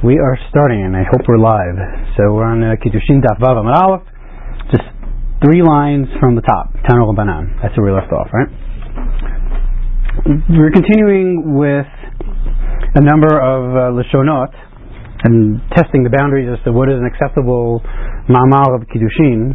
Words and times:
We 0.00 0.16
are 0.16 0.32
starting, 0.48 0.80
and 0.80 0.96
I 0.96 1.04
hope 1.04 1.28
we're 1.28 1.36
live. 1.36 1.76
So 2.16 2.32
we're 2.32 2.48
on 2.48 2.64
uh, 2.64 2.72
Kiddushin 2.80 3.20
Daf 3.20 3.36
Vav 3.36 3.60
Aleph, 3.60 4.00
just 4.72 4.88
three 5.44 5.60
lines 5.60 6.08
from 6.16 6.32
the 6.32 6.40
top, 6.40 6.72
Tanu 6.88 7.12
Banan. 7.12 7.60
That's 7.60 7.76
where 7.76 7.84
we 7.84 7.92
left 7.92 8.08
off, 8.08 8.32
right? 8.32 8.48
We're 10.56 10.72
continuing 10.72 11.52
with 11.52 11.84
a 12.96 13.02
number 13.04 13.28
of 13.28 13.60
uh, 13.76 13.92
Lashonot 13.92 14.56
and 15.28 15.60
testing 15.76 16.00
the 16.00 16.08
boundaries 16.08 16.48
as 16.48 16.64
to 16.64 16.72
what 16.72 16.88
is 16.88 16.96
an 16.96 17.04
acceptable 17.04 17.84
Ma'amar 18.24 18.80
of 18.80 18.88
Kiddushin. 18.88 19.52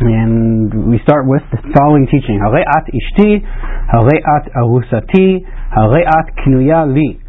And 0.00 0.88
we 0.88 1.04
start 1.04 1.28
with 1.28 1.44
the 1.52 1.60
following 1.76 2.08
teaching: 2.08 2.40
Hare'at 2.40 2.88
ishti, 2.88 3.44
hare'at 3.92 4.56
arusati, 4.56 5.44
hare'at 5.68 6.32
knuya 6.48 6.88
li. 6.88 7.20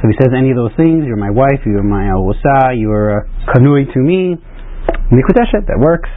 So 0.00 0.08
he 0.08 0.14
says 0.18 0.32
any 0.36 0.50
of 0.50 0.56
those 0.56 0.74
things, 0.76 1.04
you're 1.06 1.20
my 1.20 1.30
wife, 1.30 1.62
you're 1.66 1.82
my 1.82 2.10
arusa, 2.10 2.74
you're 2.74 3.18
a 3.18 3.20
kanui 3.54 3.92
to 3.92 4.00
me, 4.00 4.34
mikudeshet, 5.12 5.66
that 5.68 5.78
works. 5.78 6.10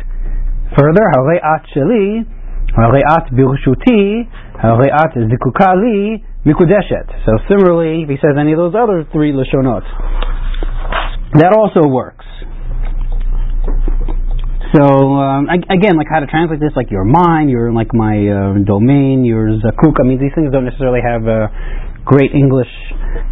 Further, 0.77 1.05
hare'at 1.13 1.65
sheli, 1.75 2.25
hare'at 2.73 3.29
birshuti, 3.35 4.25
hare'at 4.57 5.13
zikukali, 5.13 6.23
mikudeshet. 6.45 7.07
So 7.25 7.37
similarly, 7.47 8.03
if 8.03 8.09
he 8.09 8.17
says 8.17 8.37
any 8.39 8.53
of 8.53 8.57
those 8.57 8.73
other 8.73 9.05
three 9.11 9.31
lashonot, 9.31 9.83
that 11.37 11.53
also 11.53 11.87
works. 11.87 12.25
So 14.73 14.83
um, 14.83 15.47
again, 15.47 15.95
like 15.95 16.07
how 16.11 16.19
to 16.19 16.27
translate 16.27 16.59
this, 16.59 16.73
like 16.75 16.91
you're 16.91 17.05
mine, 17.05 17.47
you're 17.47 17.71
like 17.71 17.93
my 17.93 18.17
uh, 18.27 18.59
domain, 18.65 19.23
you're 19.23 19.55
zakuk. 19.63 19.95
I 20.01 20.03
mean, 20.03 20.19
these 20.19 20.33
things 20.35 20.51
don't 20.51 20.65
necessarily 20.65 20.99
have 20.99 21.23
uh, 21.23 21.47
great 22.05 22.31
English 22.37 22.69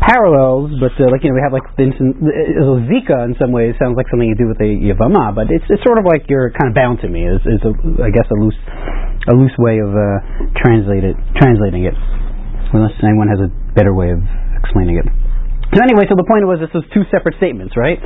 parallels, 0.01 0.73
but 0.81 0.91
uh, 0.97 1.07
like 1.13 1.21
you 1.21 1.29
know, 1.29 1.37
we 1.37 1.43
have 1.45 1.53
like 1.53 1.63
the 1.77 1.85
instant, 1.85 2.17
uh, 2.17 2.81
zika 2.89 3.29
in 3.29 3.37
some 3.37 3.53
ways 3.53 3.77
sounds 3.77 3.93
like 3.93 4.09
something 4.09 4.25
you 4.25 4.35
do 4.35 4.49
with 4.49 4.57
a 4.59 4.71
yavama, 4.81 5.29
but 5.31 5.53
it's 5.53 5.63
it's 5.69 5.85
sort 5.85 6.01
of 6.01 6.05
like 6.09 6.25
you're 6.27 6.49
kind 6.51 6.73
of 6.73 6.75
bound 6.75 6.99
to 7.05 7.07
me. 7.07 7.23
Is 7.23 7.39
is 7.45 7.61
a, 7.61 7.71
I 8.01 8.09
guess 8.09 8.25
a 8.27 8.37
loose 8.41 8.57
a 9.29 9.33
loose 9.37 9.53
way 9.61 9.77
of 9.77 9.93
uh, 9.93 10.57
translate 10.57 11.05
it, 11.05 11.15
translating 11.37 11.85
it, 11.85 11.95
unless 12.73 12.97
anyone 13.05 13.29
has 13.29 13.39
a 13.39 13.49
better 13.77 13.93
way 13.93 14.09
of 14.09 14.19
explaining 14.57 14.97
it. 14.97 15.07
So 15.73 15.81
anyway, 15.81 16.05
so 16.05 16.13
the 16.13 16.27
point 16.29 16.45
was 16.45 16.61
this 16.61 16.69
was 16.69 16.85
two 16.93 17.01
separate 17.09 17.33
statements, 17.41 17.73
right? 17.73 17.97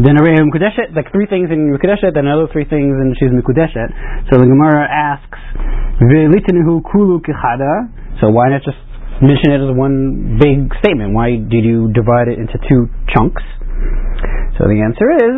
Then 0.00 0.16
Mekudeshet, 0.16 0.96
like 0.96 1.12
three 1.12 1.28
things 1.28 1.52
in 1.52 1.68
Mekudeshet, 1.76 2.16
then 2.16 2.24
another 2.24 2.48
three 2.48 2.64
things 2.64 2.96
and 2.96 3.12
she's 3.20 3.28
Mekudeshet. 3.28 4.32
So 4.32 4.40
the 4.40 4.48
Gemara 4.48 4.88
asks, 4.88 5.36
kulu. 6.00 7.20
So 8.20 8.32
why 8.32 8.48
not 8.48 8.64
just 8.64 8.80
mention 9.20 9.52
it 9.52 9.60
as 9.60 9.72
one 9.76 10.36
big 10.40 10.72
statement? 10.80 11.12
Why 11.12 11.36
did 11.36 11.64
you 11.64 11.92
divide 11.92 12.28
it 12.28 12.40
into 12.40 12.56
two 12.68 12.88
chunks? 13.12 13.44
So 14.56 14.68
the 14.68 14.80
answer 14.84 15.08
is 15.16 15.36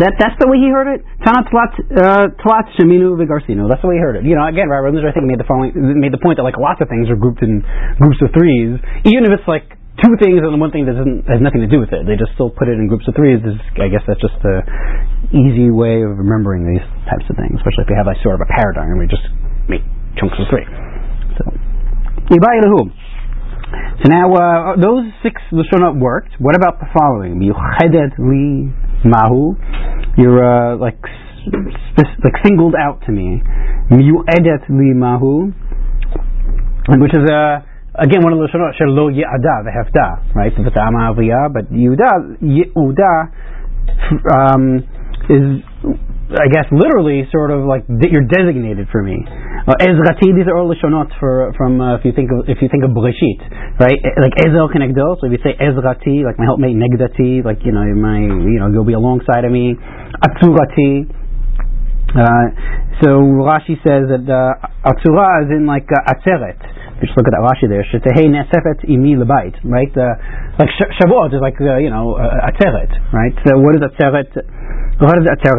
that 0.00 0.16
that's 0.16 0.36
the 0.40 0.48
way 0.48 0.56
he 0.56 0.72
heard 0.72 0.88
it. 0.88 1.04
Tanat 1.20 1.48
uh, 1.52 2.32
tlat 2.40 2.66
sheminu 2.80 3.12
v'garsino. 3.20 3.68
That's 3.68 3.84
the 3.84 3.88
way 3.92 4.00
he 4.00 4.02
heard 4.04 4.16
it. 4.16 4.24
You 4.24 4.36
know, 4.36 4.44
again, 4.48 4.72
Rabbi 4.72 4.88
Rundler, 4.88 5.08
I 5.08 5.12
think 5.12 5.28
made 5.28 5.40
the 5.40 5.48
following 5.48 5.72
made 5.76 6.12
the 6.12 6.20
point 6.20 6.40
that 6.40 6.48
like 6.48 6.56
lots 6.56 6.80
of 6.80 6.88
things 6.88 7.12
are 7.12 7.16
grouped 7.16 7.44
in 7.44 7.60
groups 8.00 8.20
of 8.24 8.32
threes, 8.32 8.80
even 9.04 9.28
if 9.28 9.36
it's 9.36 9.48
like 9.48 9.68
two 10.00 10.16
things 10.16 10.40
and 10.40 10.56
one 10.56 10.72
thing 10.72 10.88
that 10.88 10.96
has 10.96 11.40
nothing 11.44 11.60
to 11.60 11.68
do 11.68 11.76
with 11.76 11.92
it. 11.92 12.08
They 12.08 12.16
just 12.16 12.32
still 12.36 12.48
put 12.48 12.72
it 12.72 12.80
in 12.80 12.88
groups 12.88 13.04
of 13.04 13.12
threes. 13.12 13.44
I 13.76 13.92
guess 13.92 14.04
that's 14.08 14.20
just 14.20 14.36
the 14.40 14.64
easy 15.36 15.68
way 15.68 16.00
of 16.00 16.16
remembering 16.16 16.64
these 16.64 16.84
types 17.08 17.28
of 17.28 17.36
things, 17.36 17.60
especially 17.60 17.84
if 17.84 17.92
you 17.92 17.96
have 18.00 18.08
like 18.08 18.20
sort 18.24 18.40
of 18.40 18.44
a 18.44 18.50
paradigm 18.52 18.96
where 18.96 19.04
you 19.04 19.12
just 19.12 19.28
make 19.68 19.84
chunks 20.16 20.40
of 20.40 20.48
three. 20.48 20.91
So, 22.32 22.88
so 24.02 24.08
now 24.08 24.32
uh, 24.32 24.76
those 24.80 25.04
six 25.22 25.40
lashonot 25.52 26.00
worked. 26.00 26.32
What 26.38 26.56
about 26.56 26.80
the 26.80 26.86
following? 26.96 27.38
Miyuchedet 27.38 28.16
li 28.18 28.72
mahu. 29.04 29.54
You're 30.16 30.40
uh, 30.40 30.76
like 30.78 30.98
sp- 31.92 32.20
like 32.24 32.34
singled 32.44 32.74
out 32.74 33.02
to 33.06 33.12
me. 33.12 33.42
Miyuedet 33.90 34.68
li 34.70 34.94
mahu, 34.94 35.52
which 37.00 37.12
is 37.14 37.30
uh, 37.30 37.60
Again, 37.94 38.24
one 38.24 38.32
of 38.32 38.38
the 38.38 38.48
Lashonot, 38.48 38.72
Shelo 38.80 39.12
Ye'ada 39.14 39.60
V'hefta, 39.68 40.34
right? 40.34 40.54
V'ta'ama 40.54 41.12
Aviyah, 41.12 41.52
but 41.52 41.70
Yehuda, 41.70 42.40
Yehuda, 42.40 43.28
um, 44.32 44.78
is, 45.28 45.60
I 46.32 46.48
guess, 46.48 46.64
literally 46.72 47.28
sort 47.28 47.52
of 47.52 47.68
like 47.68 47.84
you're 47.88 48.24
designated 48.24 48.88
for 48.90 49.02
me. 49.02 49.20
Uh, 49.22 49.76
Ezrati, 49.78 50.32
these 50.32 50.48
are 50.48 50.56
all 50.56 50.72
Lashonot 50.72 51.12
for, 51.20 51.52
from, 51.56 51.80
uh, 51.80 51.96
if 51.96 52.04
you 52.04 52.12
think 52.12 52.32
of, 52.32 52.48
if 52.48 52.58
you 52.60 52.68
think 52.72 52.84
of 52.84 52.90
Breshit, 52.90 53.40
right? 53.78 54.00
Like 54.16 54.32
Ezer 54.40 54.64
Kenegdo, 54.72 55.20
so 55.20 55.28
if 55.28 55.36
you 55.36 55.42
say 55.44 55.54
Ezrati, 55.60 56.24
like 56.24 56.38
my 56.38 56.44
helpmate 56.44 56.76
Negdati, 56.76 57.44
like, 57.44 57.60
you 57.64 57.72
know, 57.72 57.84
my, 57.94 58.20
you 58.20 58.58
know, 58.58 58.72
you'll 58.72 58.88
be 58.88 58.96
alongside 58.96 59.44
of 59.44 59.52
me. 59.52 59.76
Atzurati, 59.76 61.06
uh, 62.16 62.46
so 63.04 63.20
Rashi 63.44 63.76
says 63.84 64.08
that 64.08 64.24
uh, 64.24 64.88
Atzura 64.88 65.44
is 65.44 65.50
in 65.52 65.66
like 65.66 65.88
uh, 65.92 66.12
Atzeret 66.12 66.60
just 67.02 67.18
look 67.18 67.26
at 67.26 67.34
that 67.34 67.42
Rashi 67.42 67.66
there. 67.66 67.82
Shetehei 67.90 68.30
nesefet 68.30 68.86
imi 68.86 69.18
lebait, 69.18 69.58
right? 69.66 69.90
Uh, 69.90 70.14
like 70.58 70.70
Shavuot 70.78 71.34
is 71.34 71.42
like 71.42 71.58
uh, 71.60 71.76
you 71.82 71.90
know 71.90 72.14
uh, 72.14 72.48
atzeret, 72.48 72.94
right? 73.12 73.34
So 73.42 73.58
what 73.58 73.74
does 73.74 73.90
atzeret? 73.90 74.30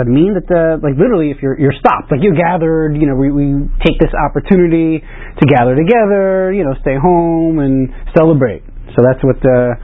Mean? 0.07 0.39
That 0.39 0.47
uh, 0.47 0.79
like 0.79 0.95
literally, 0.95 1.29
if 1.35 1.43
you're 1.43 1.59
you're 1.59 1.75
stopped, 1.75 2.07
like 2.15 2.23
you're 2.23 2.37
gathered, 2.37 2.95
you 2.95 3.03
know, 3.03 3.19
we, 3.19 3.27
we 3.27 3.67
take 3.83 3.99
this 3.99 4.15
opportunity 4.15 5.03
to 5.03 5.43
gather 5.51 5.75
together, 5.75 6.55
you 6.55 6.63
know, 6.63 6.71
stay 6.79 6.95
home 6.95 7.59
and 7.59 7.91
celebrate. 8.15 8.63
So 8.95 9.03
that's 9.03 9.19
what. 9.19 9.39
Uh, 9.43 9.75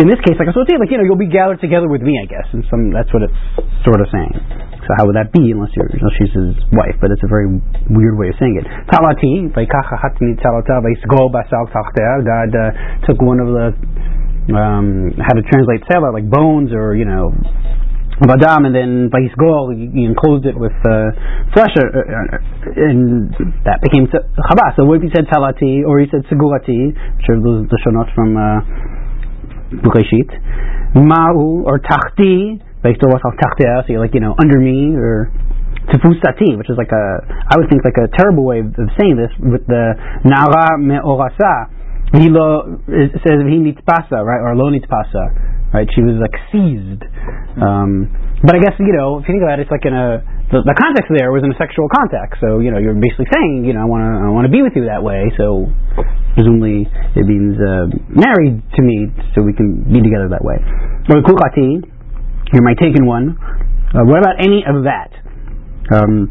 in 0.00 0.08
this 0.08 0.16
case, 0.24 0.40
like 0.40 0.48
I 0.48 0.56
was 0.56 0.64
saying, 0.64 0.80
like 0.80 0.88
you 0.88 0.96
know, 0.96 1.04
you'll 1.04 1.20
be 1.20 1.28
gathered 1.28 1.60
together 1.60 1.84
with 1.84 2.00
me, 2.00 2.16
I 2.16 2.24
guess, 2.24 2.48
and 2.56 2.64
some 2.72 2.96
that's 2.96 3.12
what 3.12 3.28
it's 3.28 3.36
sort 3.84 4.00
of 4.00 4.08
saying. 4.08 4.32
So 4.88 4.90
how 4.96 5.04
would 5.04 5.20
that 5.20 5.36
be 5.36 5.52
unless 5.52 5.68
you're 5.76 5.92
unless 5.92 6.16
she's 6.16 6.32
his 6.32 6.56
wife? 6.72 6.96
But 6.96 7.12
it's 7.12 7.20
a 7.20 7.28
very 7.28 7.52
weird 7.92 8.16
way 8.16 8.32
of 8.32 8.36
saying 8.40 8.56
it. 8.56 8.64
Talati, 8.88 9.52
God 12.24 12.50
uh, 12.56 12.72
took 13.04 13.20
one 13.20 13.36
of 13.36 13.52
the 13.52 13.76
um, 14.56 15.12
how 15.20 15.36
to 15.36 15.44
translate 15.44 15.84
sela 15.86 16.08
like 16.08 16.24
bones 16.24 16.72
or 16.72 16.96
you 16.96 17.04
know 17.04 17.36
Vadam, 18.22 18.66
and 18.66 18.74
then 18.74 19.10
Vaisgol, 19.10 19.74
he 19.74 20.04
enclosed 20.04 20.46
it 20.46 20.54
with 20.54 20.74
uh, 20.86 21.10
flesh, 21.52 21.74
uh, 21.74 21.90
uh, 21.90 22.78
and 22.78 23.34
that 23.66 23.82
became 23.82 24.06
Chabas. 24.06 24.78
So 24.78 24.84
what 24.86 25.02
if 25.02 25.10
he 25.10 25.10
said 25.10 25.26
Talati, 25.26 25.82
or 25.82 25.98
he 25.98 26.06
said 26.06 26.22
Segurati, 26.30 26.94
which 26.94 27.26
are 27.26 27.38
the 27.42 27.78
shonot 27.82 28.14
from 28.14 28.38
uh, 28.38 28.62
Bereshit, 29.82 30.30
Ma'u, 30.94 31.66
or 31.66 31.80
Tachti, 31.82 32.62
like 32.84 32.98
so 33.00 33.06
like 33.10 34.14
you 34.14 34.20
know 34.20 34.34
under 34.38 34.58
me 34.58 34.94
or 34.94 35.30
tefustati, 35.86 36.58
which 36.58 36.70
is 36.70 36.76
like 36.76 36.90
a 36.90 37.04
I 37.50 37.58
would 37.58 37.70
think 37.70 37.82
like 37.84 37.98
a 37.98 38.10
terrible 38.16 38.44
way 38.44 38.60
of 38.60 38.74
saying 38.98 39.16
this 39.16 39.30
with 39.38 39.66
the 39.66 39.94
nara 40.24 40.78
me'orasa. 40.78 41.70
He 42.12 42.28
lo 42.28 42.78
it 42.88 43.12
says 43.22 43.38
he 43.46 43.56
nitpasa 43.62 44.18
right 44.22 44.42
or 44.42 44.54
lo 44.54 44.70
nitpasa 44.70 45.51
right. 45.72 45.88
She 45.92 46.04
was 46.04 46.20
like 46.20 46.36
seized. 46.52 47.02
Um, 47.56 48.12
but 48.44 48.56
I 48.56 48.60
guess 48.60 48.76
you 48.78 48.92
know 48.92 49.18
if 49.18 49.28
you 49.28 49.36
think 49.36 49.44
about 49.44 49.58
it, 49.58 49.66
it's 49.66 49.74
like 49.74 49.84
in 49.88 49.96
a 49.96 50.20
the, 50.52 50.60
the 50.62 50.76
context 50.76 51.08
there 51.12 51.32
was 51.32 51.42
in 51.42 51.52
a 51.52 51.58
sexual 51.58 51.88
context. 51.88 52.40
So 52.44 52.60
you 52.60 52.70
know 52.70 52.78
you're 52.78 52.96
basically 52.96 53.28
saying 53.32 53.64
you 53.64 53.72
know 53.72 53.82
I 53.82 53.88
want 53.88 54.02
to 54.04 54.10
I 54.22 54.28
want 54.30 54.44
to 54.46 54.52
be 54.52 54.60
with 54.60 54.76
you 54.76 54.86
that 54.92 55.00
way. 55.00 55.32
So 55.40 55.68
presumably 56.36 56.88
it 56.88 57.24
means 57.24 57.56
uh, 57.56 57.88
married 58.12 58.60
to 58.76 58.80
me, 58.84 59.12
so 59.32 59.40
we 59.40 59.52
can 59.56 59.84
be 59.88 60.00
together 60.00 60.28
that 60.32 60.44
way. 60.44 60.60
Kukati 61.08 61.92
you're 62.52 62.62
my 62.62 62.74
taken 62.74 63.06
one. 63.06 63.38
Uh, 63.96 64.04
what 64.04 64.18
about 64.20 64.36
any 64.38 64.64
of 64.68 64.84
that? 64.84 65.08
Um, 65.88 66.28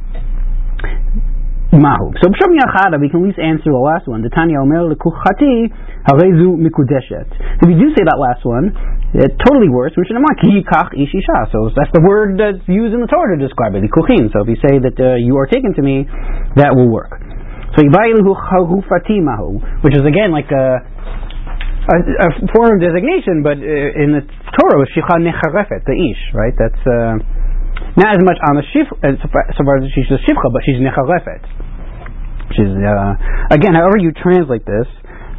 Mahu. 1.80 2.12
So 2.20 2.28
B'Shem 2.28 2.52
Yachada, 2.52 3.00
we 3.00 3.08
can 3.08 3.24
at 3.24 3.32
least 3.32 3.40
answer 3.40 3.72
the 3.72 3.80
last 3.80 4.04
one. 4.04 4.20
The 4.20 4.32
Tanya 4.32 4.60
Omer 4.60 4.92
Lekuchati 4.92 5.72
Harezu 6.04 6.60
Mikudeshet. 6.60 7.32
If 7.64 7.68
you 7.72 7.78
do 7.80 7.88
say 7.96 8.04
that 8.04 8.20
last 8.20 8.44
one, 8.44 8.76
it 9.16 9.32
totally 9.40 9.72
works. 9.72 9.96
Which 9.96 10.12
Kach 10.12 10.92
Ishisha. 10.92 11.48
So 11.56 11.72
that's 11.72 11.92
the 11.96 12.04
word 12.04 12.36
that's 12.36 12.60
used 12.68 12.92
in 12.92 13.00
the 13.00 13.08
Torah 13.08 13.36
to 13.36 13.40
describe 13.40 13.76
it. 13.80 13.88
Likuchim. 13.88 14.28
So 14.36 14.44
if 14.44 14.52
you 14.52 14.60
say 14.60 14.84
that 14.84 14.98
uh, 15.00 15.16
you 15.16 15.40
are 15.40 15.48
taken 15.48 15.72
to 15.80 15.82
me, 15.84 16.08
that 16.60 16.76
will 16.76 16.92
work. 16.92 17.16
So 17.76 17.88
Yibayilu 17.88 18.36
Harufati 18.36 19.24
Mahu, 19.24 19.64
which 19.88 19.96
is 19.96 20.04
again 20.04 20.36
like 20.36 20.52
a 20.52 20.84
a, 21.82 21.98
a 21.98 22.30
form 22.54 22.78
of 22.78 22.80
designation, 22.80 23.42
but 23.42 23.58
uh, 23.58 24.04
in 24.04 24.14
the 24.14 24.22
Torah, 24.54 24.86
Shicha 24.94 25.18
Necharefet, 25.18 25.82
the 25.88 25.96
Ish, 25.98 26.24
right? 26.36 26.54
That's 26.54 26.84
uh, 26.86 27.18
not 27.98 28.16
as 28.16 28.22
much 28.22 28.38
on 28.46 28.62
the 28.62 28.66
Shif, 28.70 28.86
uh, 28.86 29.18
so 29.18 29.62
far 29.66 29.82
as 29.82 29.90
she's 29.96 30.06
a 30.14 30.22
Shifcha, 30.22 30.48
but 30.54 30.62
she's 30.62 30.78
Necharefet. 30.78 31.42
She's, 32.56 32.70
uh, 32.70 33.14
again, 33.52 33.74
however 33.74 33.98
you 33.98 34.12
translate 34.12 34.66
this, 34.66 34.88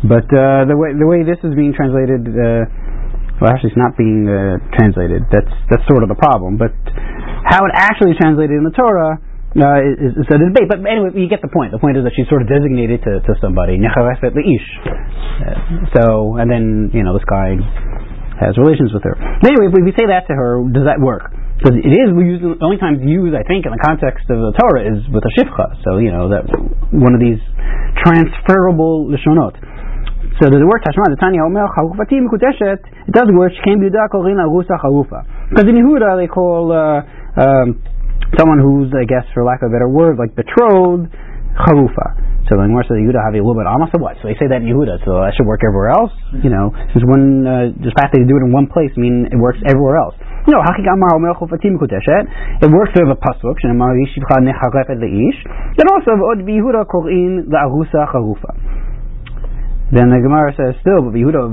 but 0.02 0.26
uh, 0.34 0.66
the 0.66 0.74
way 0.74 0.90
the 0.96 1.06
way 1.06 1.22
this 1.22 1.38
is 1.46 1.54
being 1.54 1.70
translated, 1.72 2.26
uh, 2.26 2.66
well, 3.38 3.50
actually, 3.50 3.74
it's 3.74 3.80
not 3.80 3.94
being 3.94 4.26
uh, 4.26 4.58
translated. 4.74 5.26
That's 5.30 5.50
that's 5.70 5.86
sort 5.86 6.02
of 6.02 6.10
the 6.10 6.18
problem. 6.18 6.58
But 6.58 6.74
how 7.46 7.62
it 7.66 7.74
actually 7.74 8.14
is 8.14 8.18
translated 8.18 8.54
in 8.58 8.66
the 8.66 8.74
Torah 8.74 9.18
uh, 9.18 9.78
is, 9.82 10.14
is 10.18 10.26
a 10.26 10.38
debate. 10.38 10.66
But 10.70 10.82
anyway, 10.82 11.14
you 11.14 11.30
get 11.30 11.42
the 11.42 11.50
point. 11.52 11.70
The 11.70 11.82
point 11.82 11.98
is 11.98 12.04
that 12.06 12.14
she's 12.16 12.26
sort 12.30 12.42
of 12.42 12.48
designated 12.48 13.02
to, 13.06 13.22
to 13.22 13.32
somebody. 13.42 13.78
Uh, 14.82 15.86
so, 15.94 16.38
and 16.38 16.50
then 16.50 16.90
you 16.94 17.02
know 17.06 17.14
this 17.14 17.26
guy 17.26 17.58
has 18.42 18.58
relations 18.58 18.90
with 18.90 19.06
her. 19.06 19.14
Anyway, 19.44 19.70
if 19.70 19.74
we 19.74 19.94
say 19.94 20.06
that 20.10 20.26
to 20.26 20.34
her, 20.34 20.62
does 20.70 20.86
that 20.90 20.98
work? 20.98 21.30
Because 21.62 21.78
it 21.78 21.94
is 21.94 22.10
we 22.10 22.26
use 22.26 22.42
the 22.42 22.58
only 22.58 22.74
time 22.74 22.98
used, 23.06 23.38
I 23.38 23.46
think, 23.46 23.62
in 23.62 23.70
the 23.70 23.78
context 23.78 24.26
of 24.26 24.34
the 24.34 24.50
Torah 24.58 24.82
is 24.82 25.06
with 25.14 25.22
a 25.22 25.32
shifcha. 25.38 25.78
So 25.86 26.02
you 26.02 26.10
know 26.10 26.26
that 26.34 26.50
one 26.90 27.14
of 27.14 27.22
these 27.22 27.38
transferable 28.02 29.06
lishonot. 29.06 29.54
So 30.42 30.50
the 30.50 30.58
word 30.66 30.82
Tashma, 30.82 31.06
the 31.14 31.22
Tanya 31.22 31.46
Omer 31.46 31.70
Chalufati 31.78 32.18
Mikudeshet, 32.18 32.82
it 32.82 33.14
does 33.14 33.30
work. 33.30 33.54
She 33.54 33.62
came 33.62 33.78
Yehuda 33.78 34.10
Korin 34.10 34.42
Arusa 34.42 34.74
Chalufa. 34.74 35.22
Because 35.54 35.70
in 35.70 35.78
Yehuda 35.78 36.18
they 36.18 36.26
call 36.26 36.74
uh, 36.74 37.06
um, 37.38 37.78
someone 38.34 38.58
who's, 38.58 38.90
I 38.90 39.06
guess, 39.06 39.22
for 39.30 39.46
lack 39.46 39.62
of 39.62 39.70
a 39.70 39.72
better 39.72 39.86
word, 39.86 40.18
like 40.18 40.34
betrothed, 40.34 41.14
Chalufa. 41.62 42.06
So 42.50 42.58
the 42.58 42.66
Gemara 42.66 42.82
says 42.90 42.98
Yehuda 42.98 43.22
have 43.22 43.38
a 43.38 43.40
little 43.44 43.54
bit 43.54 43.70
almost 43.70 43.94
what? 44.02 44.18
So 44.18 44.26
they 44.26 44.34
say 44.34 44.50
that 44.50 44.64
in 44.64 44.66
Yehuda, 44.66 45.06
so 45.06 45.22
that 45.22 45.30
should 45.38 45.46
work 45.46 45.62
everywhere 45.62 45.94
else. 45.94 46.10
You 46.42 46.50
know, 46.50 46.74
since 46.90 47.06
one 47.06 47.46
uh, 47.46 47.70
the 47.78 47.94
fact 47.94 48.16
that 48.16 48.18
they 48.18 48.26
do 48.26 48.34
it 48.34 48.42
in 48.42 48.50
one 48.50 48.66
place, 48.66 48.90
mean 48.98 49.30
it 49.30 49.38
works 49.38 49.62
everywhere 49.62 50.00
else. 50.00 50.18
No, 50.48 50.58
Hakik 50.58 50.86
Amar 50.90 51.14
Omer 51.14 51.34
Chufatim 51.38 51.78
Kudeshet. 51.78 52.26
It 52.62 52.70
works 52.70 52.90
with 52.98 53.10
a 53.10 53.18
pasuk. 53.18 53.62
Leish. 53.62 55.40
And 55.78 55.86
also 55.90 56.10
Od 56.18 56.42
Yehuda 56.42 56.86
Korin 56.86 57.46
the 57.46 57.58
Arusa 57.62 58.10
Chalufa. 58.10 58.82
Then 59.92 60.08
the 60.08 60.24
Gemara 60.24 60.56
says 60.56 60.80
still, 60.80 61.04
but 61.04 61.12
Yehuda 61.12 61.52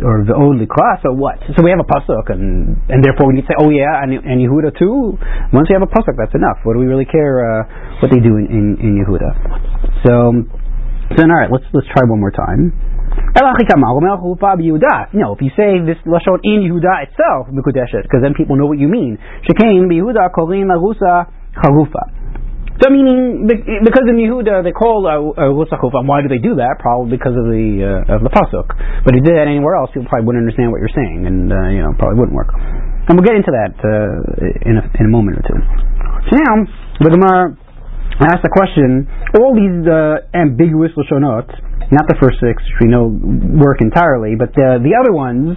or 0.00 0.24
Ve'od 0.24 0.56
Likra, 0.56 1.04
so 1.04 1.12
what? 1.12 1.36
So 1.52 1.60
we 1.60 1.68
have 1.68 1.84
a 1.84 1.84
pasuk, 1.84 2.32
and 2.32 2.80
and 2.88 3.04
therefore 3.04 3.28
we 3.28 3.36
need 3.36 3.44
to 3.44 3.52
say, 3.52 3.60
oh 3.60 3.68
yeah, 3.68 4.00
and, 4.00 4.08
and 4.24 4.40
Yehuda 4.40 4.72
too. 4.80 5.20
Once 5.52 5.68
we 5.68 5.76
have 5.76 5.84
a 5.84 5.92
pasuk, 5.92 6.16
that's 6.16 6.32
enough. 6.32 6.64
What 6.64 6.74
do 6.74 6.80
we 6.80 6.88
really 6.88 7.04
care 7.04 7.44
uh, 7.44 8.00
what 8.00 8.08
they 8.08 8.24
do 8.24 8.40
in, 8.40 8.48
in, 8.48 8.64
in 8.80 8.90
Yehuda? 9.04 10.00
So, 10.00 10.32
then 11.12 11.28
all 11.28 11.36
right, 11.36 11.52
let's 11.52 11.68
let's 11.76 11.86
try 11.92 12.08
one 12.08 12.24
more 12.24 12.32
time. 12.32 12.72
No, 15.12 15.34
if 15.34 15.42
you 15.42 15.50
say 15.58 15.82
this 15.82 15.98
lashon 16.06 16.38
in 16.46 16.62
Yehuda 16.70 17.10
itself, 17.10 17.50
because 17.50 18.22
then 18.22 18.34
people 18.34 18.54
know 18.54 18.66
what 18.66 18.78
you 18.78 18.86
mean. 18.86 19.18
So 22.74 22.90
meaning 22.90 23.46
because 23.46 24.06
in 24.10 24.18
Yehuda 24.18 24.66
they 24.66 24.74
call 24.74 25.06
a 25.06 25.14
uh, 25.30 25.54
why 25.54 26.22
do 26.22 26.28
they 26.28 26.42
do 26.42 26.58
that? 26.58 26.82
Probably 26.82 27.14
because 27.14 27.38
of 27.38 27.46
the 27.46 28.02
uh, 28.06 28.14
of 28.18 28.26
the 28.26 28.30
pasuk. 28.34 28.66
But 29.06 29.14
if 29.14 29.22
you 29.22 29.30
did 29.30 29.38
that 29.38 29.46
anywhere 29.46 29.78
else, 29.78 29.94
people 29.94 30.10
probably 30.10 30.26
wouldn't 30.26 30.42
understand 30.42 30.74
what 30.74 30.82
you're 30.82 30.90
saying, 30.90 31.22
and 31.22 31.54
uh, 31.54 31.70
you 31.70 31.86
know 31.86 31.94
probably 31.94 32.18
wouldn't 32.18 32.34
work. 32.34 32.50
And 32.54 33.14
we'll 33.14 33.22
get 33.22 33.38
into 33.38 33.54
that 33.54 33.78
uh, 33.78 34.66
in 34.66 34.74
a, 34.78 34.84
in 34.98 35.06
a 35.06 35.12
moment 35.12 35.38
or 35.38 35.44
two. 35.46 35.58
So 36.30 36.32
now 36.34 36.66
the 36.98 37.14
Gemara 37.14 37.54
asks 38.26 38.42
the 38.42 38.50
question: 38.50 39.06
all 39.38 39.54
these 39.54 39.86
uh, 39.86 40.26
ambiguous 40.34 40.90
lashonot, 40.98 41.46
not 41.94 42.10
the 42.10 42.18
first 42.18 42.42
six, 42.42 42.58
which 42.58 42.80
we 42.84 42.88
know 42.90 43.06
work 43.08 43.80
entirely, 43.80 44.34
but 44.34 44.50
the 44.52 44.82
the 44.82 44.98
other 44.98 45.14
ones 45.14 45.56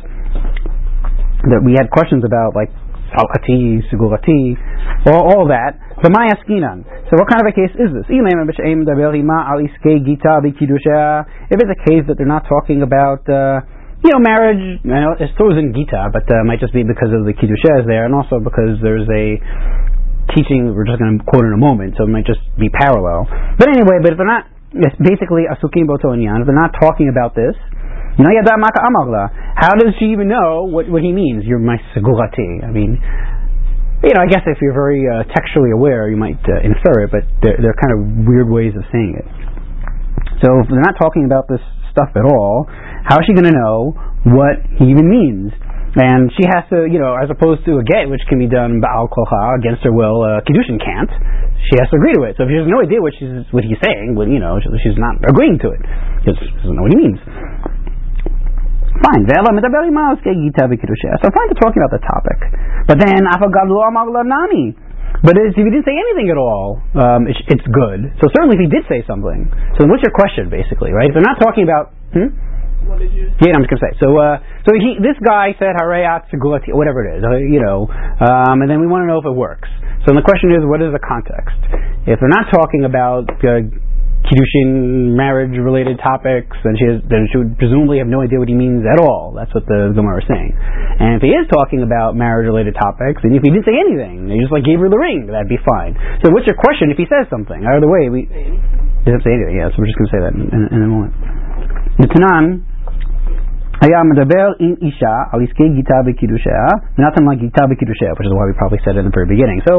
that 1.50 1.62
we 1.66 1.74
had 1.74 1.90
questions 1.90 2.24
about, 2.26 2.56
like 2.56 2.70
salkati, 3.14 3.82
sigurati, 3.88 4.58
all, 5.08 5.24
all 5.32 5.46
that. 5.48 5.80
So 6.04 6.10
my 6.14 6.28
askinan. 6.30 6.84
So 7.10 7.18
what 7.18 7.28
kind 7.32 7.42
of 7.42 7.48
a 7.50 7.56
case 7.56 7.74
is 7.74 7.90
this? 7.96 8.06
If 8.06 8.20
it's 11.58 11.74
a 11.74 11.82
case 11.90 12.04
that 12.08 12.16
they're 12.18 12.28
not 12.28 12.46
talking 12.46 12.84
about, 12.84 13.24
uh, 13.30 13.62
you 14.04 14.14
know, 14.14 14.20
marriage, 14.22 14.82
you 14.84 14.92
know, 14.92 15.16
it's 15.18 15.34
throws 15.38 15.58
in 15.58 15.74
Gita, 15.74 16.14
but 16.14 16.30
uh, 16.30 16.44
might 16.46 16.60
just 16.60 16.74
be 16.74 16.84
because 16.84 17.10
of 17.10 17.26
the 17.26 17.34
Kiddushes 17.34 17.88
there, 17.88 18.06
and 18.06 18.14
also 18.14 18.38
because 18.38 18.78
there's 18.84 19.08
a 19.10 19.42
teaching 20.36 20.76
we're 20.76 20.86
just 20.86 21.00
going 21.00 21.18
to 21.18 21.24
quote 21.24 21.46
in 21.46 21.54
a 21.54 21.58
moment, 21.58 21.96
so 21.98 22.04
it 22.04 22.12
might 22.12 22.28
just 22.28 22.44
be 22.60 22.70
parallel. 22.70 23.26
But 23.58 23.70
anyway, 23.70 23.98
but 24.04 24.14
if 24.14 24.18
they're 24.20 24.28
not, 24.28 24.46
basically 24.74 25.48
asukim 25.48 25.88
boto 25.88 26.12
If 26.16 26.46
they're 26.46 26.56
not 26.56 26.76
talking 26.80 27.10
about 27.10 27.36
this, 27.36 27.56
how 28.18 29.74
does 29.78 29.94
she 30.00 30.06
even 30.10 30.28
know 30.28 30.66
what, 30.66 30.90
what 30.90 31.04
he 31.04 31.12
means? 31.14 31.46
You're 31.46 31.60
my 31.60 31.78
segurati. 31.94 32.66
I 32.66 32.72
mean, 32.72 32.98
you 34.04 34.14
know, 34.14 34.22
I 34.22 34.28
guess 34.28 34.42
if 34.46 34.58
you're 34.62 34.74
very 34.74 35.06
uh, 35.06 35.24
textually 35.34 35.72
aware, 35.72 36.10
you 36.10 36.18
might 36.18 36.42
uh, 36.46 36.62
infer 36.66 37.06
it, 37.06 37.12
but 37.12 37.24
they're, 37.42 37.58
they're 37.62 37.78
kind 37.78 37.94
of 37.94 38.26
weird 38.26 38.50
ways 38.50 38.74
of 38.78 38.84
saying 38.92 39.22
it. 39.22 39.28
So 40.42 40.62
if 40.62 40.70
they're 40.70 40.82
not 40.82 40.98
talking 41.02 41.26
about 41.26 41.48
this 41.50 41.62
stuff 41.94 42.10
at 42.14 42.26
all, 42.26 42.66
how 43.06 43.18
is 43.18 43.26
she 43.26 43.34
going 43.34 43.50
to 43.50 43.58
know 43.58 43.94
what 44.34 44.62
he 44.78 44.90
even 44.90 45.10
means? 45.10 45.54
And 45.96 46.30
she 46.36 46.44
has 46.50 46.68
to, 46.70 46.84
you 46.84 47.00
know, 47.00 47.16
as 47.16 47.32
opposed 47.32 47.64
to 47.66 47.80
a 47.80 47.84
get, 47.84 48.12
which 48.12 48.22
can 48.28 48.38
be 48.38 48.46
done 48.46 48.84
ba'al 48.84 49.08
kocha, 49.08 49.56
against 49.58 49.88
her 49.88 49.94
will, 49.94 50.22
uh, 50.22 50.44
Kiddushin 50.44 50.78
can't. 50.84 51.10
She 51.72 51.80
has 51.80 51.90
to 51.90 51.98
agree 51.98 52.14
to 52.14 52.28
it. 52.28 52.36
So 52.36 52.44
if 52.44 52.52
she 52.52 52.60
has 52.60 52.68
no 52.68 52.84
idea 52.84 53.02
what 53.02 53.16
she's 53.18 53.48
what 53.50 53.64
he's 53.64 53.80
saying, 53.82 54.14
well, 54.14 54.28
you 54.28 54.38
know, 54.38 54.60
she's 54.60 55.00
not 55.00 55.18
agreeing 55.24 55.58
to 55.64 55.72
it 55.74 55.82
because 56.22 56.38
she 56.38 56.52
doesn't 56.60 56.76
know 56.76 56.86
what 56.86 56.94
he 56.94 57.00
means. 57.02 57.20
Fine. 58.98 59.24
So 59.30 59.34
fine 61.30 61.48
to 61.50 61.58
talking 61.58 61.82
about 61.82 61.94
the 61.94 62.02
topic. 62.02 62.40
But 62.90 62.98
then, 62.98 63.26
but 65.24 65.34
if 65.34 65.56
he 65.58 65.64
didn't 65.64 65.86
say 65.86 65.98
anything 65.98 66.30
at 66.30 66.38
all, 66.38 66.82
um, 66.94 67.26
it's, 67.26 67.40
it's, 67.50 67.66
good. 67.66 68.14
So 68.22 68.30
certainly 68.38 68.60
if 68.60 68.62
he 68.62 68.70
did 68.70 68.86
say 68.86 69.02
something. 69.08 69.50
So 69.80 69.90
what's 69.90 70.04
your 70.06 70.14
question, 70.14 70.50
basically, 70.50 70.94
right? 70.94 71.10
If 71.10 71.18
they're 71.18 71.26
not 71.26 71.42
talking 71.42 71.66
about... 71.66 71.94
Hmm? 72.14 72.30
What 72.88 73.00
did 73.04 73.12
you? 73.12 73.30
Yeah, 73.44 73.54
I'm 73.54 73.62
just 73.62 73.72
gonna 73.72 73.86
say. 73.86 73.94
So, 74.00 74.16
uh, 74.16 74.40
so 74.64 74.72
he, 74.74 74.98
this 75.04 75.20
guy 75.20 75.54
said 75.60 75.76
harayat 75.76 76.32
segulati, 76.32 76.72
whatever 76.72 77.04
it 77.04 77.20
is, 77.20 77.22
uh, 77.24 77.38
you 77.38 77.60
know, 77.60 77.86
um, 77.92 78.64
and 78.64 78.72
then 78.72 78.80
we 78.80 78.88
want 78.88 79.04
to 79.04 79.08
know 79.12 79.20
if 79.20 79.28
it 79.28 79.36
works. 79.36 79.68
So 80.08 80.16
the 80.16 80.24
question 80.24 80.56
is, 80.56 80.64
what 80.64 80.80
is 80.80 80.96
the 80.96 81.04
context? 81.04 81.60
If 82.08 82.24
they're 82.24 82.32
not 82.32 82.48
talking 82.48 82.88
about 82.88 83.28
uh, 83.44 83.68
Kiddushin 84.28 85.16
marriage-related 85.16 86.04
topics, 86.04 86.52
then 86.60 86.76
she, 86.76 86.84
has, 86.84 87.00
then 87.08 87.32
she 87.32 87.40
would 87.40 87.56
presumably 87.56 88.04
have 88.04 88.12
no 88.12 88.20
idea 88.20 88.40
what 88.40 88.52
he 88.52 88.58
means 88.58 88.84
at 88.84 89.00
all. 89.00 89.32
That's 89.32 89.52
what 89.56 89.64
the 89.72 89.96
Gemara 89.96 90.20
is 90.20 90.28
saying. 90.28 90.52
And 90.52 91.16
if 91.16 91.24
he 91.24 91.32
is 91.32 91.48
talking 91.48 91.80
about 91.80 92.20
marriage-related 92.20 92.76
topics, 92.76 93.24
and 93.24 93.32
if 93.32 93.40
he 93.40 93.50
didn't 93.56 93.64
say 93.64 93.80
anything, 93.80 94.28
he 94.28 94.36
just 94.44 94.52
like 94.52 94.68
gave 94.68 94.84
her 94.84 94.92
the 94.92 95.00
ring, 95.00 95.32
that'd 95.32 95.48
be 95.48 95.62
fine. 95.64 95.96
So 96.24 96.36
what's 96.36 96.44
your 96.44 96.60
question 96.60 96.92
if 96.92 97.00
he 97.00 97.08
says 97.08 97.32
something? 97.32 97.64
Either 97.64 97.88
way, 97.88 98.12
we 98.12 98.28
he 98.28 99.08
doesn't 99.08 99.24
say 99.24 99.32
anything. 99.32 99.64
Yeah, 99.64 99.72
so 99.72 99.80
we're 99.80 99.88
just 99.88 99.96
going 99.96 100.12
to 100.12 100.16
say 100.20 100.22
that 100.28 100.34
in, 100.36 100.44
in, 100.52 100.62
in 100.76 100.80
a 100.84 100.92
moment. 100.92 101.16
The 102.04 102.12
Tanan 102.12 102.67
היה 103.85 104.03
מדבר 104.03 104.47
עם 104.59 104.75
אישה 104.83 105.17
על 105.33 105.43
עסקי 105.43 105.69
גיטה 105.69 105.99
בקידושיה, 106.07 106.65
ונתן 106.99 107.25
לה 107.25 107.35
גיטה 107.35 107.67
בקידושיה, 107.67 108.11
which 108.13 108.29
is 108.31 108.35
why 108.39 108.45
we 108.51 108.55
probably 108.61 108.81
said 108.85 108.95
it 108.97 109.01
in 109.03 109.07
the 109.11 109.17
very 109.19 109.27
beginning. 109.35 109.59
So, 109.69 109.75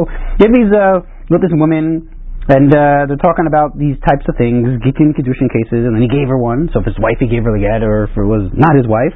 if 0.46 0.50
he's 0.58 0.72
uh, 0.75 1.00
with 1.31 1.42
this 1.46 1.56
woman 1.56 2.10
and 2.50 2.68
uh, 2.75 3.08
they're 3.08 3.24
talking 3.24 3.48
about 3.48 3.80
these 3.80 3.96
types 4.04 4.28
of 4.28 4.36
things, 4.36 4.68
Gittin 4.84 5.16
Kiddushin 5.16 5.48
cases, 5.48 5.88
and 5.88 5.96
then 5.96 6.04
he 6.04 6.12
gave 6.12 6.28
her 6.28 6.36
one. 6.36 6.68
So 6.75 6.84
if 6.84 6.86
his 6.92 7.00
wife, 7.00 7.16
he 7.24 7.31
gave 7.31 7.48
her 7.48 7.56
the 7.56 7.64
get, 7.64 7.80
or 7.80 8.12
if 8.12 8.14
it 8.20 8.28
was 8.28 8.52
not 8.52 8.75
his 8.75 8.84
wife, 8.84 9.16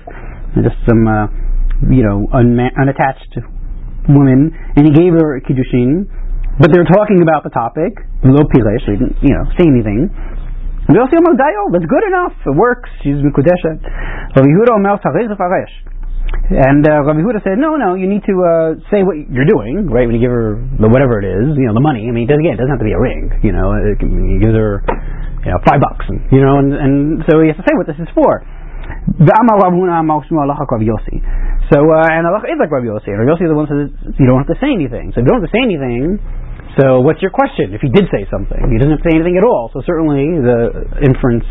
just 0.64 0.80
some, 0.88 1.04
uh, 1.04 1.28
you 1.92 2.08
know, 2.08 2.32
unma- 2.32 2.72
unattached 2.80 3.44
woman, 4.08 4.56
and 4.80 4.88
he 4.88 4.96
gave 4.96 5.12
her 5.12 5.44
Kiddushin, 5.44 6.08
but 6.56 6.72
they're 6.72 6.88
talking 6.88 7.20
about 7.20 7.44
the 7.44 7.52
topic, 7.52 8.00
Lo 8.24 8.48
Piresh, 8.48 8.88
so 8.88 8.96
he 8.96 8.98
didn't, 8.98 9.20
you 9.20 9.36
know, 9.36 9.44
say 9.60 9.68
anything. 9.68 10.08
That's 11.73 11.89
good 11.89 12.05
enough. 12.07 12.35
It 12.45 12.57
works. 12.57 12.91
She's 13.03 13.17
Mikudeshet. 13.21 13.81
And 16.53 16.85
uh, 16.85 17.05
Rabbi 17.05 17.21
Huda 17.21 17.45
said, 17.45 17.57
no, 17.61 17.77
no, 17.77 17.95
you 17.95 18.09
need 18.09 18.25
to 18.25 18.35
uh, 18.41 18.75
say 18.93 19.05
what 19.05 19.17
you're 19.29 19.49
doing, 19.49 19.89
right? 19.89 20.05
When 20.09 20.17
you 20.17 20.23
give 20.23 20.33
her 20.33 20.57
the 20.81 20.89
whatever 20.89 21.21
it 21.21 21.29
is, 21.29 21.57
you 21.57 21.69
know, 21.69 21.75
the 21.77 21.85
money. 21.85 22.09
I 22.09 22.13
mean, 22.13 22.25
again, 22.29 22.57
it 22.57 22.61
doesn't 22.61 22.73
have 22.73 22.81
to 22.81 22.89
be 22.89 22.97
a 22.97 23.01
ring. 23.01 23.33
You 23.45 23.53
know, 23.53 23.73
he 24.01 24.37
gives 24.41 24.57
her, 24.57 24.81
you 25.45 25.51
know, 25.53 25.61
five 25.65 25.81
bucks, 25.81 26.05
and 26.09 26.21
you 26.33 26.41
know, 26.41 26.59
and, 26.61 26.73
and 26.73 26.95
so 27.29 27.41
he 27.41 27.49
has 27.53 27.57
to 27.57 27.65
say 27.65 27.77
what 27.77 27.87
this 27.89 28.01
is 28.01 28.09
for. 28.17 28.45
So, 31.73 31.79
uh, 31.81 32.17
and 32.17 32.27
Allah 32.29 32.45
is 32.45 32.59
like 32.61 32.69
Rabbi 32.73 32.89
Yossi. 32.91 33.09
And 33.13 33.25
Rabbi 33.25 33.33
Yossi 33.33 33.45
is 33.49 33.53
the 33.53 33.57
one 33.57 33.67
who 33.69 33.89
says 33.89 34.17
you 34.21 34.27
don't 34.29 34.45
have 34.45 34.53
to 34.53 34.59
say 34.61 34.69
anything. 34.69 35.13
So 35.17 35.21
if 35.21 35.25
you 35.25 35.31
don't 35.33 35.41
have 35.41 35.49
to 35.49 35.55
say 35.57 35.63
anything, 35.65 36.21
so 36.81 37.05
what's 37.05 37.21
your 37.21 37.31
question? 37.31 37.77
If 37.77 37.85
he 37.85 37.93
did 37.93 38.09
say 38.09 38.25
something, 38.33 38.57
he 38.57 38.79
doesn't 38.81 39.05
say 39.05 39.13
anything 39.13 39.37
at 39.37 39.45
all. 39.45 39.69
So 39.73 39.83
certainly 39.85 40.25
the 40.41 41.05
inference 41.05 41.45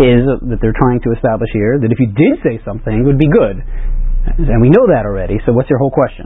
is 0.00 0.24
that 0.48 0.58
they're 0.64 0.76
trying 0.76 1.04
to 1.04 1.12
establish 1.12 1.52
here 1.52 1.76
that 1.76 1.92
if 1.92 2.00
you 2.00 2.08
did 2.08 2.40
say 2.40 2.56
something, 2.64 2.92
it 2.92 3.04
would 3.04 3.20
be 3.20 3.28
good, 3.28 3.60
and 3.60 4.58
we 4.64 4.72
know 4.72 4.88
that 4.88 5.04
already. 5.04 5.36
So 5.44 5.52
what's 5.52 5.68
your 5.68 5.78
whole 5.78 5.92
question? 5.92 6.24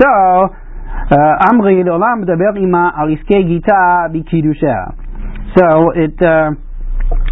So 0.00 0.08
uh, 0.08 1.48
Amri 1.52 1.84
olam 1.84 2.24
ima 2.24 2.92
gita 3.28 4.08
So 5.56 5.66
it. 5.92 6.16
Uh, 6.22 6.56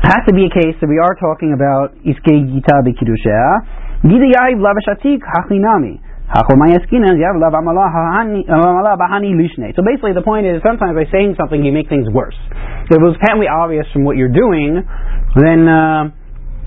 has 0.02 0.25
to 0.28 0.32
be 0.32 0.48
a 0.48 0.52
case 0.52 0.76
that 0.80 0.88
we 0.88 0.96
are 0.96 1.14
talking 1.20 1.52
about 1.52 1.92
iske 2.00 2.32
gita 2.32 2.76
b'kiddushah. 2.84 4.04
Gita 4.08 4.56
l'avashatik 4.56 5.20
hachinami. 5.20 6.00
So 9.78 9.83
basically, 9.87 10.12
the 10.12 10.26
point 10.26 10.47
is 10.47 10.59
sometimes 10.66 10.99
by 10.99 11.06
saying 11.14 11.38
something 11.38 11.62
you 11.62 11.71
make 11.71 11.88
things 11.88 12.11
worse. 12.11 12.35
If 12.90 12.99
it 12.99 13.02
was 13.02 13.14
patently 13.23 13.47
obvious 13.47 13.87
from 13.92 14.02
what 14.02 14.16
you're 14.18 14.35
doing, 14.35 14.83
then 15.38 15.68
uh, 15.71 16.11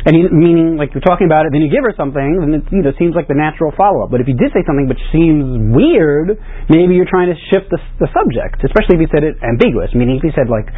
and 0.08 0.15
he, 0.15 0.24
meaning 0.32 0.79
like 0.79 0.96
you're 0.96 1.03
talking 1.03 1.27
about 1.27 1.44
it, 1.44 1.51
then 1.51 1.60
you 1.60 1.68
give 1.68 1.84
her 1.84 1.91
something, 2.00 2.39
then 2.39 2.51
it 2.56 2.63
you 2.72 2.79
know 2.79 2.96
seems 2.96 3.20
like 3.20 3.27
the 3.27 3.36
natural 3.36 3.75
follow 3.75 4.08
up. 4.08 4.10
But 4.12 4.24
if 4.24 4.32
you 4.32 4.38
did 4.38 4.56
say 4.56 4.63
something 4.63 4.88
which 4.88 5.01
seems 5.12 5.44
weird, 5.75 6.39
maybe 6.72 6.96
you're 6.96 7.10
trying 7.10 7.27
to 7.27 7.38
shift 7.51 7.68
the, 7.68 7.79
the 8.00 8.08
subject, 8.15 8.63
especially 8.63 8.96
if 8.96 9.01
you 9.03 9.12
said 9.12 9.27
it 9.27 9.36
ambiguous. 9.44 9.91
Meaning 9.91 10.24
if 10.24 10.24
he 10.24 10.32
said 10.32 10.48
like, 10.48 10.72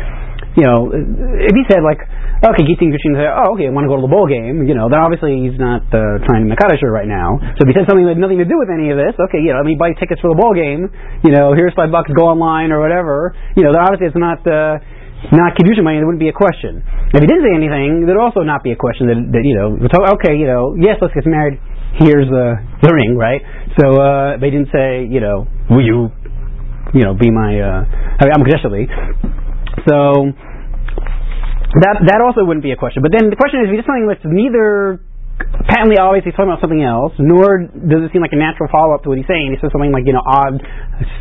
you 0.58 0.66
know, 0.66 0.90
if 0.90 1.54
he 1.54 1.64
said 1.70 1.86
like, 1.86 2.02
okay, 2.42 2.66
Gitin 2.66 2.90
Gushin 2.90 3.14
say, 3.14 3.30
oh 3.30 3.54
okay, 3.54 3.70
I 3.70 3.72
want 3.72 3.86
to 3.86 3.92
go 3.94 4.02
to 4.02 4.06
the 4.06 4.10
bowl 4.10 4.26
game, 4.26 4.66
you 4.66 4.74
know, 4.74 4.90
then 4.90 4.98
obviously 4.98 5.38
he's 5.38 5.60
not 5.62 5.86
uh, 5.94 6.18
trying 6.26 6.42
to 6.42 6.50
Makadish 6.50 6.82
right 6.82 7.08
now. 7.08 7.38
So 7.62 7.70
if 7.70 7.70
he 7.70 7.74
said 7.78 7.86
something 7.86 8.10
that 8.10 8.18
had 8.18 8.24
nothing 8.26 8.42
to 8.42 8.50
do 8.50 8.58
with 8.58 8.74
any 8.74 8.90
of 8.90 8.98
this, 8.98 9.14
okay, 9.30 9.38
you 9.38 9.54
know, 9.54 9.62
let 9.62 9.70
me 9.70 9.78
buy 9.78 9.94
tickets 9.94 10.18
for 10.18 10.34
the 10.34 10.40
bowl 10.40 10.58
game, 10.58 10.90
you 11.22 11.30
know, 11.30 11.54
here's 11.54 11.78
five 11.78 11.94
bucks, 11.94 12.10
go 12.10 12.26
online 12.26 12.74
or 12.74 12.82
whatever, 12.82 13.38
you 13.54 13.62
know, 13.62 13.70
then 13.70 13.86
obviously 13.86 14.10
it's 14.10 14.18
not. 14.18 14.42
Uh, 14.50 14.82
not 15.30 15.54
kiddushin 15.54 15.86
money, 15.86 16.02
there 16.02 16.10
wouldn't 16.10 16.24
be 16.24 16.34
a 16.34 16.36
question. 16.36 16.82
If 17.14 17.22
he 17.22 17.28
didn't 17.30 17.46
say 17.46 17.54
anything, 17.54 18.10
there'd 18.10 18.18
also 18.18 18.42
not 18.42 18.66
be 18.66 18.74
a 18.74 18.80
question 18.80 19.06
that, 19.06 19.22
that 19.38 19.44
you 19.46 19.54
know, 19.54 19.78
okay, 20.18 20.34
you 20.34 20.50
know, 20.50 20.74
yes, 20.74 20.98
let's 20.98 21.14
get 21.14 21.30
married. 21.30 21.62
Here's 22.02 22.26
the 22.26 22.58
the 22.82 22.92
ring, 22.96 23.20
right? 23.20 23.42
So 23.78 24.00
uh, 24.00 24.38
they 24.42 24.50
didn't 24.50 24.72
say, 24.74 25.06
you 25.06 25.20
know, 25.20 25.46
will 25.70 25.84
you, 25.84 26.10
you 26.96 27.04
know, 27.04 27.14
be 27.14 27.30
my 27.30 27.60
uh, 27.60 27.84
I'm 28.18 28.42
So 29.86 30.32
that 31.84 31.96
that 32.08 32.20
also 32.24 32.44
wouldn't 32.44 32.64
be 32.64 32.72
a 32.72 32.80
question. 32.80 33.04
But 33.04 33.12
then 33.12 33.30
the 33.30 33.36
question 33.36 33.62
is, 33.62 33.68
if 33.68 33.72
he 33.72 33.78
did 33.78 33.86
something 33.86 34.08
that's 34.08 34.24
neither 34.26 35.04
patently 35.68 35.98
obvious 35.98 36.26
he's 36.26 36.34
talking 36.34 36.52
about 36.52 36.62
something 36.62 36.82
else, 36.82 37.14
nor 37.20 37.68
does 37.68 38.02
it 38.06 38.10
seem 38.12 38.22
like 38.22 38.34
a 38.34 38.40
natural 38.40 38.68
follow 38.72 38.94
up 38.96 39.04
to 39.04 39.10
what 39.10 39.18
he's 39.18 39.30
saying. 39.30 39.54
He 39.54 39.58
says 39.60 39.72
something 39.74 39.92
like, 39.92 40.06
you 40.06 40.14
know, 40.14 40.24
odd, 40.24 40.60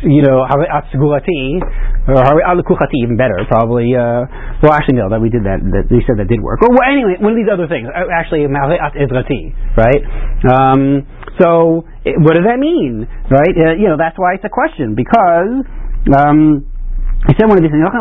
you 0.05 0.21
know, 0.23 0.43
atsgulati, 0.47 1.61
or 2.07 2.19
kuchati, 2.65 2.97
even 3.03 3.17
better, 3.17 3.37
probably. 3.47 3.93
Uh, 3.93 4.25
well, 4.63 4.73
actually, 4.73 4.97
no, 4.97 5.09
that 5.09 5.21
we 5.21 5.29
did 5.29 5.43
that, 5.45 5.61
that. 5.61 5.91
We 5.91 6.03
said 6.07 6.17
that 6.17 6.27
did 6.27 6.41
work. 6.41 6.61
Or 6.63 6.71
well, 6.71 6.87
anyway, 6.87 7.19
one 7.19 7.33
of 7.33 7.39
these 7.39 7.51
other 7.51 7.67
things. 7.67 7.89
Uh, 7.91 8.09
actually, 8.09 8.47
right? 8.47 10.01
Um, 10.49 11.05
so, 11.39 11.85
what 12.23 12.33
does 12.33 12.45
that 12.47 12.59
mean, 12.59 13.07
right? 13.29 13.55
Uh, 13.55 13.75
you 13.77 13.87
know, 13.87 13.97
that's 13.97 14.17
why 14.17 14.35
it's 14.35 14.45
a 14.45 14.53
question, 14.53 14.95
because. 14.95 15.67
Um, 16.17 16.70
he 17.29 17.37
said 17.37 17.45
one 17.45 17.61
of 17.61 17.63
these 17.63 17.69
things? 17.69 17.85
So 17.85 17.93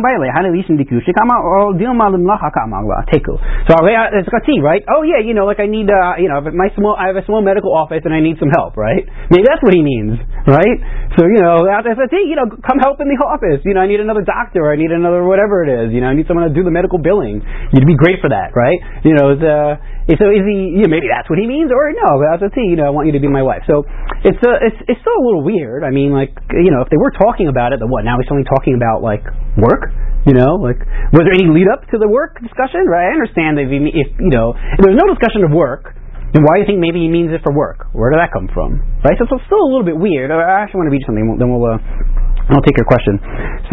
it's 4.17 4.33
got 4.33 4.45
right? 4.65 4.83
Oh 4.89 5.05
yeah, 5.05 5.21
you 5.21 5.37
know, 5.37 5.45
like 5.45 5.61
I 5.61 5.69
need, 5.69 5.93
uh, 5.93 6.17
you 6.17 6.33
know, 6.33 6.41
my 6.41 6.73
small, 6.73 6.97
I 6.97 7.13
have 7.13 7.21
a 7.21 7.25
small 7.29 7.45
medical 7.45 7.69
office 7.77 8.01
and 8.09 8.17
I 8.17 8.25
need 8.25 8.41
some 8.41 8.49
help, 8.49 8.81
right? 8.81 9.05
Maybe 9.29 9.45
that's 9.45 9.61
what 9.61 9.77
he 9.77 9.85
means, 9.85 10.17
right? 10.49 10.81
So 11.21 11.29
you 11.29 11.37
know, 11.37 11.69
that's 11.69 12.01
a 12.01 12.09
you 12.17 12.33
know, 12.33 12.49
come 12.65 12.81
help 12.81 12.97
in 13.05 13.13
the 13.13 13.21
office. 13.21 13.61
You 13.69 13.77
know, 13.77 13.85
I 13.85 13.89
need 13.93 14.01
another 14.01 14.25
doctor, 14.25 14.73
I 14.73 14.81
need 14.81 14.89
another 14.91 15.21
whatever 15.29 15.69
it 15.69 15.71
is. 15.71 15.93
You 15.93 16.01
know, 16.01 16.09
I 16.09 16.17
need 16.17 16.25
someone 16.25 16.49
to 16.49 16.55
do 16.57 16.65
the 16.65 16.73
medical 16.73 16.97
billing. 16.97 17.45
You'd 17.77 17.85
be 17.85 18.01
great 18.01 18.25
for 18.25 18.33
that, 18.33 18.57
right? 18.57 18.81
You 19.05 19.13
know, 19.21 19.37
the 19.37 19.77
so 20.09 20.27
is 20.33 20.45
he? 20.49 20.81
You 20.81 20.89
know, 20.89 20.93
maybe 20.93 21.09
that's 21.11 21.29
what 21.29 21.37
he 21.37 21.47
means, 21.47 21.69
or 21.69 21.93
no, 21.93 22.09
but 22.17 22.27
that's 22.33 22.45
a 22.49 22.53
T. 22.53 22.65
You 22.65 22.79
know, 22.81 22.89
I 22.89 22.93
want 22.93 23.07
you 23.07 23.15
to 23.15 23.23
be 23.23 23.29
my 23.29 23.45
wife. 23.45 23.63
So 23.69 23.85
it's 24.25 24.41
a, 24.41 24.53
uh, 24.57 24.67
it's 24.67 24.81
it's 24.89 25.01
still 25.01 25.19
a 25.19 25.25
little 25.25 25.45
weird. 25.45 25.85
I 25.85 25.93
mean, 25.93 26.11
like 26.11 26.33
you 26.57 26.73
know, 26.73 26.81
if 26.83 26.89
they 26.89 26.99
were 26.99 27.13
talking 27.15 27.47
about 27.53 27.77
it, 27.77 27.85
then 27.85 27.93
what? 27.93 28.03
Now 28.03 28.17
he's 28.17 28.31
only 28.33 28.49
talking 28.49 28.75
about 28.75 29.05
like 29.05 29.23
work. 29.61 29.93
You 30.25 30.37
know, 30.37 30.61
like 30.61 30.81
was 31.13 31.25
there 31.25 31.37
any 31.37 31.49
lead 31.49 31.69
up 31.69 31.85
to 31.93 31.97
the 32.01 32.09
work 32.09 32.41
discussion? 32.41 32.89
Right? 32.89 33.09
I 33.09 33.13
understand 33.13 33.61
if, 33.61 33.69
he, 33.69 33.79
if 33.93 34.09
you 34.21 34.33
know, 34.33 34.57
if 34.57 34.81
there's 34.81 34.99
no 34.99 35.09
discussion 35.11 35.45
of 35.45 35.53
work. 35.53 35.97
Then 36.31 36.47
why 36.47 36.55
do 36.55 36.59
you 36.63 36.69
think 36.71 36.79
maybe 36.79 37.03
he 37.03 37.11
means 37.11 37.35
it 37.35 37.43
for 37.43 37.51
work? 37.51 37.91
Where 37.91 38.15
did 38.15 38.23
that 38.23 38.31
come 38.31 38.47
from? 38.55 38.79
Right? 39.03 39.19
So, 39.19 39.27
so 39.27 39.43
it's 39.43 39.51
still 39.51 39.67
a 39.67 39.67
little 39.67 39.83
bit 39.83 39.99
weird. 39.99 40.31
I 40.31 40.63
actually 40.63 40.87
want 40.87 40.87
to 40.87 40.95
read 40.95 41.03
something. 41.03 41.27
Then 41.27 41.51
we'll 41.51 41.67
uh, 41.67 41.83
I'll 42.55 42.63
take 42.63 42.79
your 42.79 42.87
question. 42.87 43.19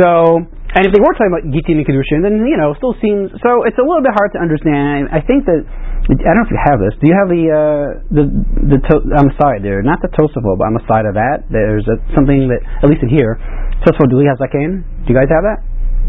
So 0.01 0.41
and 0.77 0.85
if 0.85 0.91
they 0.91 0.99
were 0.99 1.15
talking 1.15 1.31
about 1.31 1.47
Gitin 1.47 1.79
and 1.79 1.87
Kedushin, 1.87 2.21
then 2.21 2.43
you 2.43 2.59
know, 2.59 2.75
still 2.75 2.93
seems 2.99 3.31
so. 3.39 3.63
It's 3.63 3.79
a 3.79 3.85
little 3.85 4.03
bit 4.03 4.11
hard 4.13 4.35
to 4.35 4.39
understand. 4.43 5.07
I 5.09 5.23
think 5.23 5.47
that 5.47 5.63
I 6.07 6.15
don't 6.15 6.39
know 6.39 6.47
if 6.47 6.53
you 6.55 6.63
have 6.63 6.79
this. 6.79 6.95
Do 7.03 7.05
you 7.11 7.15
have 7.19 7.27
the 7.27 7.43
uh, 7.51 7.87
the 8.07 8.23
the 8.63 8.77
to, 8.79 8.93
on 9.19 9.27
the 9.27 9.35
side 9.35 9.59
there? 9.59 9.83
Not 9.83 9.99
the 9.99 10.07
Tosafot, 10.07 10.55
but 10.55 10.63
on 10.63 10.71
the 10.79 10.85
side 10.87 11.03
of 11.03 11.19
that, 11.19 11.51
there's 11.51 11.83
a, 11.83 11.99
something 12.15 12.47
that 12.47 12.63
at 12.63 12.87
least 12.87 13.03
in 13.03 13.11
here, 13.11 13.35
Tosafot 13.83 14.07
Duli 14.07 14.23
has 14.23 14.39
Zaken. 14.39 14.87
Do 15.03 15.07
you 15.11 15.17
guys 15.19 15.27
have 15.27 15.43
that? 15.43 15.59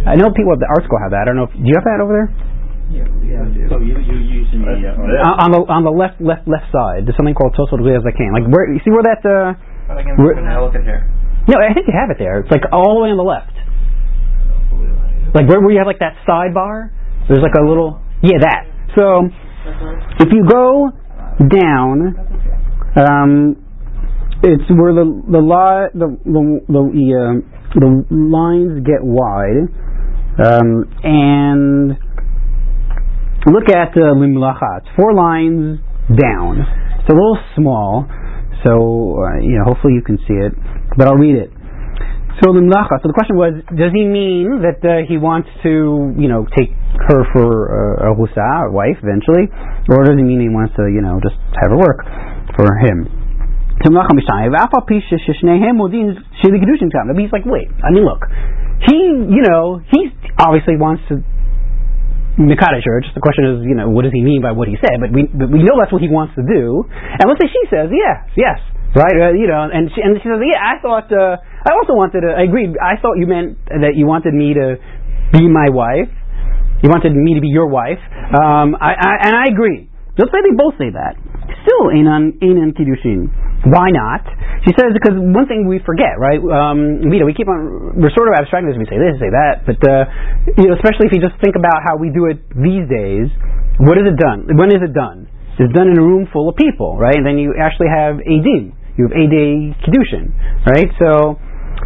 I 0.06 0.14
know 0.14 0.30
people 0.30 0.54
at 0.54 0.62
the 0.62 0.70
art 0.70 0.86
school 0.86 1.02
have 1.02 1.10
that. 1.10 1.26
I 1.26 1.34
don't 1.34 1.34
know. 1.34 1.50
If, 1.50 1.54
do 1.58 1.66
you 1.66 1.74
have 1.74 1.82
that 1.82 1.98
over 1.98 2.14
there? 2.14 2.28
Yeah, 2.94 3.10
yeah. 3.26 3.42
So 3.66 3.82
you 3.82 3.98
you 3.98 4.22
using 4.22 4.62
the 4.62 4.86
uh, 4.86 5.42
on 5.42 5.50
the 5.50 5.66
on 5.66 5.82
the 5.82 5.90
left 5.90 6.22
left 6.22 6.46
left 6.46 6.70
side. 6.70 7.02
There's 7.02 7.18
something 7.18 7.34
called 7.34 7.58
Tosafot 7.58 7.82
Duli 7.82 7.98
Zaken. 7.98 8.30
Like 8.30 8.46
where 8.46 8.70
you 8.70 8.78
see 8.86 8.94
where 8.94 9.02
that. 9.02 9.18
Uh, 9.26 9.58
where, 10.14 10.38
look 10.62 10.78
at 10.78 10.86
here. 10.86 11.10
No, 11.50 11.58
I 11.58 11.74
think 11.74 11.90
you 11.90 11.96
have 11.98 12.14
it 12.14 12.22
there. 12.22 12.46
It's 12.46 12.54
like 12.54 12.70
all 12.70 13.02
the 13.02 13.02
way 13.02 13.10
on 13.10 13.18
the 13.18 13.26
left. 13.26 13.56
Like 15.34 15.50
where, 15.50 15.58
where 15.58 15.74
you 15.74 15.82
have 15.82 15.90
like 15.90 15.98
that 15.98 16.14
sidebar. 16.22 16.94
There's 17.26 17.42
like 17.42 17.58
a 17.58 17.66
little 17.66 17.98
yeah 18.22 18.38
that. 18.46 18.62
So 18.94 19.26
if 20.20 20.28
you 20.32 20.44
go 20.48 20.90
down, 21.48 22.16
um, 22.96 23.56
it's 24.42 24.68
where 24.70 24.94
the 24.94 25.06
the 25.30 25.38
li- 25.40 25.90
the 25.94 26.08
the 26.24 26.60
the, 26.68 27.06
uh, 27.14 27.34
the 27.74 28.04
lines 28.14 28.86
get 28.86 29.02
wide, 29.02 29.66
um, 30.38 30.84
and 31.02 31.90
look 33.46 33.68
at 33.68 33.94
the 33.94 34.10
uh, 34.10 34.14
It's 34.78 34.88
four 34.96 35.12
lines 35.14 35.80
down. 36.16 36.60
It's 37.00 37.08
a 37.08 37.12
little 37.14 37.38
small, 37.56 38.06
so 38.64 38.70
uh, 38.70 39.40
you 39.40 39.58
know. 39.58 39.64
Hopefully 39.64 39.94
you 39.94 40.02
can 40.02 40.18
see 40.18 40.34
it, 40.34 40.52
but 40.96 41.08
I'll 41.08 41.16
read 41.16 41.36
it. 41.36 41.50
So 42.38 42.54
the 42.54 43.18
question 43.18 43.34
was, 43.34 43.58
does 43.74 43.90
he 43.90 44.06
mean 44.06 44.62
that 44.62 44.78
uh, 44.86 45.02
he 45.10 45.18
wants 45.18 45.50
to, 45.66 46.14
you 46.14 46.30
know, 46.30 46.46
take 46.54 46.70
her 47.10 47.26
for 47.34 47.50
uh, 47.98 48.10
a 48.10 48.14
husa, 48.14 48.70
a 48.70 48.70
wife, 48.70 48.94
eventually, 49.02 49.50
or 49.90 50.06
does 50.06 50.14
he 50.14 50.22
mean 50.22 50.38
he 50.38 50.48
wants 50.48 50.70
to, 50.78 50.86
you 50.86 51.02
know, 51.02 51.18
just 51.18 51.34
have 51.58 51.74
her 51.74 51.80
work 51.80 52.06
for 52.54 52.78
him? 52.78 53.10
He's 53.78 53.90
like, 57.34 57.46
wait, 57.46 57.70
I 57.82 57.90
mean, 57.90 58.06
look, 58.06 58.22
he, 58.86 58.98
you 59.34 59.42
know, 59.42 59.82
he 59.82 60.10
obviously 60.38 60.78
wants 60.78 61.02
to 61.10 61.22
Mikada 62.38 62.78
church. 62.82 63.06
The 63.18 63.22
question 63.22 63.50
is, 63.50 63.66
you 63.66 63.74
know, 63.74 63.90
what 63.90 64.06
does 64.06 64.14
he 64.14 64.22
mean 64.22 64.42
by 64.42 64.54
what 64.54 64.70
he 64.70 64.78
said? 64.78 64.94
But 65.02 65.10
we, 65.10 65.26
but 65.26 65.50
we 65.50 65.62
know 65.66 65.74
that's 65.74 65.90
what 65.90 66.02
he 66.02 66.10
wants 66.10 66.38
to 66.38 66.46
do. 66.46 66.86
And 66.90 67.26
let's 67.26 67.42
say 67.42 67.50
she 67.50 67.66
says, 67.66 67.90
yes, 67.90 68.30
yes, 68.38 68.62
right? 68.96 69.16
Uh, 69.16 69.32
you 69.36 69.48
know, 69.48 69.68
and 69.68 69.90
she, 69.92 70.00
and 70.00 70.16
she 70.20 70.28
says, 70.28 70.40
yeah, 70.40 70.60
I 70.60 70.80
thought, 70.80 71.08
uh, 71.12 71.36
I 71.40 71.70
also 71.76 71.92
wanted 71.96 72.24
to, 72.24 72.30
I 72.32 72.44
agreed, 72.48 72.76
I 72.80 72.96
thought 73.00 73.20
you 73.20 73.26
meant 73.26 73.58
that 73.68 73.96
you 73.96 74.06
wanted 74.06 74.32
me 74.32 74.54
to 74.54 74.76
be 75.32 75.48
my 75.48 75.68
wife. 75.68 76.08
You 76.80 76.88
wanted 76.88 77.10
me 77.12 77.34
to 77.34 77.42
be 77.42 77.50
your 77.50 77.66
wife. 77.66 77.98
Um, 78.30 78.78
I, 78.78 78.94
I, 78.94 79.12
and 79.26 79.34
I 79.34 79.44
agree. 79.50 79.90
Let's 80.14 80.30
say 80.30 80.42
they 80.46 80.54
both 80.54 80.78
say 80.78 80.90
that. 80.94 81.18
Still, 81.66 81.90
Einan, 81.90 82.38
Einan 82.38 82.70
Kiddushin. 82.74 83.30
Why 83.66 83.90
not? 83.90 84.22
She 84.62 84.70
says 84.78 84.94
because 84.94 85.18
one 85.18 85.50
thing 85.50 85.66
we 85.66 85.82
forget, 85.82 86.14
right? 86.18 86.38
Um, 86.38 87.02
you 87.10 87.18
know, 87.18 87.26
we 87.26 87.34
keep 87.34 87.50
on 87.50 87.98
we're 87.98 88.14
sort 88.14 88.30
of 88.30 88.38
abstracting 88.38 88.70
this. 88.70 88.78
We 88.78 88.86
say 88.86 88.98
this, 88.98 89.18
say 89.18 89.30
that, 89.30 89.66
but 89.66 89.78
uh, 89.82 90.06
you 90.54 90.70
know, 90.70 90.78
especially 90.78 91.10
if 91.10 91.12
you 91.18 91.22
just 91.22 91.34
think 91.42 91.58
about 91.58 91.82
how 91.82 91.98
we 91.98 92.14
do 92.14 92.30
it 92.30 92.38
these 92.54 92.86
days. 92.86 93.26
What 93.82 93.98
is 93.98 94.06
it 94.06 94.14
done? 94.18 94.46
When 94.54 94.70
is 94.70 94.82
it 94.82 94.94
done? 94.94 95.26
It's 95.58 95.74
done 95.74 95.90
in 95.90 95.98
a 95.98 96.02
room 96.06 96.30
full 96.30 96.46
of 96.46 96.54
people, 96.54 96.94
right? 96.98 97.18
And 97.18 97.26
then 97.26 97.38
you 97.38 97.58
actually 97.58 97.90
have 97.90 98.22
a 98.22 98.34
edim. 98.38 98.77
You 98.98 99.06
have 99.06 99.14
eday 99.14 99.78
kiddushin, 99.86 100.34
right? 100.66 100.90
So, 100.98 101.38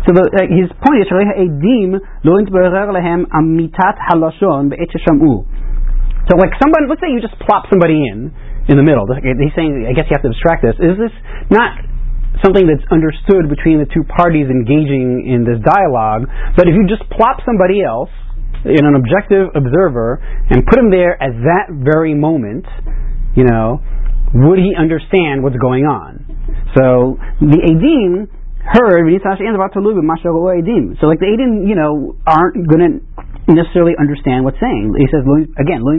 so 0.09 0.17
the, 0.17 0.25
uh, 0.25 0.49
his 0.49 0.73
point 0.81 1.05
is, 1.05 1.13
So 6.29 6.39
like 6.39 6.55
somebody, 6.57 6.89
let's 6.89 7.03
say 7.05 7.13
you 7.13 7.21
just 7.21 7.37
plop 7.45 7.69
somebody 7.69 8.01
in 8.01 8.33
in 8.71 8.77
the 8.79 8.87
middle. 8.87 9.05
He's 9.11 9.55
saying, 9.59 9.85
I 9.85 9.93
guess 9.93 10.07
you 10.09 10.15
have 10.15 10.25
to 10.25 10.33
abstract 10.33 10.63
this. 10.63 10.79
Is 10.79 10.97
this 10.97 11.15
not 11.51 11.83
something 12.41 12.65
that's 12.65 12.87
understood 12.89 13.51
between 13.51 13.83
the 13.83 13.91
two 13.91 14.07
parties 14.07 14.47
engaging 14.47 15.27
in 15.27 15.43
this 15.43 15.59
dialogue? 15.61 16.31
But 16.57 16.71
if 16.71 16.75
you 16.79 16.87
just 16.87 17.05
plop 17.11 17.43
somebody 17.45 17.83
else 17.83 18.11
in 18.65 18.87
an 18.87 18.95
objective 18.95 19.51
observer 19.59 20.23
and 20.49 20.63
put 20.63 20.79
him 20.79 20.95
there 20.95 21.19
at 21.19 21.35
that 21.43 21.75
very 21.75 22.15
moment, 22.15 22.65
you 23.35 23.43
know, 23.43 23.83
would 24.35 24.59
he 24.59 24.73
understand 24.79 25.43
what's 25.43 25.59
going 25.59 25.85
on? 25.85 26.22
So 26.77 27.19
the 27.41 27.61
Edim 27.61 28.29
heard 28.63 29.03
So 31.03 31.11
like 31.11 31.19
the 31.19 31.27
Edim, 31.35 31.67
you 31.69 31.75
know, 31.75 32.15
aren't 32.25 32.71
going 32.71 32.81
to 32.81 33.03
necessarily 33.51 33.99
understand 33.99 34.47
what's 34.47 34.63
saying. 34.63 34.95
He 34.95 35.11
says 35.11 35.27
again, 35.59 35.83
they 35.83 35.99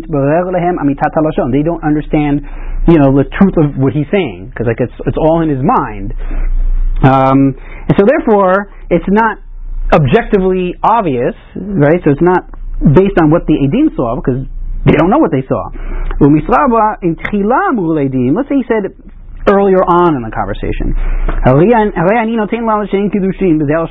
don't 1.64 1.84
understand, 1.84 2.48
you 2.88 2.96
know, 2.98 3.12
the 3.12 3.26
truth 3.28 3.58
of 3.60 3.76
what 3.76 3.92
he's 3.92 4.08
saying 4.10 4.48
because 4.50 4.68
like 4.68 4.80
it's 4.80 4.96
it's 5.06 5.18
all 5.20 5.42
in 5.44 5.50
his 5.52 5.60
mind. 5.60 6.14
Um, 7.04 7.60
and 7.60 7.94
so 8.00 8.08
therefore, 8.08 8.72
it's 8.88 9.04
not 9.12 9.44
objectively 9.92 10.80
obvious, 10.80 11.36
right? 11.54 12.00
So 12.08 12.16
it's 12.16 12.24
not 12.24 12.48
based 12.80 13.20
on 13.20 13.28
what 13.30 13.44
the 13.46 13.60
Edim 13.60 13.92
saw 13.96 14.16
because 14.16 14.48
they 14.88 14.96
don't 14.96 15.10
know 15.12 15.20
what 15.20 15.32
they 15.36 15.44
saw. 15.44 15.68
Let's 16.24 16.48
say 18.48 18.56
he 18.56 18.64
said 18.72 18.96
earlier 19.48 19.84
on 19.84 20.16
in 20.16 20.24
the 20.24 20.32
conversation, 20.32 20.96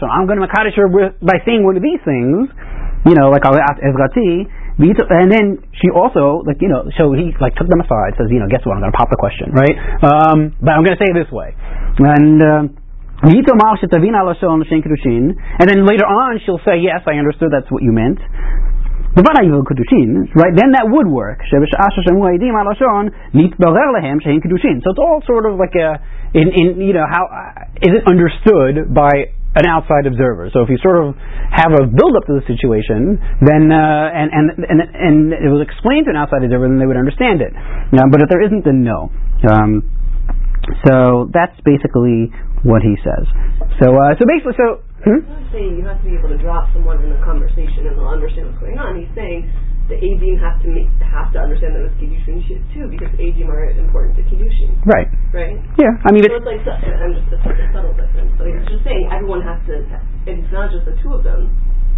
I'm 0.08 0.26
going 0.26 0.40
to 0.40 0.46
Makadish 0.48 0.76
her 0.80 0.88
by 1.20 1.38
saying 1.44 1.62
one 1.64 1.76
of 1.76 1.82
these 1.84 2.00
things, 2.04 2.48
you 3.04 3.14
know, 3.18 3.28
like 3.28 3.44
And 4.78 5.28
then 5.28 5.60
she 5.76 5.92
also, 5.92 6.40
like, 6.48 6.56
you 6.64 6.68
know, 6.68 6.88
so 6.96 7.12
he, 7.12 7.36
like, 7.40 7.54
took 7.60 7.68
them 7.68 7.80
aside, 7.84 8.16
says, 8.16 8.32
you 8.32 8.40
know, 8.40 8.48
guess 8.48 8.64
what, 8.64 8.72
I'm 8.74 8.80
going 8.80 8.92
to 8.92 8.96
pop 8.96 9.10
the 9.12 9.20
question, 9.20 9.52
right? 9.52 9.76
Um, 10.00 10.56
but 10.62 10.72
I'm 10.72 10.82
going 10.84 10.96
to 10.96 11.02
say 11.02 11.12
it 11.12 11.16
this 11.18 11.28
way. 11.30 11.52
And, 12.00 12.40
um, 12.42 12.64
and 13.22 13.38
then 15.70 15.86
later 15.86 16.06
on 16.10 16.40
she'll 16.42 16.58
say, 16.66 16.82
yes, 16.82 17.06
I 17.06 17.14
understood 17.22 17.54
that's 17.54 17.70
what 17.70 17.82
you 17.84 17.92
meant. 17.92 18.18
Right, 20.32 20.54
then 20.56 20.72
that 20.72 20.88
would 20.88 21.04
work. 21.04 21.44
So 21.52 21.60
it's 21.60 21.76
all 24.96 25.20
sort 25.28 25.44
of 25.44 25.60
like 25.60 25.76
a, 25.76 26.00
in, 26.32 26.48
in 26.48 26.80
you 26.80 26.96
know, 26.96 27.04
how, 27.04 27.28
is 27.84 27.92
it 27.92 28.08
understood 28.08 28.88
by 28.94 29.36
an 29.54 29.68
outside 29.68 30.08
observer. 30.08 30.48
So 30.52 30.64
if 30.64 30.72
you 30.72 30.80
sort 30.80 30.96
of 30.96 31.12
have 31.52 31.76
a 31.76 31.84
build 31.84 32.16
up 32.16 32.24
to 32.24 32.40
the 32.40 32.44
situation, 32.48 33.20
then 33.44 33.68
uh, 33.68 34.08
and, 34.08 34.32
and 34.32 34.46
and 34.64 34.78
and 34.80 35.16
it 35.36 35.52
was 35.52 35.60
explained 35.60 36.08
to 36.08 36.16
an 36.16 36.16
outside 36.16 36.40
observer, 36.40 36.68
then 36.68 36.80
they 36.80 36.88
would 36.88 36.96
understand 36.96 37.44
it. 37.44 37.52
Um, 37.52 38.08
but 38.08 38.24
if 38.24 38.32
there 38.32 38.40
isn't, 38.48 38.64
then 38.64 38.80
no. 38.80 39.12
Um, 39.44 39.84
so 40.88 41.28
that's 41.36 41.58
basically 41.68 42.32
what 42.64 42.80
he 42.80 42.96
says. 43.04 43.28
So 43.82 43.92
uh, 43.92 44.16
so 44.16 44.24
basically, 44.24 44.56
so. 44.56 44.80
Hmm? 45.02 45.18
He's 45.18 45.34
not 45.34 45.46
saying 45.50 45.70
you 45.78 45.84
have 45.84 45.98
to 45.98 46.06
be 46.06 46.14
able 46.14 46.30
to 46.30 46.38
drop 46.38 46.70
someone 46.70 47.02
in 47.02 47.10
a 47.10 47.20
conversation 47.26 47.90
and 47.90 47.98
they'll 47.98 48.10
understand 48.10 48.50
what's 48.50 48.62
going 48.62 48.78
on. 48.78 48.98
He's 49.02 49.10
saying 49.18 49.50
the 49.90 49.98
Adim 49.98 50.38
have 50.38 50.62
to 50.62 50.68
make, 50.70 50.86
have 51.02 51.34
to 51.34 51.42
understand 51.42 51.74
that 51.74 51.90
it's 51.90 51.98
kiddushin 51.98 52.62
too 52.70 52.86
because 52.86 53.10
Adim 53.18 53.50
are 53.50 53.66
important 53.74 54.14
to 54.14 54.22
kiddushin. 54.30 54.78
Right. 54.86 55.10
Right. 55.34 55.58
Yeah. 55.74 55.98
I 56.06 56.14
mean, 56.14 56.22
so 56.22 56.38
it's 56.38 56.46
like 56.46 56.62
I'm 56.62 57.12
just 57.18 57.26
it's 57.34 57.42
like 57.42 57.58
a 57.58 57.66
subtle 57.74 57.94
difference. 57.98 58.30
So 58.38 58.46
he's 58.46 58.62
just 58.70 58.86
saying 58.86 59.10
everyone 59.10 59.42
has 59.42 59.58
to. 59.66 59.82
It's 60.30 60.52
not 60.54 60.70
just 60.70 60.86
the 60.86 60.94
two 61.02 61.18
of 61.18 61.26
them, 61.26 61.50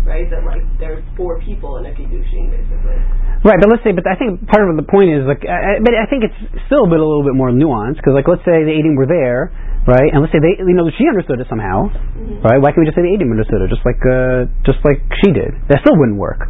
right? 0.09 0.25
That 0.33 0.49
like 0.49 0.65
there's 0.81 1.05
four 1.13 1.45
people 1.45 1.77
in 1.77 1.85
a 1.85 1.93
kiddushin 1.93 2.49
basically. 2.49 2.99
Right, 3.45 3.61
but 3.61 3.69
let's 3.69 3.85
say, 3.85 3.93
but 3.93 4.09
I 4.09 4.17
think 4.17 4.41
part 4.49 4.65
of 4.65 4.81
the 4.81 4.89
point 4.89 5.13
is 5.13 5.29
like, 5.29 5.45
I, 5.45 5.77
but 5.85 5.93
I 5.93 6.09
think 6.09 6.25
it's 6.25 6.41
still 6.65 6.89
a 6.89 6.91
bit 6.91 6.97
a 6.97 7.05
little 7.05 7.29
bit 7.29 7.37
more 7.37 7.53
nuanced 7.53 8.01
because 8.01 8.17
like 8.17 8.25
let's 8.25 8.41
say 8.49 8.65
the 8.65 8.73
Adim 8.73 8.97
were 8.97 9.05
there, 9.05 9.53
right? 9.87 10.09
And 10.13 10.21
let's 10.25 10.33
say 10.33 10.41
they, 10.41 10.61
you 10.61 10.77
know, 10.77 10.89
she 10.97 11.05
understood 11.09 11.41
it 11.41 11.49
somehow, 11.49 11.93
mm-hmm. 11.93 12.41
right? 12.45 12.61
Why 12.61 12.73
can't 12.73 12.85
we 12.85 12.89
just 12.89 12.97
say 12.97 13.05
the 13.05 13.13
Adim 13.13 13.33
understood 13.33 13.61
it, 13.61 13.69
just 13.69 13.85
like, 13.85 14.01
uh, 14.05 14.49
just 14.65 14.81
like 14.85 15.05
she 15.21 15.33
did? 15.33 15.55
That 15.69 15.85
still 15.85 15.97
wouldn't 15.97 16.19
work. 16.19 16.49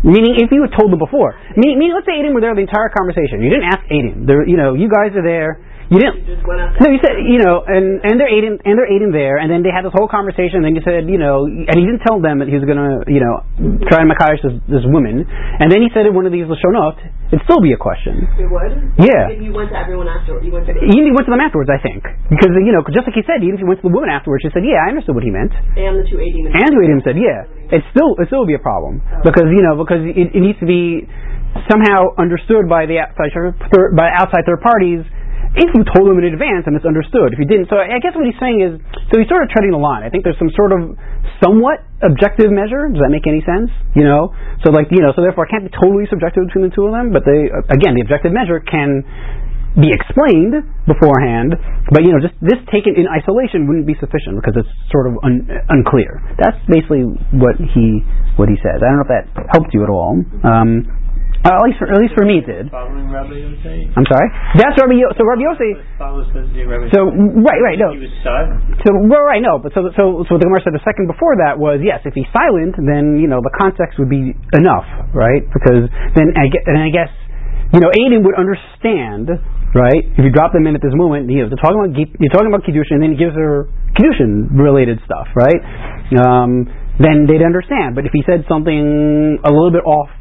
Meaning, 0.00 0.40
if 0.40 0.48
you 0.48 0.64
had 0.64 0.72
told 0.72 0.88
them 0.88 0.98
before, 0.98 1.36
meaning, 1.60 1.76
meaning 1.76 1.92
let's 1.92 2.08
say 2.08 2.16
Edim 2.16 2.32
were 2.32 2.40
there 2.40 2.56
the 2.56 2.64
entire 2.64 2.88
conversation. 2.88 3.44
You 3.44 3.52
didn't 3.52 3.68
ask 3.68 3.84
Edim. 3.92 4.24
There, 4.24 4.48
you 4.48 4.56
know, 4.56 4.72
you 4.72 4.88
guys 4.88 5.12
are 5.12 5.24
there. 5.24 5.60
You 5.90 5.98
didn't. 5.98 6.22
You 6.22 6.38
no, 6.38 6.86
you 6.86 7.02
said 7.02 7.18
you 7.18 7.42
know, 7.42 7.66
and 7.66 7.98
and 8.06 8.14
they're 8.14 8.30
aiding 8.30 8.62
and 8.62 8.78
they're 8.78 8.86
aiding 8.86 9.10
there, 9.10 9.42
and 9.42 9.50
then 9.50 9.66
they 9.66 9.74
had 9.74 9.82
this 9.82 9.90
whole 9.90 10.06
conversation. 10.06 10.62
And 10.62 10.70
then 10.70 10.78
you 10.78 10.84
said 10.86 11.02
you 11.10 11.18
know, 11.18 11.50
and 11.50 11.74
he 11.74 11.82
didn't 11.82 12.06
tell 12.06 12.22
them 12.22 12.38
that 12.38 12.46
he 12.46 12.54
was 12.54 12.62
gonna 12.62 13.02
you 13.10 13.18
know 13.18 13.42
try 13.90 14.06
and 14.06 14.06
makayish 14.06 14.38
this, 14.38 14.54
this 14.70 14.86
woman. 14.86 15.26
And 15.26 15.66
then 15.66 15.82
he 15.82 15.90
said 15.90 16.06
in 16.06 16.14
one 16.14 16.30
of 16.30 16.32
these 16.32 16.46
lashonot, 16.46 16.94
it'd 17.34 17.42
still 17.42 17.58
be 17.58 17.74
a 17.74 17.80
question. 17.80 18.22
It 18.38 18.46
would. 18.46 19.02
Yeah. 19.02 19.34
If 19.34 19.42
you 19.42 19.50
went 19.50 19.74
to 19.74 19.78
everyone 19.82 20.06
afterwards, 20.06 20.46
you 20.46 20.54
went 20.54 20.70
to. 20.70 20.78
He 20.78 21.10
went 21.10 21.26
to 21.26 21.32
them 21.34 21.42
afterwards, 21.42 21.66
I 21.74 21.82
think, 21.82 22.06
because 22.30 22.54
you 22.54 22.70
know, 22.70 22.86
just 22.94 23.10
like 23.10 23.18
he 23.18 23.26
said, 23.26 23.42
even 23.42 23.58
if 23.58 23.60
he 23.60 23.66
went 23.66 23.82
to 23.82 23.90
the 23.90 23.94
woman 23.94 24.14
afterwards, 24.14 24.46
she 24.46 24.54
said, 24.54 24.62
"Yeah, 24.62 24.86
I 24.86 24.94
understood 24.94 25.18
what 25.18 25.26
he 25.26 25.34
meant." 25.34 25.50
And 25.74 25.98
the 25.98 26.06
two 26.06 26.22
aiding. 26.22 26.54
And 26.54 26.70
two 26.70 26.82
aiding 26.86 27.02
said, 27.02 27.18
"Yeah." 27.18 27.50
it 27.70 27.86
still 27.94 28.18
it 28.18 28.26
still 28.26 28.42
would 28.42 28.50
be 28.50 28.58
a 28.58 28.62
problem 28.62 28.98
oh. 28.98 29.22
because 29.22 29.46
you 29.46 29.62
know 29.62 29.78
because 29.78 30.02
it, 30.02 30.34
it 30.34 30.42
needs 30.42 30.58
to 30.58 30.66
be 30.66 31.06
somehow 31.70 32.10
understood 32.18 32.66
by 32.66 32.86
the 32.86 32.98
outside 32.98 33.30
by 33.94 34.10
outside 34.10 34.42
third 34.46 34.62
parties 34.62 35.06
if 35.58 35.66
you 35.74 35.82
told 35.82 36.06
them 36.06 36.18
in 36.22 36.30
advance 36.30 36.70
and 36.70 36.78
it's 36.78 36.86
understood. 36.86 37.34
If 37.34 37.38
you 37.42 37.48
didn't, 37.48 37.66
so 37.66 37.74
I 37.74 37.98
guess 37.98 38.14
what 38.14 38.22
he's 38.22 38.38
saying 38.38 38.62
is, 38.62 38.78
so 39.10 39.18
he's 39.18 39.26
sort 39.26 39.42
of 39.42 39.50
treading 39.50 39.74
the 39.74 39.82
line. 39.82 40.06
I 40.06 40.10
think 40.10 40.22
there's 40.22 40.38
some 40.38 40.52
sort 40.54 40.70
of 40.70 40.94
somewhat 41.42 41.82
objective 42.06 42.54
measure. 42.54 42.86
Does 42.86 43.02
that 43.02 43.10
make 43.10 43.26
any 43.26 43.42
sense? 43.42 43.70
You 43.98 44.06
know, 44.06 44.30
so 44.62 44.70
like 44.70 44.86
you 44.94 45.02
know, 45.02 45.10
so 45.10 45.26
therefore 45.26 45.46
it 45.46 45.50
can't 45.50 45.66
be 45.66 45.74
totally 45.74 46.06
subjective 46.06 46.46
between 46.46 46.70
the 46.70 46.74
two 46.74 46.86
of 46.86 46.94
them. 46.94 47.10
But 47.10 47.26
they 47.26 47.50
again, 47.50 47.98
the 47.98 48.06
objective 48.06 48.30
measure 48.30 48.62
can 48.62 49.02
be 49.78 49.90
explained 49.90 50.54
beforehand, 50.86 51.54
but 51.94 52.02
you 52.02 52.10
know, 52.10 52.18
just 52.18 52.34
this 52.42 52.58
taken 52.74 52.98
in 52.98 53.06
isolation 53.06 53.70
wouldn't 53.70 53.86
be 53.86 53.94
sufficient 54.02 54.38
because 54.38 54.54
it's 54.58 54.70
sort 54.90 55.06
of 55.06 55.18
un- 55.22 55.46
unclear. 55.70 56.18
That's 56.38 56.58
basically 56.66 57.06
what 57.38 57.54
he 57.74 58.02
what 58.34 58.50
he 58.50 58.58
says. 58.62 58.82
I 58.82 58.86
don't 58.90 58.98
know 59.02 59.06
if 59.06 59.14
that 59.14 59.26
helped 59.50 59.70
you 59.74 59.82
at 59.86 59.90
all. 59.90 60.18
Um, 60.42 60.86
uh, 61.40 61.56
at 61.56 61.64
least, 61.64 61.80
for, 61.80 61.88
at 61.88 61.96
least 61.96 62.12
for 62.12 62.28
me, 62.28 62.44
it 62.44 62.46
did. 62.46 62.68
Following 62.68 63.08
Rabbi 63.08 63.32
Yossi. 63.40 63.88
I'm 63.96 64.04
sorry. 64.04 64.28
That's 64.60 64.76
Rabbi 64.76 64.92
Yossi. 64.92 65.16
So 65.16 65.24
Rabbi 65.24 65.44
Yossi. 65.48 65.70
So 66.92 67.00
right, 67.40 67.60
right, 67.64 67.80
no. 67.80 67.96
He 67.96 68.04
was 68.04 68.12
silent. 68.20 68.60
So 68.84 68.92
well, 69.08 69.24
right, 69.24 69.40
no. 69.40 69.56
But 69.56 69.72
so, 69.72 69.88
so, 69.96 70.20
so 70.28 70.36
what 70.36 70.40
the 70.44 70.44
Gemara 70.44 70.60
said 70.60 70.76
the 70.76 70.84
second 70.84 71.08
before 71.08 71.40
that 71.40 71.56
was 71.56 71.80
yes. 71.80 72.04
If 72.04 72.12
he's 72.12 72.28
silent, 72.28 72.76
then 72.76 73.16
you 73.16 73.24
know 73.24 73.40
the 73.40 73.56
context 73.56 73.96
would 73.96 74.12
be 74.12 74.36
enough, 74.52 74.84
right? 75.16 75.40
Because 75.48 75.88
then 76.12 76.36
I 76.36 76.52
get, 76.52 76.68
and 76.68 76.76
I 76.76 76.92
guess 76.92 77.08
you 77.72 77.80
know 77.80 77.88
Edim 77.88 78.20
would 78.28 78.36
understand, 78.36 79.32
right? 79.72 80.04
If 80.20 80.20
you 80.20 80.32
drop 80.36 80.52
them 80.52 80.68
in 80.68 80.76
at 80.76 80.84
this 80.84 80.92
moment, 80.92 81.32
you 81.32 81.40
know, 81.40 81.48
they're 81.48 81.64
talking 81.64 81.80
about 81.80 81.96
you're 81.96 82.34
talking 82.36 82.52
about 82.52 82.68
kiddushin, 82.68 83.00
and 83.00 83.02
then 83.08 83.16
he 83.16 83.18
gives 83.18 83.32
her 83.32 83.64
kiddushin 83.96 84.52
related 84.60 85.00
stuff, 85.08 85.32
right? 85.32 85.60
Um, 86.20 86.68
then 87.00 87.24
they'd 87.24 87.40
understand. 87.40 87.96
But 87.96 88.04
if 88.04 88.12
he 88.12 88.20
said 88.28 88.44
something 88.44 89.40
a 89.40 89.48
little 89.48 89.72
bit 89.72 89.88
off 89.88 90.12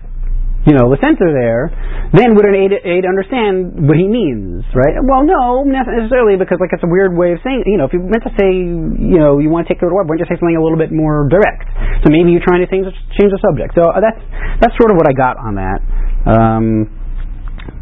you 0.68 0.76
know, 0.76 0.92
the 0.92 1.00
censor 1.00 1.32
there, 1.32 1.72
then 2.12 2.36
would 2.36 2.44
an 2.44 2.56
aid, 2.58 2.76
aid 2.84 3.08
understand 3.08 3.80
what 3.88 3.96
he 3.96 4.08
means, 4.12 4.68
right? 4.76 5.00
Well, 5.00 5.24
no, 5.24 5.64
not 5.64 5.88
necessarily, 5.88 6.36
because 6.36 6.60
like 6.60 6.76
it's 6.76 6.84
a 6.84 6.92
weird 6.92 7.16
way 7.16 7.32
of 7.32 7.40
saying, 7.48 7.64
you 7.64 7.80
know, 7.80 7.88
if 7.88 7.94
you 7.96 8.04
meant 8.04 8.28
to 8.28 8.34
say, 8.36 8.52
you 8.52 9.20
know, 9.20 9.40
you 9.40 9.48
want 9.48 9.68
to 9.68 9.74
take 9.74 9.80
to 9.80 9.88
web, 9.88 10.12
why 10.12 10.20
don't 10.20 10.28
you 10.28 10.28
say 10.28 10.36
something 10.36 10.60
a 10.60 10.64
little 10.64 10.78
bit 10.78 10.92
more 10.92 11.32
direct? 11.32 11.64
So 12.04 12.12
maybe 12.12 12.36
you're 12.36 12.44
trying 12.44 12.60
to 12.60 12.70
change, 12.70 12.92
change 13.16 13.32
the 13.32 13.40
subject. 13.40 13.72
So 13.76 13.88
uh, 13.88 14.04
that's 14.04 14.20
that's 14.60 14.76
sort 14.76 14.92
of 14.92 15.00
what 15.00 15.08
I 15.08 15.16
got 15.16 15.40
on 15.40 15.56
that. 15.56 15.80
Um, 16.28 16.66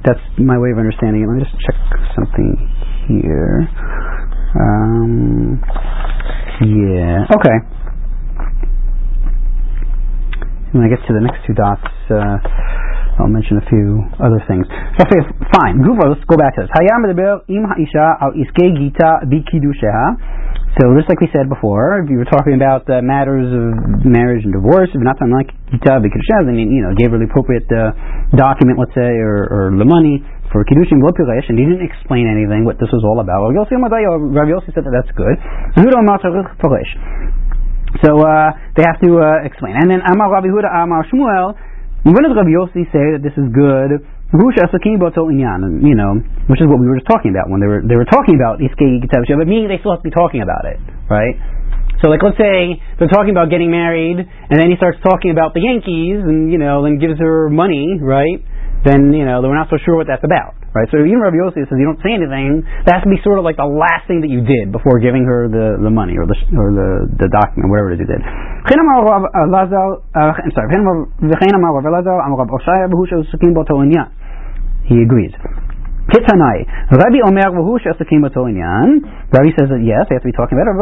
that's 0.05 0.21
my 0.37 0.57
way 0.57 0.69
of 0.71 0.77
understanding 0.77 1.23
it. 1.23 1.27
Let 1.27 1.41
me 1.41 1.43
just 1.43 1.57
check 1.65 1.77
something 2.13 2.51
here. 3.09 3.65
Um, 4.53 5.59
yeah. 6.61 7.25
Okay. 7.35 7.57
When 10.75 10.83
I 10.83 10.89
get 10.91 10.99
to 11.07 11.13
the 11.15 11.23
next 11.23 11.47
two 11.47 11.55
dots, 11.55 11.87
uh, 12.11 12.37
I'll 13.23 13.31
mention 13.31 13.57
a 13.57 13.65
few 13.65 14.03
other 14.19 14.37
things. 14.45 14.67
Okay, 14.99 15.21
fine. 15.55 15.79
Let's 15.81 16.21
go 16.27 16.37
back 16.37 16.53
to 16.59 16.67
this. 16.67 16.71
So 20.77 20.93
just 20.93 21.09
like 21.09 21.17
we 21.17 21.25
said 21.33 21.49
before, 21.49 22.05
if 22.05 22.11
you 22.11 22.21
were 22.21 22.29
talking 22.29 22.53
about 22.53 22.85
uh, 22.85 23.01
matters 23.01 23.49
of 23.49 24.05
marriage 24.05 24.45
and 24.45 24.53
divorce, 24.53 24.93
if 24.93 25.01
not 25.01 25.17
something 25.17 25.33
like 25.33 25.49
gita 25.73 25.97
b'kiddusheha, 25.97 26.45
then 26.45 26.59
you 26.61 26.85
know 26.85 26.93
gave 26.93 27.09
her 27.09 27.17
the 27.17 27.25
appropriate 27.25 27.65
uh, 27.73 27.97
document, 28.37 28.77
let's 28.77 28.93
say, 28.93 29.17
or, 29.17 29.49
or 29.49 29.73
the 29.73 29.87
money 29.87 30.21
for 30.53 30.61
kiddushin 30.67 31.01
v'piresh, 31.01 31.49
and 31.49 31.57
he 31.57 31.65
didn't 31.65 31.81
explain 31.81 32.29
anything 32.29 32.61
what 32.61 32.77
this 32.77 32.93
was 32.93 33.01
all 33.01 33.17
about. 33.25 33.49
Rabbi 33.57 34.53
Yossi 34.53 34.69
said 34.77 34.85
that 34.85 34.93
that's 34.93 35.09
good. 35.17 35.41
So 38.03 38.19
uh, 38.19 38.51
they 38.75 38.83
have 38.83 38.99
to 39.01 39.09
uh, 39.17 39.47
explain. 39.47 39.79
And 39.79 39.89
then 39.89 40.03
Amar 40.03 40.29
Rabbi 40.29 40.51
Huda 40.51 40.69
Amar 40.69 41.07
Shmuel, 41.07 41.55
when 42.03 42.21
does 42.23 42.35
Rabbi 42.35 42.51
Yossi 42.51 42.83
say 42.91 43.15
that 43.15 43.23
this 43.23 43.33
is 43.39 43.47
good? 43.51 44.03
You 44.27 44.43
know, 45.95 46.11
which 46.51 46.59
is 46.59 46.67
what 46.67 46.79
we 46.83 46.87
were 46.91 46.99
just 46.99 47.07
talking 47.07 47.31
about 47.31 47.47
when 47.47 47.63
they 47.63 47.69
were 47.71 47.79
they 47.79 47.95
were 47.95 48.03
talking 48.11 48.35
about 48.35 48.59
Iskei 48.59 48.99
but 49.07 49.47
meaning 49.47 49.71
they 49.71 49.79
still 49.79 49.95
have 49.95 50.03
to 50.03 50.09
be 50.09 50.11
talking 50.11 50.43
about 50.43 50.67
it, 50.67 50.83
right? 51.07 51.39
So 52.03 52.11
like 52.11 52.19
let's 52.19 52.35
say 52.35 52.75
they're 52.99 53.07
talking 53.07 53.31
about 53.31 53.47
getting 53.49 53.71
married, 53.71 54.19
and 54.19 54.55
then 54.59 54.67
he 54.67 54.75
starts 54.75 54.99
talking 54.99 55.31
about 55.31 55.55
the 55.55 55.63
Yankees, 55.63 56.19
and 56.27 56.51
you 56.51 56.59
know, 56.59 56.83
then 56.83 56.99
gives 56.99 57.15
her 57.23 57.47
money, 57.47 57.95
right? 58.03 58.43
then 58.85 59.13
you 59.13 59.25
know 59.25 59.41
we're 59.41 59.57
not 59.57 59.69
so 59.69 59.77
sure 59.83 59.95
what 59.95 60.07
that's 60.07 60.23
about, 60.23 60.53
right? 60.77 60.85
So 60.93 61.01
even 61.01 61.17
Rabbi 61.17 61.41
Yossi 61.41 61.65
says 61.65 61.73
you 61.73 61.89
don't 61.89 61.97
say 62.05 62.13
anything. 62.13 62.61
That 62.85 63.01
has 63.01 63.03
to 63.03 63.09
be 63.09 63.17
sort 63.25 63.41
of 63.41 63.43
like 63.43 63.57
the 63.57 63.65
last 63.65 64.05
thing 64.05 64.21
that 64.21 64.29
you 64.29 64.45
did 64.45 64.69
before 64.69 65.01
giving 65.01 65.25
her 65.25 65.49
the, 65.49 65.81
the 65.81 65.89
money 65.89 66.13
or 66.13 66.29
the 66.29 66.37
or 66.53 66.69
the, 66.69 67.09
the 67.17 67.25
document, 67.33 67.73
whatever 67.73 67.89
it 67.91 67.97
is 67.97 68.05
you 68.05 68.09
did. 68.13 68.21
Sorry. 68.21 68.69
He 74.87 75.01
agrees. 75.01 75.33
Kitanai. 76.07 76.63
Rabbi 76.87 77.19
Omer 77.27 77.51
v'hu 77.51 77.75
she'asakim 77.83 78.23
b'to 78.23 78.47
inyan. 78.47 79.03
Rabbi 79.27 79.51
says 79.59 79.67
that 79.67 79.83
yes, 79.83 80.07
they 80.07 80.15
have 80.15 80.23
to 80.23 80.31
be 80.31 80.33
talking 80.37 80.55
about 80.55 80.71
it. 80.71 80.79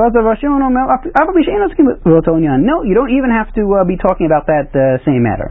No, 2.62 2.86
you 2.86 2.94
don't 2.94 3.10
even 3.10 3.34
have 3.34 3.50
to 3.58 3.66
uh, 3.74 3.82
be 3.90 3.98
talking 3.98 4.30
about 4.30 4.46
that 4.46 4.70
uh, 4.78 5.02
same 5.02 5.26
matter. 5.26 5.50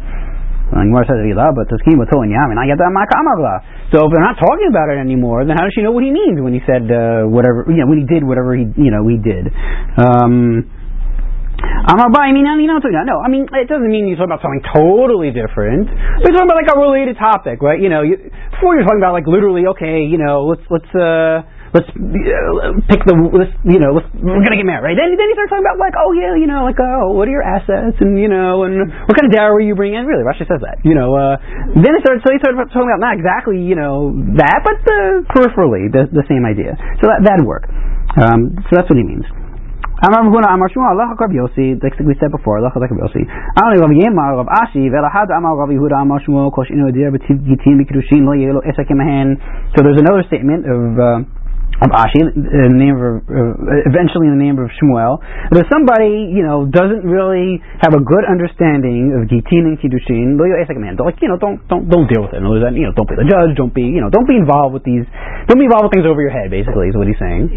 But 0.70 0.87
So 3.94 4.02
if 4.02 4.11
they're 4.11 4.26
not 4.26 4.42
talking 4.42 4.66
about 4.66 4.90
it 4.90 4.98
anymore, 4.98 5.46
then 5.46 5.54
how 5.54 5.62
does 5.62 5.70
she 5.70 5.87
know 5.87 5.94
what 5.94 6.02
he 6.02 6.11
means 6.11 6.42
when 6.42 6.50
he 6.50 6.59
said 6.66 6.90
uh, 6.90 7.30
whatever, 7.30 7.62
you 7.70 7.78
know, 7.78 7.87
when 7.87 8.02
he 8.02 8.07
did 8.11 8.26
whatever 8.26 8.59
he, 8.59 8.66
you 8.74 8.90
know, 8.90 9.07
he 9.07 9.22
did? 9.22 9.54
Um, 9.94 10.66
Amar 11.87 12.11
I 12.18 12.35
mean, 12.35 12.42
you 12.42 12.66
know. 12.66 12.83
No, 12.83 13.22
I 13.22 13.30
mean, 13.30 13.46
it 13.54 13.70
doesn't 13.70 13.87
mean 13.87 14.11
you're 14.11 14.18
talking 14.18 14.35
about 14.35 14.42
something 14.42 14.66
totally 14.74 15.30
different. 15.30 15.87
We're 16.26 16.35
talking 16.35 16.50
about 16.50 16.59
like 16.59 16.74
a 16.74 16.78
related 16.80 17.14
topic, 17.22 17.62
right? 17.62 17.78
You 17.78 17.87
know, 17.87 18.02
you, 18.02 18.18
before 18.50 18.74
you're 18.74 18.83
talking 18.83 18.98
about 18.98 19.14
like 19.14 19.30
literally, 19.30 19.70
okay, 19.78 20.02
you 20.02 20.18
know, 20.18 20.50
let's, 20.50 20.66
let's, 20.74 20.90
uh, 20.90 21.46
let's 21.74 21.90
uh, 21.90 22.70
pick 22.87 23.02
the 23.02 23.18
let's, 23.34 23.50
you 23.66 23.82
know 23.82 23.98
let's, 23.98 24.06
we're 24.14 24.38
gonna 24.46 24.54
get 24.54 24.64
married. 24.64 24.94
Right? 24.94 24.96
Then 24.96 25.18
then 25.18 25.26
you 25.26 25.34
start 25.34 25.50
talking 25.50 25.66
about 25.66 25.82
like 25.82 25.98
oh 25.98 26.14
yeah 26.14 26.38
you 26.38 26.46
know 26.46 26.62
like 26.62 26.78
uh, 26.78 27.02
oh 27.02 27.18
what 27.18 27.26
are 27.26 27.34
your 27.34 27.42
assets 27.42 27.98
and 27.98 28.14
you 28.14 28.30
know 28.30 28.62
and 28.62 28.94
what 29.10 29.18
kind 29.18 29.26
of 29.26 29.34
dowry 29.34 29.66
you 29.66 29.74
bring 29.74 29.98
in. 29.98 30.06
Really, 30.06 30.22
Rashi 30.22 30.46
says 30.46 30.62
that. 30.62 30.78
You 30.87 30.94
know 30.94 31.10
uh, 31.18 31.34
then 31.74 31.90
they 31.90 32.00
started 32.06 32.22
so 32.22 32.30
he 32.30 32.38
started 32.38 32.62
talking 32.70 32.87
about 32.87 33.02
not 33.02 33.18
exactly 33.18 33.58
you 33.58 33.74
know 33.74 34.14
that 34.38 34.62
but 34.62 34.78
the, 34.87 35.26
peripherally 35.34 35.90
the 35.90 36.06
the 36.14 36.22
same 36.30 36.46
idea. 36.46 36.78
So 37.02 37.10
that 37.10 37.26
that'd 37.26 37.42
work. 37.42 37.66
Um, 38.14 38.54
so 38.70 38.78
that's 38.78 38.87
what 38.87 38.94
he 38.94 39.02
means. 39.02 39.26
Like 40.04 40.10
we 42.02 42.14
said 42.20 42.30
before, 42.30 42.60
So 42.60 42.70
there's 49.82 49.98
another 49.98 50.22
statement 50.30 50.66
of. 50.70 50.98
Uh, 50.98 51.24
of 51.82 51.90
Ashi, 51.90 52.22
in 52.22 52.70
the 52.70 52.78
name 52.78 52.94
of, 52.94 53.26
uh, 53.26 53.90
eventually 53.90 54.30
in 54.30 54.38
the 54.38 54.42
name 54.42 54.62
of 54.62 54.70
Shmuel. 54.78 55.18
But 55.50 55.64
if 55.64 55.66
somebody, 55.66 56.30
you 56.30 56.46
know, 56.46 56.70
doesn't 56.70 57.02
really 57.02 57.58
have 57.82 57.94
a 57.94 58.02
good 58.02 58.22
understanding 58.22 59.10
of 59.18 59.26
Gitin 59.26 59.74
and 59.74 59.76
Kiddushin, 59.82 60.38
man, 60.38 60.94
like, 61.02 61.18
you 61.18 61.26
know, 61.26 61.38
don't, 61.38 61.58
don't, 61.66 61.90
don't 61.90 62.06
deal 62.06 62.22
with 62.22 62.34
it. 62.34 62.38
In 62.38 62.46
other 62.46 62.62
words, 62.62 62.66
you 62.78 62.87
know, 62.87 62.94
don't 62.94 63.10
be 63.10 63.18
the 63.18 63.26
judge, 63.26 63.58
don't 63.58 63.74
be, 63.74 63.82
you 63.82 63.98
know, 63.98 64.10
don't 64.10 64.28
be 64.28 64.38
involved 64.38 64.74
with 64.74 64.87
these, 64.87 65.02
don't 65.50 65.58
be 65.58 65.66
involved 65.66 65.90
with 65.90 65.94
things 65.98 66.06
over 66.06 66.22
your 66.22 66.30
head, 66.30 66.50
basically, 66.50 66.88
is 66.90 66.96
what 66.96 67.10
he's 67.10 67.18
saying. 67.18 67.50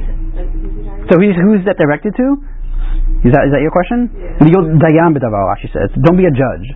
So 1.14 1.22
he's, 1.22 1.38
who's 1.38 1.62
that 1.70 1.78
directed 1.78 2.18
to? 2.18 2.57
Is 3.26 3.34
that, 3.34 3.50
is 3.50 3.52
that 3.54 3.62
your 3.66 3.74
question? 3.74 4.14
Yeah. 4.14 4.38
She 5.62 5.70
says, 5.74 5.90
don't 6.06 6.18
be 6.18 6.30
a 6.30 6.34
judge 6.34 6.68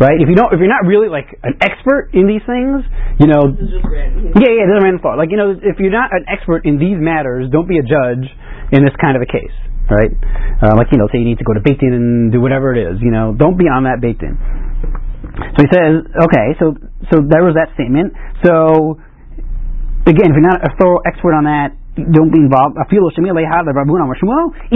right? 0.00 0.20
If 0.20 0.28
you 0.28 0.36
don't, 0.36 0.52
if 0.52 0.60
you're 0.60 0.72
not 0.72 0.84
really 0.84 1.08
like 1.08 1.28
an 1.42 1.56
expert 1.60 2.12
in 2.12 2.28
these 2.28 2.44
things, 2.44 2.84
you 3.16 3.26
know, 3.26 3.48
yeah, 3.48 4.52
yeah, 4.52 4.64
it 4.64 4.68
doesn't 4.68 4.84
random 4.84 5.00
thought. 5.00 5.16
Like 5.16 5.32
you 5.32 5.40
know, 5.40 5.56
if 5.56 5.80
you're 5.80 5.94
not 5.94 6.12
an 6.12 6.28
expert 6.28 6.64
in 6.68 6.78
these 6.78 7.00
matters, 7.00 7.48
don't 7.48 7.68
be 7.68 7.78
a 7.80 7.86
judge 7.86 8.28
in 8.72 8.84
this 8.84 8.92
kind 9.00 9.16
of 9.16 9.22
a 9.24 9.28
case, 9.28 9.52
right? 9.88 10.12
Uh, 10.60 10.76
like 10.76 10.92
you 10.92 10.98
know, 11.00 11.08
say 11.08 11.18
you 11.20 11.28
need 11.28 11.40
to 11.40 11.48
go 11.48 11.56
to 11.56 11.64
Beit 11.64 11.80
Din 11.80 11.92
and 11.92 12.32
do 12.32 12.40
whatever 12.40 12.74
it 12.76 12.80
is, 12.80 13.00
you 13.00 13.10
know, 13.10 13.32
don't 13.32 13.56
be 13.56 13.68
on 13.68 13.84
that 13.88 14.00
Beit 14.00 14.20
Din. 14.20 14.36
So 15.56 15.58
he 15.64 15.68
says, 15.72 16.04
okay, 16.28 16.46
so 16.60 16.76
so 17.12 17.24
there 17.24 17.44
was 17.44 17.56
that 17.56 17.72
statement. 17.72 18.12
So 18.44 19.00
again, 20.04 20.28
if 20.28 20.34
you're 20.36 20.44
not 20.44 20.60
a 20.60 20.72
thorough 20.76 21.00
expert 21.08 21.32
on 21.32 21.44
that, 21.48 21.72
don't 21.96 22.28
be 22.28 22.40
involved. 22.44 22.76
Even 22.76 23.08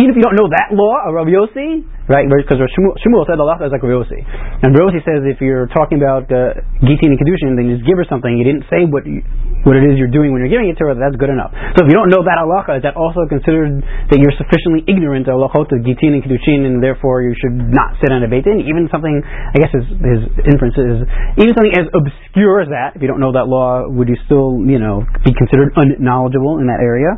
if 0.09 0.17
you 0.17 0.25
don't 0.25 0.37
know 0.41 0.49
that 0.49 0.73
law 0.73 0.95
of 1.05 1.15
Rabbi 1.15 1.31
Yossi, 1.37 1.85
right? 2.11 2.27
Because 2.27 2.59
Shmuel 2.59 3.25
said 3.31 3.39
Allah 3.39 3.63
is 3.63 3.71
like 3.71 3.87
Rabbi 3.87 4.03
Yossi, 4.03 4.19
and 4.19 4.75
Rabbi 4.75 4.99
Yossi 4.99 5.01
says 5.07 5.23
if 5.31 5.39
you're 5.39 5.71
talking 5.71 6.03
about 6.03 6.27
uh, 6.27 6.59
Gitin 6.83 7.15
and 7.15 7.19
Kedushin, 7.23 7.55
then 7.55 7.71
you 7.71 7.79
just 7.79 7.87
give 7.87 8.03
her 8.03 8.07
something. 8.11 8.35
You 8.35 8.43
didn't 8.43 8.67
say 8.67 8.83
what 8.83 9.07
you, 9.07 9.23
what 9.63 9.79
it 9.79 9.87
is 9.87 9.95
you're 9.95 10.11
doing 10.11 10.35
when 10.35 10.43
you're 10.43 10.51
giving 10.51 10.67
it 10.67 10.77
to 10.83 10.91
her. 10.91 10.99
That's 10.99 11.15
good 11.15 11.31
enough. 11.31 11.55
So 11.79 11.87
if 11.87 11.89
you 11.89 11.95
don't 11.95 12.11
know 12.11 12.27
that 12.27 12.43
halacha, 12.43 12.83
is 12.83 12.83
that 12.83 12.99
also 12.99 13.31
considered 13.31 13.79
that 14.11 14.19
you're 14.19 14.35
sufficiently 14.35 14.83
ignorant 14.91 15.31
of 15.31 15.39
halachot 15.39 15.71
of 15.71 15.87
Gitin 15.87 16.19
and 16.19 16.23
Kedushin, 16.27 16.67
and 16.67 16.83
therefore 16.83 17.23
you 17.23 17.39
should 17.39 17.55
not 17.55 17.95
sit 18.03 18.11
on 18.11 18.27
a 18.27 18.29
beit? 18.29 18.43
Even 18.51 18.91
something, 18.91 19.23
I 19.23 19.57
guess 19.63 19.71
his, 19.71 19.87
his 19.87 20.21
inference 20.51 20.75
is 20.75 21.07
even 21.39 21.55
something 21.55 21.77
as 21.79 21.87
obscure 21.95 22.67
as 22.67 22.75
that. 22.75 22.99
If 22.99 23.07
you 23.07 23.09
don't 23.09 23.23
know 23.23 23.39
that 23.39 23.47
law, 23.47 23.87
would 23.87 24.11
you 24.11 24.19
still 24.27 24.59
you 24.67 24.83
know 24.83 25.07
be 25.23 25.31
considered 25.31 25.79
unknowledgeable 25.79 26.59
in 26.59 26.67
that 26.67 26.83
area? 26.83 27.15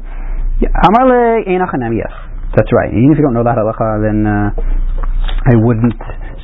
Amarle 0.61 1.43
yes. 1.97 2.32
That's 2.55 2.69
right. 2.73 2.93
Even 2.93 3.13
if 3.13 3.19
you 3.19 3.25
don't 3.25 3.33
know 3.33 3.45
that 3.45 3.57
halacha, 3.57 4.05
then 4.05 4.29
uh, 4.29 4.53
I 5.49 5.57
wouldn't 5.57 5.97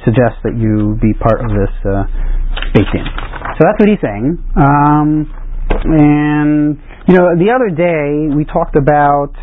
suggest 0.04 0.40
that 0.44 0.56
you 0.56 0.96
be 1.00 1.12
part 1.20 1.44
of 1.44 1.52
this 1.52 1.74
uh, 1.84 2.08
Beit 2.72 2.88
Din. 2.92 3.04
So 3.04 3.60
that's 3.60 3.76
what 3.76 3.88
he's 3.88 4.00
saying. 4.00 4.40
Um, 4.56 5.28
and, 5.84 6.80
you 7.06 7.14
know, 7.14 7.36
the 7.36 7.52
other 7.52 7.68
day 7.68 8.34
we 8.34 8.44
talked 8.44 8.76
about, 8.76 9.36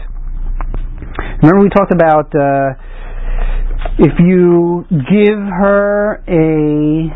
remember 1.41 1.61
we 1.61 1.69
talked 1.69 1.93
about 1.93 2.33
uh, 2.33 2.73
if 3.99 4.17
you 4.19 4.85
give 4.89 5.37
her 5.37 6.23
a, 6.27 7.13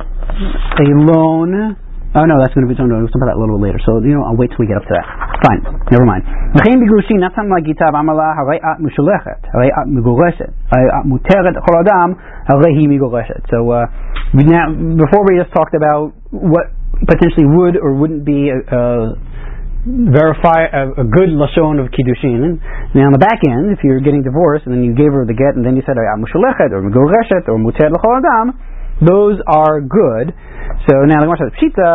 a 0.77 0.88
loan 0.93 1.75
Oh 2.14 2.22
no, 2.30 2.38
that's 2.38 2.54
going 2.54 2.62
to 2.62 2.70
be 2.70 2.78
something. 2.78 2.94
We'll 2.94 3.10
talk 3.10 3.26
about 3.26 3.34
that 3.34 3.38
a 3.38 3.42
little 3.42 3.58
bit 3.58 3.74
later. 3.74 3.80
So 3.82 3.98
you 3.98 4.14
know, 4.14 4.22
I'll 4.22 4.38
wait 4.38 4.54
till 4.54 4.62
we 4.62 4.70
get 4.70 4.78
up 4.78 4.87
to 4.87 4.94
that. 4.94 5.06
Fine, 5.42 5.62
never 5.90 6.06
mind. 6.06 6.22
וכן 6.54 6.80
בגירושין 6.80 7.18
נתן 7.24 7.46
לגיטה 7.56 7.84
ואמר 7.94 8.14
לה 8.14 8.32
הרי 8.38 8.56
את 8.56 8.80
משולחת, 8.80 9.40
הרי 9.54 9.68
את 9.68 9.87
מגורשת, 9.87 10.50
הרי 10.70 10.84
את 11.00 11.04
מותרת 11.04 11.54
לכל 11.56 11.76
אדם, 11.84 12.12
הרי 12.48 12.70
היא 12.78 12.88
מגורשת. 12.88 13.42
So 13.50 13.58
uh, 13.70 13.87
now, 14.34 14.66
before 15.02 15.22
we 15.26 15.42
just 15.42 15.52
talked 15.58 15.74
about 15.74 16.14
what 16.30 16.66
potentially 17.10 17.46
would 17.56 17.76
or 17.76 17.90
wouldn't 17.98 18.24
be 18.24 18.50
a, 18.54 18.58
a 18.78 18.82
verify 19.84 20.64
a, 20.72 21.04
a, 21.04 21.04
good 21.04 21.28
lashon 21.28 21.76
of 21.82 21.92
kiddushin. 21.92 22.56
Now 22.96 23.10
on 23.10 23.12
the 23.12 23.20
back 23.20 23.42
end, 23.44 23.68
if 23.74 23.84
you're 23.84 24.00
getting 24.00 24.22
divorced 24.24 24.64
and 24.64 24.72
then 24.72 24.82
you 24.87 24.96
gave 24.96 25.12
her 25.12 25.28
the 25.28 25.37
get 25.37 25.58
and 25.58 25.66
then 25.66 25.76
you 25.76 25.84
said 25.84 26.00
I'm 26.00 26.24
mushalechet 26.24 26.72
or 26.72 26.80
megoreshet 26.80 27.44
or 27.52 27.60
muter 27.60 27.92
l'chol 27.92 28.16
adam, 28.16 28.56
those 28.99 29.39
are 29.47 29.79
good. 29.79 30.35
So 30.88 31.03
now 31.07 31.23
the 31.23 31.27
Gemara 31.27 31.39
says, 31.47 31.53
Pshita, 31.59 31.89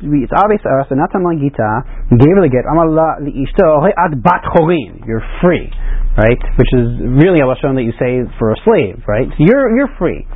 it's 0.00 0.32
obvious 0.36 0.62
to 0.64 0.70
us, 0.80 0.88
and 0.92 1.00
not 1.00 1.12
like 1.12 1.40
Gita, 1.40 1.84
gave 2.12 2.34
her 2.36 2.44
the 2.44 2.52
get, 2.52 2.64
Amallah 2.68 3.24
li'ishto, 3.24 3.84
ad 3.96 4.22
bat 4.22 4.44
you're 5.06 5.24
free, 5.40 5.68
right? 6.16 6.40
Which 6.56 6.72
is 6.72 7.00
really 7.00 7.40
a 7.40 7.48
lashon 7.48 7.76
that 7.76 7.84
you 7.84 7.92
say 8.00 8.24
for 8.38 8.52
a 8.52 8.58
slave, 8.64 9.04
right? 9.08 9.28
So 9.28 9.40
you're, 9.44 9.76
you're 9.76 9.92
free. 9.98 10.26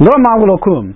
Lo 0.00 0.14
kum. 0.62 0.94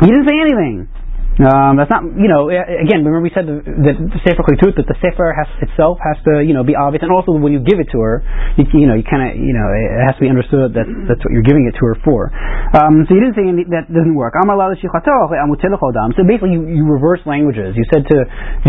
He 0.00 0.06
didn't 0.06 0.26
say 0.26 0.38
anything. 0.38 0.88
Um, 1.34 1.74
that's 1.74 1.90
not, 1.90 2.06
you 2.14 2.30
know, 2.30 2.46
again, 2.46 3.02
remember 3.02 3.18
we 3.18 3.34
said 3.34 3.50
that 3.50 3.96
the 3.98 4.20
Sefer 4.22 4.46
Keritut, 4.46 4.78
that 4.78 4.86
the 4.86 4.94
Sefer 5.02 5.34
has, 5.34 5.50
itself 5.66 5.98
has 5.98 6.14
to, 6.30 6.46
you 6.46 6.54
know, 6.54 6.62
be 6.62 6.78
obvious, 6.78 7.02
and 7.02 7.10
also 7.10 7.34
when 7.34 7.50
you 7.50 7.58
give 7.58 7.82
it 7.82 7.90
to 7.90 7.98
her, 8.06 8.22
you, 8.54 8.62
you 8.70 8.86
know, 8.86 8.94
you 8.94 9.02
kind 9.02 9.26
of, 9.26 9.34
you 9.34 9.50
know, 9.50 9.66
it 9.74 10.06
has 10.06 10.14
to 10.14 10.22
be 10.22 10.30
understood 10.30 10.78
that 10.78 10.86
that's 11.10 11.18
what 11.26 11.34
you're 11.34 11.42
giving 11.42 11.66
it 11.66 11.74
to 11.74 11.82
her 11.90 11.98
for. 12.06 12.30
Um, 12.78 13.02
so 13.10 13.18
you 13.18 13.22
didn't 13.26 13.34
say 13.34 13.50
any, 13.50 13.66
that 13.74 13.90
doesn't 13.90 14.14
work. 14.14 14.38
So 14.38 16.22
basically, 16.22 16.54
you, 16.54 16.70
you 16.70 16.86
reverse 16.86 17.18
languages. 17.26 17.74
You 17.74 17.82
said 17.90 18.06
to 18.14 18.16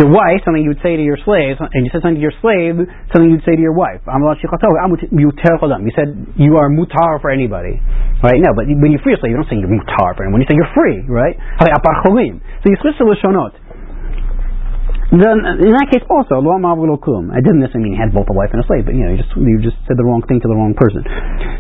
your 0.02 0.10
wife 0.10 0.42
something 0.42 0.66
you 0.66 0.74
would 0.74 0.82
say 0.82 0.98
to 0.98 1.06
your 1.06 1.22
slave, 1.22 1.62
and 1.62 1.86
you 1.86 1.94
said 1.94 2.02
something 2.02 2.18
to 2.18 2.26
your 2.26 2.34
slave, 2.42 2.82
something 3.14 3.30
you'd 3.30 3.46
say 3.46 3.54
to 3.54 3.62
your 3.62 3.78
wife. 3.78 4.02
You 4.10 5.94
said 5.94 6.10
you 6.34 6.58
are 6.58 6.74
mutar 6.74 7.22
for 7.22 7.30
anybody, 7.30 7.78
right? 8.26 8.42
No, 8.42 8.58
but 8.58 8.66
when 8.66 8.90
you 8.90 8.98
free 9.06 9.14
a 9.14 9.22
slave, 9.22 9.38
you 9.38 9.38
don't 9.38 9.46
say 9.54 9.62
you're 9.62 9.70
mutar 9.70 10.18
for 10.18 10.26
anyone. 10.26 10.42
You 10.42 10.50
say 10.50 10.58
you're 10.58 10.74
free, 10.74 11.06
right? 11.06 11.38
Switch 12.74 12.98
to 12.98 13.06
Lashonot. 13.06 13.54
Then, 15.14 15.38
in 15.62 15.72
that 15.78 15.88
case, 15.94 16.02
also, 16.10 16.42
lo 16.42 16.58
amav 16.58 16.82
kum. 17.00 17.30
I 17.30 17.38
didn't 17.40 17.62
necessarily 17.62 17.94
mean 17.94 17.96
he 17.96 18.02
had 18.02 18.10
both 18.12 18.26
a 18.26 18.36
wife 18.36 18.50
and 18.52 18.60
a 18.60 18.66
slave, 18.66 18.90
but 18.90 18.98
you 18.98 19.06
know, 19.06 19.14
you 19.14 19.20
just 19.22 19.32
you 19.38 19.62
just 19.62 19.78
said 19.86 20.02
the 20.02 20.04
wrong 20.04 20.26
thing 20.26 20.42
to 20.42 20.50
the 20.50 20.58
wrong 20.58 20.74
person. 20.74 21.06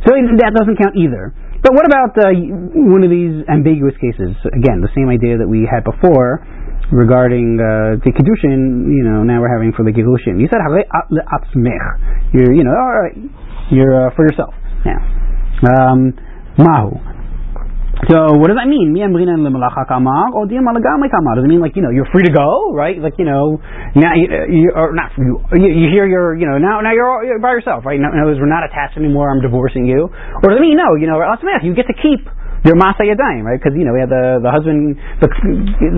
So 0.03 0.17
that 0.17 0.51
doesn't 0.57 0.75
count 0.81 0.97
either. 0.97 1.29
But 1.61 1.77
what 1.77 1.85
about 1.85 2.17
uh, 2.17 2.33
one 2.73 3.05
of 3.05 3.13
these 3.13 3.45
ambiguous 3.45 3.93
cases? 4.01 4.33
Again, 4.49 4.81
the 4.81 4.91
same 4.97 5.07
idea 5.13 5.37
that 5.37 5.47
we 5.47 5.69
had 5.69 5.85
before 5.85 6.41
regarding 6.89 7.61
uh, 7.61 8.01
the 8.01 8.11
kedushin. 8.11 8.89
You 8.89 9.05
know, 9.05 9.21
now 9.21 9.39
we're 9.39 9.53
having 9.53 9.77
for 9.77 9.85
the 9.85 9.93
givushin. 9.93 10.41
You 10.41 10.49
said 10.49 10.61
You're, 12.33 12.53
you 12.53 12.65
know, 12.65 12.73
all 12.73 12.93
right, 12.97 13.17
you're 13.69 14.09
uh, 14.09 14.15
for 14.17 14.25
yourself. 14.25 14.53
Now, 14.83 14.99
um, 15.69 16.17
mahu. 16.57 16.97
So 18.11 18.35
what 18.35 18.51
does 18.51 18.59
that 18.59 18.67
mean? 18.67 18.91
Or 18.91 19.07
Does 20.43 21.47
it 21.47 21.47
mean 21.47 21.63
like 21.63 21.75
you 21.79 21.81
know 21.81 21.89
you're 21.95 22.11
free 22.11 22.27
to 22.27 22.33
go, 22.35 22.75
right? 22.75 22.99
Like 22.99 23.15
you 23.17 23.23
know 23.23 23.55
now 23.95 24.11
you, 24.13 24.27
you 24.51 24.71
or 24.75 24.91
not 24.91 25.15
you, 25.15 25.39
you 25.55 25.87
hear 25.89 26.03
your 26.05 26.35
you 26.35 26.45
know 26.45 26.59
now 26.59 26.83
now 26.83 26.91
you're, 26.91 27.23
you're 27.23 27.39
by 27.39 27.55
yourself, 27.55 27.87
right? 27.87 27.95
Other 27.95 28.27
words, 28.27 28.39
we're 28.39 28.51
not 28.51 28.67
attached 28.67 28.99
anymore. 28.99 29.31
I'm 29.31 29.41
divorcing 29.41 29.87
you. 29.87 30.11
Or 30.11 30.47
does 30.51 30.59
it 30.59 30.65
mean 30.67 30.75
no? 30.75 30.99
You 30.99 31.07
know, 31.07 31.23
you 31.63 31.73
get 31.73 31.87
to 31.87 31.95
keep 31.95 32.27
your 32.65 32.75
masa 32.75 33.05
yadayim, 33.05 33.45
right? 33.45 33.61
Because 33.61 33.77
you 33.77 33.85
know 33.85 33.93
we 33.93 34.01
had 34.01 34.09
the 34.09 34.41
the 34.41 34.49
husband, 34.49 34.97
the, 35.21 35.29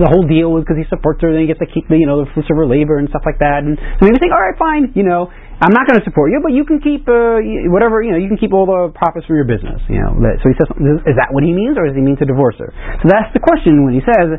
the 0.04 0.08
whole 0.12 0.28
deal 0.28 0.52
was 0.52 0.68
because 0.68 0.76
he 0.76 0.84
supports 0.92 1.24
her, 1.24 1.32
then 1.32 1.40
he 1.44 1.48
gets 1.48 1.60
to 1.64 1.68
keep 1.68 1.88
the 1.88 1.96
you 1.96 2.04
know 2.04 2.20
the 2.20 2.28
fruits 2.36 2.52
of 2.52 2.60
her 2.60 2.68
labor 2.68 3.00
and 3.00 3.08
stuff 3.08 3.24
like 3.24 3.40
that. 3.40 3.64
And 3.64 3.80
so 3.80 4.04
maybe 4.04 4.20
think, 4.20 4.36
all 4.36 4.44
right, 4.44 4.54
fine, 4.60 4.92
you 4.92 5.02
know, 5.02 5.32
I'm 5.58 5.74
not 5.74 5.90
going 5.90 5.98
to 5.98 6.06
support 6.06 6.30
you, 6.30 6.38
but 6.38 6.54
you 6.54 6.62
can 6.62 6.78
keep 6.78 7.02
uh, 7.10 7.42
whatever 7.74 7.98
you 7.98 8.14
know. 8.14 8.20
You 8.22 8.30
can 8.30 8.38
keep 8.38 8.54
all 8.54 8.62
the 8.62 8.94
profits 8.94 9.26
from 9.26 9.34
your 9.34 9.48
business. 9.48 9.82
You 9.90 9.98
know. 9.98 10.14
So 10.38 10.46
he 10.46 10.54
says, 10.54 10.70
is 11.02 11.18
that 11.18 11.34
what 11.34 11.42
he 11.42 11.50
means, 11.50 11.74
or 11.74 11.90
does 11.90 11.98
he 11.98 12.04
mean 12.04 12.14
to 12.22 12.26
divorce 12.26 12.54
her? 12.62 12.70
So 13.02 13.10
that's 13.10 13.34
the 13.34 13.42
question 13.42 13.82
when 13.82 13.90
he 13.90 14.02
says, 14.06 14.38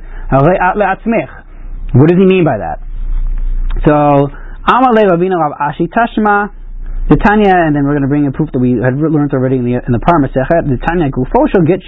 what 1.92 2.08
does 2.08 2.20
he 2.20 2.28
mean 2.28 2.48
by 2.48 2.56
that? 2.64 2.80
So 3.84 4.32
Amalei 4.64 5.12
Rabino 5.12 5.36
Rav 5.36 5.60
Ashi 5.60 5.92
Tashma. 5.92 6.56
The 7.10 7.18
Tanya, 7.18 7.50
and 7.50 7.74
then 7.74 7.90
we're 7.90 7.98
going 7.98 8.06
to 8.06 8.14
bring 8.14 8.30
a 8.30 8.32
proof 8.32 8.54
that 8.54 8.62
we 8.62 8.78
had 8.78 8.94
learned 8.94 9.34
already 9.34 9.58
in 9.58 9.66
the 9.66 9.82
in 9.82 9.90
the 9.90 9.98
Parmasechet. 9.98 10.70
The 10.70 10.78
Tanya 10.78 11.10
Gufo 11.10 11.50
shall 11.50 11.66
get 11.66 11.82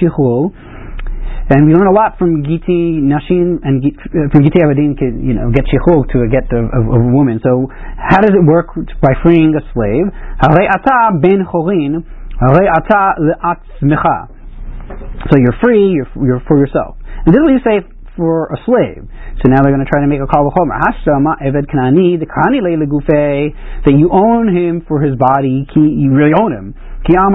and 1.51 1.67
we 1.67 1.75
learn 1.75 1.87
a 1.87 1.91
lot 1.91 2.15
from 2.15 2.47
Giti 2.47 3.03
Nashim 3.03 3.59
and 3.59 3.83
uh, 3.83 4.31
from 4.31 4.47
Giti 4.47 4.63
Avadin, 4.63 4.95
you 5.19 5.35
know, 5.35 5.51
get 5.51 5.67
Shechol 5.67 6.07
to 6.15 6.23
get 6.31 6.47
of, 6.47 6.71
of, 6.71 6.87
of, 6.87 7.03
a 7.03 7.11
woman. 7.11 7.43
So 7.43 7.67
how 7.99 8.23
does 8.23 8.31
it 8.31 8.39
work 8.47 8.71
by 9.03 9.11
freeing 9.19 9.51
a 9.51 9.59
slave? 9.75 10.07
Ata 10.39 11.19
ben 11.19 11.43
chorin, 11.43 12.07
ata 12.39 13.19
le'atzmecha. 13.19 14.31
So 15.27 15.43
you're 15.43 15.59
free, 15.59 15.91
you're, 15.91 16.07
you're 16.23 16.39
for 16.47 16.55
yourself. 16.55 16.95
And 17.27 17.35
this 17.35 17.35
is 17.35 17.43
what 17.43 17.51
you 17.51 17.59
say 17.67 17.83
for 18.15 18.47
a 18.55 18.57
slave. 18.63 19.11
So 19.43 19.51
now 19.51 19.59
they're 19.59 19.75
going 19.75 19.83
to 19.83 19.91
try 19.91 19.99
to 19.99 20.07
make 20.07 20.23
a 20.23 20.31
call 20.31 20.47
with 20.47 20.55
Homer. 20.55 20.79
Hashama 20.79 21.35
Eved 21.43 21.67
Kanani, 21.67 22.15
the 22.15 22.31
Kanani 22.31 22.63
Legufe, 22.63 23.51
that 23.83 23.91
you 23.91 24.07
own 24.07 24.55
him 24.55 24.87
for 24.87 25.03
his 25.03 25.19
body, 25.19 25.67
you 25.75 26.15
really 26.15 26.31
own 26.31 26.55
him. 26.55 26.79
So 27.03 27.11
when 27.17 27.33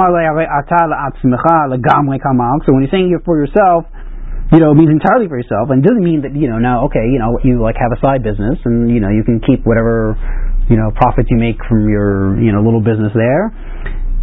you're 2.80 2.90
saying 2.90 3.10
you're 3.10 3.20
for 3.20 3.36
yourself, 3.36 3.84
you 4.54 4.60
know, 4.62 4.70
means 4.74 4.90
entirely 4.94 5.26
for 5.26 5.38
yourself, 5.38 5.70
and 5.74 5.82
doesn't 5.82 6.02
mean 6.02 6.22
that, 6.22 6.30
you 6.34 6.46
know, 6.46 6.62
now, 6.62 6.86
okay, 6.86 7.02
you 7.02 7.18
know, 7.18 7.34
you 7.42 7.58
like 7.58 7.74
have 7.74 7.90
a 7.90 7.98
side 7.98 8.22
business, 8.22 8.62
and, 8.62 8.90
you 8.90 9.02
know, 9.02 9.10
you 9.10 9.26
can 9.26 9.42
keep 9.42 9.66
whatever, 9.66 10.14
you 10.70 10.78
know, 10.78 10.94
profits 10.94 11.26
you 11.30 11.38
make 11.38 11.58
from 11.66 11.90
your, 11.90 12.38
you 12.38 12.54
know, 12.54 12.62
little 12.62 12.82
business 12.82 13.10
there. 13.14 13.50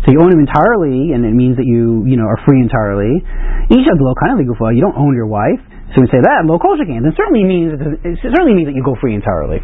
So 0.08 0.12
you 0.12 0.20
own 0.20 0.32
him 0.32 0.40
entirely, 0.40 1.16
and 1.16 1.24
it 1.24 1.36
means 1.36 1.56
that 1.60 1.68
you, 1.68 2.04
you 2.08 2.16
know, 2.16 2.28
are 2.28 2.40
free 2.48 2.60
entirely. 2.60 3.24
Isha 3.72 3.94
lo 4.00 4.16
kind 4.20 4.36
of 4.36 4.44
You 4.44 4.82
don't 4.84 5.00
own 5.00 5.16
your 5.16 5.28
wife. 5.28 5.60
So 5.96 6.02
we 6.02 6.08
say 6.10 6.20
that 6.20 6.44
lo 6.50 6.58
kol 6.58 6.74
then 6.76 7.06
certainly 7.14 7.46
means 7.46 7.78
it 7.78 8.18
certainly 8.20 8.58
means 8.58 8.66
that 8.66 8.74
you 8.74 8.82
go 8.82 8.98
free 8.98 9.14
entirely 9.14 9.62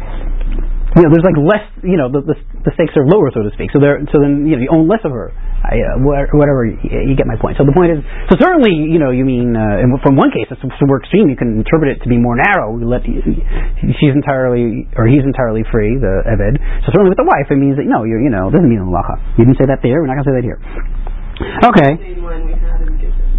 you 0.98 1.06
know, 1.06 1.10
there's 1.14 1.22
like 1.22 1.38
less, 1.38 1.62
you 1.86 1.94
know, 1.94 2.10
the, 2.10 2.18
the, 2.26 2.36
the 2.66 2.72
stakes 2.74 2.98
are 2.98 3.06
lower, 3.06 3.30
so 3.30 3.46
to 3.46 3.50
speak. 3.54 3.70
So 3.70 3.78
there, 3.78 4.02
so 4.10 4.18
then, 4.18 4.42
you 4.42 4.58
know, 4.58 4.62
you 4.66 4.70
own 4.74 4.90
less 4.90 5.06
of 5.06 5.14
her. 5.14 5.30
I, 5.30 5.78
uh, 5.78 6.02
whatever, 6.34 6.66
you, 6.66 6.74
you, 6.82 7.14
get 7.14 7.30
my 7.30 7.38
point. 7.38 7.60
So 7.60 7.62
the 7.62 7.76
point 7.76 7.94
is, 7.94 8.02
so 8.26 8.34
certainly, 8.40 8.74
you 8.74 8.98
know, 8.98 9.14
you 9.14 9.22
mean, 9.22 9.54
uh, 9.54 9.86
from 10.02 10.18
one 10.18 10.34
case, 10.34 10.50
it's 10.50 10.58
more 10.64 10.98
extreme, 10.98 11.30
you 11.30 11.38
can 11.38 11.62
interpret 11.62 11.94
it 11.94 12.02
to 12.02 12.08
be 12.10 12.18
more 12.18 12.34
narrow. 12.34 12.74
We 12.74 12.82
let 12.82 13.06
she's 13.06 14.14
entirely, 14.16 14.90
or 14.98 15.06
he's 15.06 15.22
entirely 15.22 15.62
free, 15.70 15.94
the 15.94 16.26
Eved. 16.26 16.58
So 16.82 16.90
certainly 16.90 17.14
with 17.14 17.22
the 17.22 17.28
wife, 17.28 17.46
it 17.54 17.60
means 17.60 17.78
that, 17.78 17.86
no, 17.86 18.02
you're, 18.02 18.18
you 18.18 18.32
know, 18.32 18.50
doesn't 18.50 18.66
mean 18.66 18.82
halacha. 18.82 19.38
You 19.38 19.46
didn't 19.46 19.62
say 19.62 19.70
that 19.70 19.84
there, 19.86 20.02
we're 20.02 20.10
not 20.10 20.18
going 20.18 20.26
to 20.26 20.30
say 20.34 20.36
that 20.42 20.46
here. 20.46 20.58
Okay. 21.70 21.92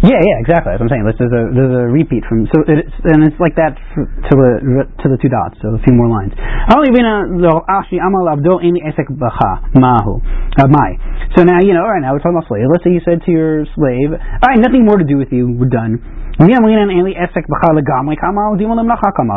Yeah, 0.02 0.18
yeah, 0.18 0.42
exactly. 0.42 0.74
That's 0.74 0.82
what 0.82 0.90
I'm 0.90 0.94
saying. 0.98 1.06
There's 1.06 1.30
a 1.30 1.42
there's 1.54 1.74
a 1.78 1.86
repeat 1.86 2.26
from 2.26 2.50
so 2.50 2.66
it's 2.66 2.90
and 3.06 3.22
it's 3.22 3.38
like 3.38 3.54
that 3.54 3.78
to 3.78 4.34
the 4.34 4.82
to 4.98 5.06
the 5.06 5.14
two 5.22 5.30
dots. 5.30 5.62
So 5.62 5.78
a 5.78 5.82
few 5.86 5.94
more 5.94 6.10
lines. 6.10 6.34
Uh, 6.34 6.74
so 11.38 11.46
now 11.46 11.62
you 11.62 11.70
know. 11.70 11.86
All 11.86 11.94
right, 11.94 12.02
now 12.02 12.10
we're 12.10 12.18
talking 12.18 12.34
about 12.34 12.50
slave. 12.50 12.66
Let's 12.66 12.82
say 12.82 12.90
you 12.90 13.02
said 13.06 13.22
to 13.22 13.30
your 13.30 13.62
slave, 13.78 14.10
"All 14.10 14.48
right, 14.50 14.58
nothing 14.58 14.82
more 14.82 14.98
to 14.98 15.06
do 15.06 15.22
with 15.22 15.30
you. 15.30 15.54
We're 15.54 15.70
done." 15.70 16.02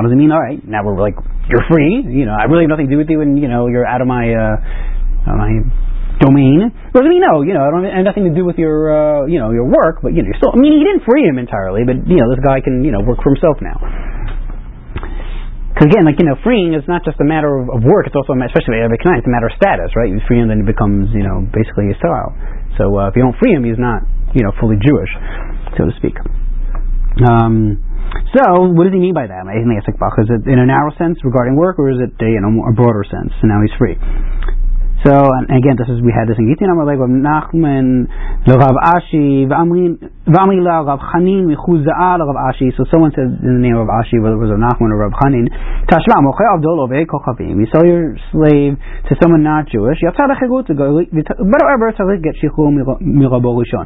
Does 0.01 0.13
it 0.13 0.17
mean 0.17 0.33
all 0.33 0.41
right? 0.41 0.57
Now 0.65 0.81
we're 0.81 0.97
like 0.97 1.13
you're 1.45 1.61
free. 1.69 2.09
You 2.09 2.25
know, 2.25 2.33
I 2.33 2.49
really 2.49 2.65
have 2.65 2.73
nothing 2.73 2.89
to 2.89 2.93
do 2.93 2.97
with 2.97 3.13
you, 3.13 3.21
and 3.21 3.37
you 3.37 3.45
know 3.45 3.69
you're 3.69 3.85
out 3.85 4.01
of 4.01 4.09
my 4.09 4.33
uh, 4.33 4.57
my 5.29 5.61
domain. 6.19 6.71
Doesn't 6.93 7.11
mean 7.11 7.23
no, 7.23 7.43
you 7.43 7.53
know, 7.53 7.63
I 7.65 7.69
don't 7.71 7.85
have 7.85 8.07
nothing 8.07 8.25
to 8.29 8.33
do 8.33 8.45
with 8.47 8.55
your, 8.55 8.89
uh, 8.91 9.25
you 9.27 9.39
know, 9.39 9.51
your 9.51 9.67
work, 9.67 9.99
but 9.99 10.15
you 10.15 10.23
know, 10.23 10.27
you're 10.31 10.39
still. 10.39 10.53
I 10.53 10.59
mean, 10.59 10.75
he 10.75 10.83
didn't 10.83 11.03
free 11.03 11.27
him 11.27 11.37
entirely, 11.37 11.83
but 11.83 12.03
you 12.07 12.17
know, 12.19 12.27
this 12.31 12.41
guy 12.43 12.61
can, 12.63 12.83
you 12.83 12.91
know, 12.91 13.03
work 13.03 13.19
for 13.23 13.35
himself 13.35 13.59
now. 13.59 13.77
Because 15.75 15.91
again, 15.91 16.07
like 16.07 16.15
you 16.23 16.27
know, 16.27 16.39
freeing 16.39 16.71
is 16.71 16.87
not 16.87 17.03
just 17.03 17.19
a 17.19 17.27
matter 17.27 17.51
of, 17.51 17.67
of 17.67 17.83
work; 17.83 18.07
it's 18.07 18.15
also, 18.15 18.31
a, 18.31 18.39
especially 18.47 18.79
every 18.79 18.95
kind, 19.03 19.19
it's 19.19 19.27
a 19.27 19.33
matter 19.33 19.51
of 19.51 19.55
status, 19.59 19.91
right? 19.99 20.07
You 20.07 20.23
free 20.23 20.39
him, 20.39 20.47
then 20.47 20.63
he 20.63 20.67
becomes, 20.67 21.11
you 21.11 21.27
know, 21.27 21.43
basically 21.51 21.91
a 21.91 21.97
style. 21.99 22.31
So 22.79 22.95
uh, 22.95 23.11
if 23.11 23.19
you 23.19 23.27
don't 23.27 23.35
free 23.35 23.51
him, 23.51 23.67
he's 23.67 23.79
not, 23.79 24.07
you 24.31 24.47
know, 24.47 24.55
fully 24.55 24.79
Jewish, 24.79 25.11
so 25.75 25.91
to 25.91 25.93
speak. 25.99 26.15
Um, 27.27 27.83
so, 28.35 28.71
what 28.71 28.87
does 28.87 28.95
he 28.95 28.99
mean 28.99 29.15
by 29.15 29.27
that? 29.27 29.43
Is 29.47 30.29
it 30.31 30.47
in 30.47 30.59
a 30.59 30.67
narrow 30.67 30.91
sense 30.95 31.19
regarding 31.23 31.55
work, 31.55 31.79
or 31.79 31.91
is 31.91 31.99
it 31.99 32.15
you 32.19 32.39
know 32.39 32.67
a 32.67 32.73
broader 32.75 33.03
sense? 33.03 33.31
So 33.39 33.47
now 33.47 33.59
he's 33.59 33.75
free. 33.75 33.99
So 35.05 35.13
and 35.13 35.45
again, 35.53 35.77
this 35.77 35.85
is 35.85 36.01
we 36.01 36.09
had 36.09 36.25
this 36.25 36.33
in 36.41 36.49
Gittin 36.49 36.65
Amar 36.65 36.89
Rav 36.89 37.05
Nachman, 37.05 38.09
Rav 38.49 38.73
Ashi, 38.73 39.45
V'amri 39.45 40.01
La 40.25 40.81
Rav 40.81 40.97
Chanin 41.13 41.45
Michuzaa 41.45 42.17
Rav 42.17 42.33
Ashi. 42.49 42.73
So 42.73 42.89
someone 42.89 43.13
said 43.13 43.29
in 43.29 43.53
the 43.53 43.61
name 43.61 43.77
of 43.77 43.85
Ashi, 43.85 44.17
whether 44.17 44.33
it 44.33 44.41
was 44.41 44.49
a 44.49 44.57
Nachman 44.57 44.89
or 44.89 45.05
Rav 45.05 45.13
Chanin, 45.21 45.45
Tashma 45.85 46.25
Mochei 46.25 46.49
Avdol 46.49 46.89
Ovei 46.89 47.05
Kochavim. 47.05 47.61
You 47.61 47.69
sell 47.69 47.85
your 47.85 48.17
slave 48.33 48.81
to 49.05 49.13
someone 49.21 49.45
not 49.45 49.69
Jewish. 49.69 50.01
Yatzad 50.01 50.33
Echirut 50.41 50.73
However, 50.73 51.93
Tzarich 51.93 52.25
get 52.25 52.33
Shichur 52.41 52.73
Mirabo 52.97 53.53
Rishon. 53.53 53.85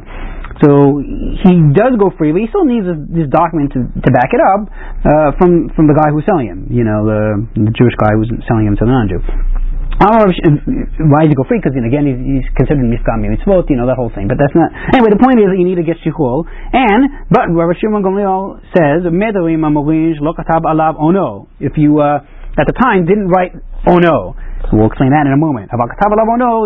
So 0.64 1.04
he 1.04 1.52
does 1.76 2.00
go 2.00 2.16
free, 2.16 2.32
but 2.32 2.40
he 2.40 2.48
still 2.48 2.64
needs 2.64 2.88
this, 2.88 2.96
this 3.12 3.28
document 3.28 3.76
to, 3.76 3.84
to 3.92 4.08
back 4.08 4.32
it 4.32 4.40
up 4.40 4.72
uh, 5.04 5.36
from 5.36 5.68
from 5.76 5.84
the 5.84 5.92
guy 5.92 6.08
who's 6.16 6.24
selling 6.24 6.48
him. 6.48 6.68
You 6.72 6.84
know, 6.88 7.04
the, 7.04 7.44
the 7.68 7.72
Jewish 7.76 7.96
guy 8.00 8.16
who's 8.16 8.32
selling 8.48 8.64
him 8.64 8.80
to 8.80 8.88
the 8.88 8.92
non-Jew. 8.92 9.68
Why 10.00 10.24
does 10.24 11.28
he 11.28 11.36
go 11.36 11.44
free? 11.44 11.60
Because 11.60 11.76
again, 11.76 12.08
he's, 12.08 12.16
he's 12.16 12.48
considered 12.56 12.88
mifkam 12.88 13.20
mitzvot, 13.20 13.68
you 13.68 13.76
know 13.76 13.84
that 13.84 14.00
whole 14.00 14.08
thing. 14.08 14.32
But 14.32 14.40
that's 14.40 14.56
not. 14.56 14.72
Anyway, 14.96 15.12
the 15.12 15.20
point 15.20 15.36
is 15.36 15.52
that 15.52 15.60
you 15.60 15.68
need 15.68 15.76
to 15.76 15.84
get 15.84 16.00
shichul. 16.00 16.48
And 16.72 17.28
but 17.28 17.52
Rabbi 17.52 17.76
Shimon 17.76 18.00
Gamliel 18.00 18.64
says 18.72 19.04
medarim 19.12 19.60
amorinj 19.60 20.16
lo 20.24 20.32
alav 20.32 20.96
ono. 20.96 21.52
If 21.60 21.76
you 21.76 22.00
uh, 22.00 22.24
at 22.56 22.64
the 22.64 22.72
time 22.80 23.04
didn't 23.04 23.28
write 23.28 23.52
ono, 23.84 24.32
we'll 24.72 24.88
explain 24.88 25.12
that 25.12 25.28
in 25.28 25.36
a 25.36 25.40
moment. 25.40 25.68
About 25.68 25.92
alav 25.92 26.32
ono 26.32 26.64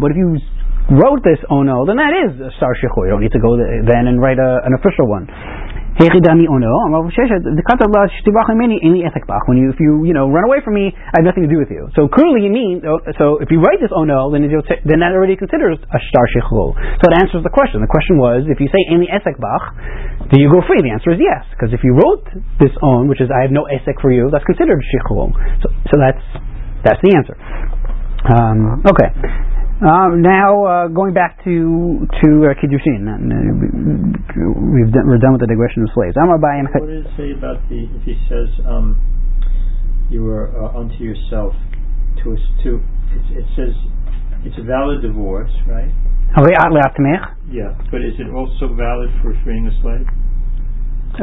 But 0.00 0.10
if 0.12 0.16
you 0.16 0.40
wrote 0.96 1.20
this 1.20 1.44
ono, 1.52 1.84
then 1.84 2.00
that 2.00 2.16
is 2.24 2.40
a 2.40 2.56
star 2.56 2.72
shichul. 2.80 3.04
You 3.04 3.12
don't 3.12 3.20
need 3.20 3.36
to 3.36 3.44
go 3.44 3.52
then 3.60 4.08
and 4.08 4.16
write 4.16 4.40
a, 4.40 4.64
an 4.64 4.72
official 4.72 5.12
one. 5.12 5.28
When 5.92 6.08
you, 9.60 9.68
if 9.68 9.76
you, 9.76 10.08
you 10.08 10.14
know, 10.16 10.32
run 10.32 10.48
away 10.48 10.64
from 10.64 10.72
me, 10.72 10.88
I 10.96 11.20
have 11.20 11.26
nothing 11.28 11.44
to 11.44 11.52
do 11.52 11.60
with 11.60 11.68
you. 11.68 11.92
So 11.92 12.08
clearly 12.08 12.48
you 12.48 12.52
mean, 12.52 12.80
so 13.20 13.36
if 13.44 13.52
you 13.52 13.60
write 13.60 13.76
this 13.76 13.92
oh 13.92 14.08
no, 14.08 14.32
then, 14.32 14.48
then 14.48 14.98
that 15.04 15.12
already 15.12 15.36
considers 15.36 15.76
a 15.76 16.00
star 16.08 16.24
shechul. 16.32 16.72
So 16.96 17.04
it 17.12 17.14
answers 17.20 17.44
the 17.44 17.52
question. 17.52 17.84
The 17.84 17.92
question 17.92 18.16
was, 18.16 18.48
if 18.48 18.56
you 18.56 18.72
say 18.72 18.80
any 18.88 19.04
esek 19.12 19.36
bach, 19.36 19.76
do 20.32 20.40
you 20.40 20.48
go 20.48 20.64
free? 20.64 20.80
The 20.80 20.96
answer 20.96 21.12
is 21.12 21.20
yes. 21.20 21.44
Because 21.52 21.76
if 21.76 21.84
you 21.84 21.92
wrote 21.92 22.24
this 22.56 22.72
on, 22.80 23.04
which 23.12 23.20
is 23.20 23.28
I 23.28 23.44
have 23.44 23.52
no 23.52 23.68
esek 23.68 24.00
for 24.00 24.08
you, 24.08 24.32
that's 24.32 24.48
considered 24.48 24.80
shechul. 24.96 25.28
So, 25.60 25.68
so 25.92 26.00
that's, 26.00 26.24
that's 26.88 27.00
the 27.04 27.12
answer. 27.12 27.36
Um, 28.32 28.80
okay. 28.88 29.51
Um, 29.82 30.22
now 30.22 30.62
uh, 30.64 30.86
going 30.88 31.12
back 31.12 31.42
to 31.42 32.06
to 32.22 32.28
uh, 32.46 32.54
kiddushin, 32.54 33.02
uh, 33.02 33.18
we've 34.78 34.92
done, 34.94 35.10
we're 35.10 35.18
done 35.18 35.32
with 35.34 35.42
the 35.42 35.50
digression 35.50 35.82
of 35.82 35.90
slaves. 35.90 36.14
I'm 36.14 36.30
Abayim. 36.30 36.70
What 36.70 36.86
does 36.86 37.02
it 37.02 37.10
say 37.18 37.34
about 37.34 37.58
the 37.68 37.90
if 37.90 38.02
he 38.06 38.14
says 38.30 38.46
um, 38.62 38.94
you 40.08 40.22
are 40.30 40.54
uh, 40.54 40.78
unto 40.78 41.02
yourself 41.02 41.54
to 42.22 42.36
to 42.62 42.78
it, 43.10 43.42
it 43.42 43.46
says 43.58 43.74
it's 44.46 44.54
a 44.58 44.62
valid 44.62 45.02
divorce, 45.02 45.50
right? 45.66 45.90
Yeah, 47.50 47.74
but 47.90 48.06
is 48.06 48.14
it 48.22 48.30
also 48.30 48.70
valid 48.78 49.10
for 49.18 49.34
freeing 49.42 49.66
a 49.66 49.74
slave? 49.82 50.06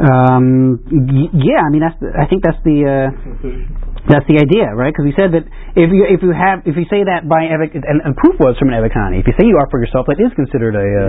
Um, 0.04 0.84
y- 0.86 1.32
yeah, 1.32 1.64
I 1.64 1.70
mean 1.72 1.80
that's 1.80 1.96
the, 1.98 2.12
I 2.12 2.28
think 2.28 2.44
that's 2.44 2.60
the 2.62 2.84
uh, 2.84 3.08
that's 4.10 4.26
the 4.26 4.42
idea, 4.42 4.68
right? 4.74 4.90
Because 4.90 5.06
we 5.06 5.14
said 5.14 5.30
that 5.32 5.46
if 5.78 5.88
you 5.94 6.02
if 6.10 6.20
you 6.20 6.34
have 6.34 6.66
if 6.66 6.74
you 6.74 6.84
say 6.90 7.06
that 7.06 7.30
by 7.30 7.46
Evik, 7.46 7.78
and, 7.78 8.02
and 8.02 8.12
proof 8.18 8.34
was 8.42 8.58
from 8.58 8.74
an 8.74 8.76
Evikani, 8.76 9.22
if 9.22 9.26
you 9.30 9.34
say 9.38 9.46
you 9.46 9.56
are 9.56 9.70
for 9.70 9.78
yourself, 9.78 10.10
that 10.10 10.18
is 10.18 10.34
considered 10.34 10.74
a 10.74 10.82
uh, 10.82 11.06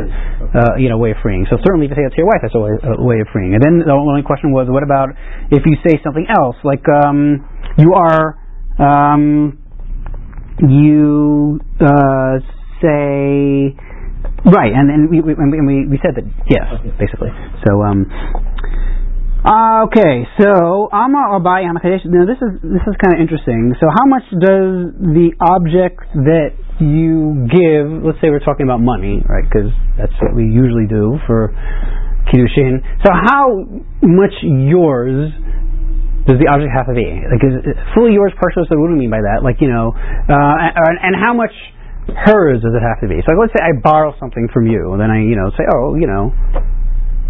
uh, 0.54 0.74
you 0.78 0.88
know 0.88 1.02
way 1.02 1.12
of 1.12 1.20
freeing. 1.26 1.50
So 1.50 1.58
certainly 1.66 1.90
if 1.90 1.98
you 1.98 1.98
say 1.98 2.06
it 2.06 2.14
to 2.14 2.20
your 2.22 2.30
wife, 2.30 2.46
that's 2.46 2.56
a 2.56 2.62
way, 2.62 2.72
a 2.78 3.02
way 3.02 3.20
of 3.20 3.28
freeing. 3.34 3.58
And 3.58 3.62
then 3.62 3.82
the 3.82 3.92
only 3.92 4.24
question 4.24 4.54
was, 4.54 4.70
what 4.70 4.86
about 4.86 5.12
if 5.50 5.66
you 5.66 5.76
say 5.82 5.98
something 6.06 6.30
else, 6.30 6.56
like 6.64 6.86
um, 6.88 7.44
you 7.82 7.98
are 7.98 8.38
um, 8.78 9.58
you 10.62 11.60
uh, 11.82 12.40
say 12.80 13.76
Right, 14.42 14.74
and, 14.74 14.90
and 14.90 15.10
we, 15.10 15.22
we, 15.22 15.34
and 15.38 15.54
we, 15.54 15.86
we 15.86 16.00
said 16.02 16.18
that, 16.18 16.26
yes, 16.50 16.66
basically. 16.98 17.30
So, 17.62 17.86
um, 17.86 18.10
uh, 19.41 19.89
okay, 19.89 20.30
so 20.38 20.86
Amar 20.93 21.34
Abai. 21.34 21.65
Now 21.65 21.82
this 21.82 22.38
is 22.38 22.62
this 22.62 22.86
is 22.86 22.95
kind 23.01 23.17
of 23.17 23.19
interesting. 23.19 23.73
So 23.82 23.89
how 23.89 24.06
much 24.06 24.21
does 24.38 24.93
the 25.01 25.34
object 25.41 26.06
that 26.30 26.54
you 26.77 27.49
give? 27.49 27.89
Let's 28.06 28.21
say 28.21 28.30
we're 28.30 28.45
talking 28.45 28.69
about 28.69 28.86
money, 28.86 29.25
right? 29.25 29.41
Because 29.41 29.73
that's 29.97 30.13
what 30.21 30.38
we 30.38 30.45
usually 30.45 30.86
do 30.86 31.17
for 31.25 31.49
kiddushin. 32.30 32.86
So 33.01 33.10
how 33.10 33.65
much 34.06 34.38
yours 34.45 35.34
does 36.30 36.38
the 36.38 36.45
object 36.45 36.69
have 36.77 36.86
to 36.86 36.93
be? 36.93 37.10
Like 37.10 37.41
is 37.41 37.65
it 37.65 37.77
fully 37.97 38.13
yours, 38.13 38.38
personal? 38.38 38.69
So 38.69 38.77
what 38.77 38.93
do 38.93 38.93
we 38.93 39.10
mean 39.10 39.13
by 39.13 39.25
that? 39.25 39.41
Like 39.41 39.58
you 39.58 39.73
know, 39.73 39.89
uh, 39.89 40.56
and, 40.69 41.01
and 41.01 41.13
how 41.17 41.34
much 41.34 41.54
hers 42.13 42.62
does 42.62 42.77
it 42.77 42.84
have 42.86 43.01
to 43.01 43.10
be? 43.10 43.17
So 43.25 43.34
let's 43.34 43.58
say 43.58 43.65
I 43.65 43.73
borrow 43.82 44.13
something 44.21 44.54
from 44.54 44.69
you, 44.69 44.93
and 44.93 45.01
then 45.01 45.10
I, 45.10 45.25
you 45.25 45.34
know, 45.34 45.49
say, 45.58 45.65
oh, 45.65 45.97
you 45.97 46.06
know, 46.06 46.30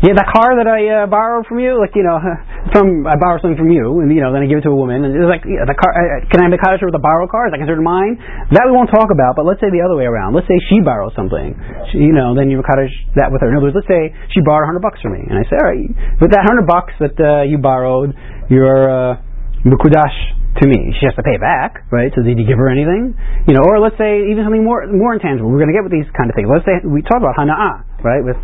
yeah, 0.01 0.17
that 0.17 0.33
car 0.33 0.57
that 0.57 0.65
I 0.65 0.81
uh, 0.89 1.05
borrowed 1.05 1.45
from 1.45 1.61
you, 1.61 1.77
like 1.77 1.93
you 1.93 2.01
know, 2.01 2.17
from 2.73 3.05
I 3.05 3.21
borrowed 3.21 3.45
something 3.45 3.61
from 3.61 3.69
you, 3.69 4.01
and 4.01 4.09
you 4.09 4.17
know, 4.17 4.33
then 4.33 4.41
I 4.41 4.49
give 4.49 4.57
it 4.57 4.65
to 4.65 4.73
a 4.73 4.77
woman, 4.77 5.05
and 5.05 5.13
it's 5.13 5.29
like, 5.29 5.45
yeah, 5.45 5.61
the 5.69 5.77
car. 5.77 5.93
Uh, 5.93 6.25
can 6.25 6.41
I 6.41 6.49
have 6.49 6.57
a 6.57 6.85
with 6.85 6.97
a 6.97 7.03
borrowed 7.05 7.29
car? 7.29 7.45
Is 7.45 7.53
that 7.53 7.61
considered 7.61 7.85
mine? 7.85 8.17
That 8.49 8.65
we 8.65 8.73
won't 8.73 8.89
talk 8.89 9.13
about. 9.13 9.37
But 9.37 9.45
let's 9.45 9.61
say 9.61 9.69
the 9.69 9.85
other 9.85 9.93
way 9.93 10.09
around. 10.09 10.33
Let's 10.33 10.49
say 10.49 10.57
she 10.73 10.81
borrows 10.81 11.13
something, 11.13 11.53
she, 11.93 12.01
you 12.01 12.17
know, 12.17 12.33
then 12.33 12.49
you 12.49 12.57
kaddish 12.65 12.93
that 13.13 13.29
with 13.29 13.45
her. 13.45 13.53
In 13.53 13.61
other 13.61 13.69
words, 13.69 13.77
let's 13.77 13.89
say 13.89 14.09
she 14.33 14.41
borrowed 14.41 14.65
hundred 14.65 14.81
bucks 14.81 14.97
from 15.05 15.13
me, 15.13 15.21
and 15.21 15.37
I 15.37 15.45
say, 15.45 15.55
all 15.61 15.69
right, 15.69 15.85
with 16.17 16.33
that 16.33 16.49
hundred 16.49 16.65
bucks 16.65 16.97
that 16.97 17.13
uh, 17.21 17.45
you 17.45 17.61
borrowed, 17.61 18.17
you're 18.49 18.89
uh, 18.89 19.21
Mukudash 19.65 20.15
to 20.59 20.67
me. 20.67 20.91
She 20.99 21.07
has 21.07 21.15
to 21.15 21.23
pay 21.23 21.39
back, 21.39 21.87
right? 21.95 22.11
So 22.11 22.19
did 22.19 22.35
you 22.35 22.43
give 22.43 22.59
her 22.59 22.67
anything? 22.67 23.15
You 23.47 23.55
know, 23.55 23.63
or 23.63 23.79
let's 23.79 23.95
say 23.95 24.27
even 24.27 24.43
something 24.43 24.65
more 24.67 24.83
more 24.91 25.15
intangible. 25.15 25.47
We're 25.47 25.63
going 25.63 25.71
to 25.71 25.77
get 25.77 25.85
with 25.85 25.95
these 25.95 26.09
kind 26.11 26.27
of 26.27 26.35
things. 26.35 26.51
Let's 26.51 26.67
say 26.67 26.83
we 26.83 26.99
talk 27.07 27.23
about 27.23 27.39
hana'ah, 27.39 28.03
right? 28.03 28.19
With 28.19 28.35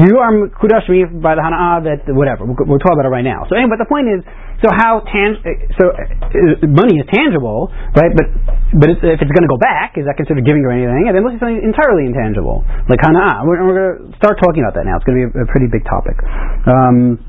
you 0.00 0.16
are 0.16 0.32
kudash 0.56 0.88
me 0.88 1.04
by 1.20 1.36
the 1.36 1.44
hana'ah 1.44 1.84
that 1.84 2.08
whatever. 2.16 2.48
We'll, 2.48 2.56
we'll 2.64 2.80
talk 2.80 2.96
about 2.96 3.04
it 3.04 3.12
right 3.12 3.26
now. 3.26 3.44
So 3.52 3.52
anyway, 3.52 3.76
but 3.76 3.84
the 3.84 3.90
point 3.90 4.08
is, 4.08 4.24
so 4.64 4.72
how 4.72 5.04
tang- 5.12 5.44
so 5.76 5.92
uh, 5.92 6.64
money 6.72 6.96
is 6.96 7.06
tangible, 7.12 7.68
right? 7.92 8.16
But 8.16 8.26
but 8.80 8.86
it's, 8.96 9.02
if 9.04 9.20
it's 9.20 9.34
going 9.36 9.44
to 9.44 9.52
go 9.52 9.60
back, 9.60 10.00
is 10.00 10.08
that 10.08 10.16
considered 10.16 10.40
giving 10.48 10.64
her 10.64 10.72
anything? 10.72 11.04
And 11.04 11.12
then 11.12 11.20
let's 11.20 11.36
say 11.36 11.52
something 11.52 11.60
entirely 11.60 12.08
intangible, 12.08 12.64
like 12.88 13.04
hana'ah. 13.04 13.44
We're, 13.44 13.60
we're 13.60 13.76
going 13.76 13.92
to 13.92 14.16
start 14.16 14.40
talking 14.40 14.64
about 14.64 14.72
that 14.80 14.88
now. 14.88 14.96
It's 14.96 15.04
going 15.04 15.20
to 15.20 15.28
be 15.28 15.28
a, 15.36 15.44
a 15.44 15.48
pretty 15.52 15.68
big 15.68 15.84
topic. 15.84 16.16
Um, 16.64 17.20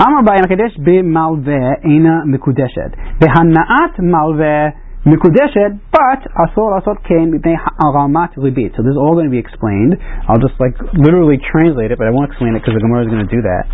אמר 0.00 0.20
בעין 0.26 0.44
הקדש 0.44 0.78
במלווה 0.78 1.72
אינה 1.84 2.20
מקודשת. 2.26 2.90
בהנאת 3.20 4.00
מלווה 4.00 4.68
מקודשת, 5.06 5.72
but 5.96 6.20
אסור 6.44 6.70
לעשות 6.74 6.96
כן 7.04 7.30
מפני 7.30 7.54
הרמת 7.84 8.38
ריבית. 8.38 8.72
So 8.74 8.82
this 8.82 8.94
is 8.94 9.00
all 9.02 9.14
going 9.14 9.30
to 9.30 9.34
be 9.38 9.42
explained. 9.46 9.92
I'll 10.28 10.42
just 10.48 10.58
like 10.64 10.76
literally 11.06 11.38
translate 11.52 11.90
it, 11.90 11.98
but 11.98 12.06
I 12.06 12.10
won't 12.10 12.30
explain 12.30 12.54
it 12.54 12.60
because 12.62 12.74
the 12.78 12.84
Gemara 12.86 13.02
is 13.06 13.10
going 13.14 13.26
to 13.28 13.32
do 13.36 13.42
that. 13.42 13.64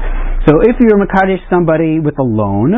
So 0.47 0.53
if 0.71 0.77
you're 0.81 0.99
mekadesh 1.05 1.43
somebody 1.51 2.01
with 2.01 2.17
a 2.19 2.29
loan, 2.41 2.71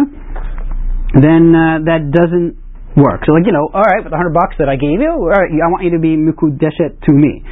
then 1.14 1.54
uh, 1.54 1.86
that 1.90 2.10
doesn't 2.10 2.58
work. 2.96 3.22
So 3.26 3.32
like, 3.32 3.46
you 3.46 3.52
know, 3.52 3.70
all 3.70 3.86
right, 3.86 4.02
with 4.02 4.10
the 4.10 4.18
hundred 4.18 4.34
bucks 4.34 4.56
that 4.58 4.68
I 4.68 4.74
gave 4.74 4.98
you, 4.98 5.10
all 5.10 5.30
right, 5.30 5.50
I 5.50 5.68
want 5.70 5.84
you 5.86 5.92
to 5.94 6.02
be 6.02 6.18
mikudeshet 6.18 7.06
to 7.06 7.12
me. 7.14 7.42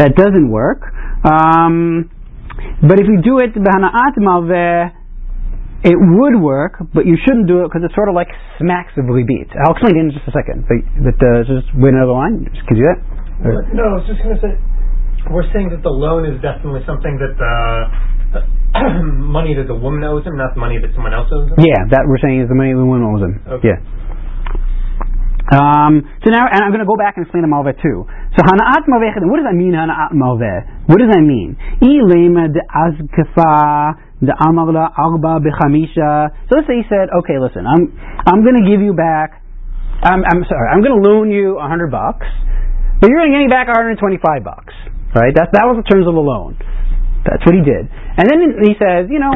That 0.00 0.16
doesn't 0.16 0.48
work. 0.48 0.80
Um, 1.24 2.08
but 2.85 2.99
if 2.99 3.07
you 3.07 3.21
do 3.23 3.39
it 3.39 3.53
b'hana'at 3.55 4.15
malveh, 4.19 4.91
it 5.83 5.97
would 5.97 6.37
work, 6.37 6.77
but 6.93 7.05
you 7.09 7.17
shouldn't 7.25 7.47
do 7.49 7.65
it 7.65 7.73
because 7.73 7.81
it's 7.81 7.95
sort 7.97 8.09
of 8.09 8.13
like 8.13 8.29
smacks 8.61 8.93
of 9.01 9.09
ribit. 9.09 9.49
I'll 9.65 9.73
explain 9.73 9.97
it 9.97 10.01
in 10.05 10.09
just 10.13 10.27
a 10.29 10.33
second. 10.35 10.69
But, 10.69 10.77
but 11.01 11.17
uh, 11.17 11.41
just 11.47 11.73
wait 11.73 11.97
another 11.97 12.13
line. 12.13 12.45
Just, 12.53 12.67
could 12.69 12.77
you 12.77 12.85
do 12.85 12.89
that? 12.93 12.99
Or- 13.49 13.65
No, 13.73 13.83
I 13.83 13.93
was 13.97 14.05
just 14.05 14.21
going 14.21 14.37
to 14.37 14.41
say, 14.45 14.53
we're 15.33 15.49
saying 15.49 15.73
that 15.73 15.81
the 15.81 15.89
loan 15.89 16.29
is 16.29 16.37
definitely 16.41 16.85
something 16.85 17.17
that 17.17 17.33
the 17.33 17.53
money 19.25 19.57
that 19.57 19.65
the 19.67 19.75
woman 19.75 20.05
owes 20.05 20.21
him, 20.23 20.37
not 20.37 20.53
the 20.53 20.61
money 20.61 20.77
that 20.77 20.93
someone 20.93 21.13
else 21.17 21.27
owes 21.33 21.49
him. 21.49 21.57
Yeah, 21.59 21.81
that 21.91 22.05
we're 22.05 22.21
saying 22.21 22.45
is 22.45 22.47
the 22.47 22.55
money 22.55 22.71
the 22.77 22.85
woman 22.85 23.01
owes 23.03 23.21
him. 23.25 23.33
Okay. 23.59 23.73
Yeah. 23.73 23.79
Um, 25.51 26.07
so 26.23 26.31
now, 26.31 26.47
and 26.47 26.63
I'm 26.63 26.71
going 26.71 26.79
to 26.79 26.87
go 26.87 26.95
back 26.95 27.19
and 27.19 27.27
explain 27.27 27.43
the 27.43 27.51
malveh 27.51 27.75
too. 27.83 28.07
So 28.07 28.39
hana'at 28.39 28.87
malveh, 28.87 29.11
what 29.27 29.35
does 29.35 29.47
that 29.51 29.57
mean, 29.59 29.75
hana'at 29.75 30.15
malveh? 30.15 30.87
What 30.87 30.95
does 31.03 31.11
that 31.11 31.19
mean? 31.19 31.59
Ilema 31.83 32.47
de 32.47 32.63
azkafa 32.71 33.99
de 34.23 34.31
amarla 34.31 34.95
arba 34.95 35.43
bechamisha. 35.43 36.31
So 36.47 36.55
let's 36.55 36.71
say 36.71 36.79
he 36.79 36.87
said, 36.87 37.11
okay, 37.11 37.35
listen, 37.35 37.67
I'm, 37.67 37.91
I'm 38.23 38.47
going 38.47 38.63
to 38.63 38.65
give 38.65 38.79
you 38.79 38.95
back, 38.95 39.43
I'm, 39.99 40.23
I'm 40.23 40.47
sorry, 40.47 40.71
I'm 40.71 40.79
going 40.79 40.95
to 40.95 41.03
loan 41.03 41.27
you 41.35 41.59
a 41.59 41.67
hundred 41.67 41.91
bucks, 41.91 42.25
but 43.03 43.11
you're 43.11 43.19
going 43.19 43.35
to 43.35 43.35
give 43.35 43.43
me 43.43 43.51
back 43.51 43.67
125 43.67 44.23
bucks, 44.47 44.71
right? 45.19 45.35
That, 45.35 45.51
that 45.51 45.67
was 45.67 45.83
the 45.83 45.87
terms 45.91 46.07
of 46.07 46.15
the 46.15 46.23
loan. 46.23 46.55
That's 47.27 47.43
what 47.43 47.59
he 47.59 47.61
did. 47.61 47.91
And 47.91 48.23
then 48.23 48.39
he 48.63 48.73
says, 48.79 49.11
you 49.11 49.19
know, 49.19 49.35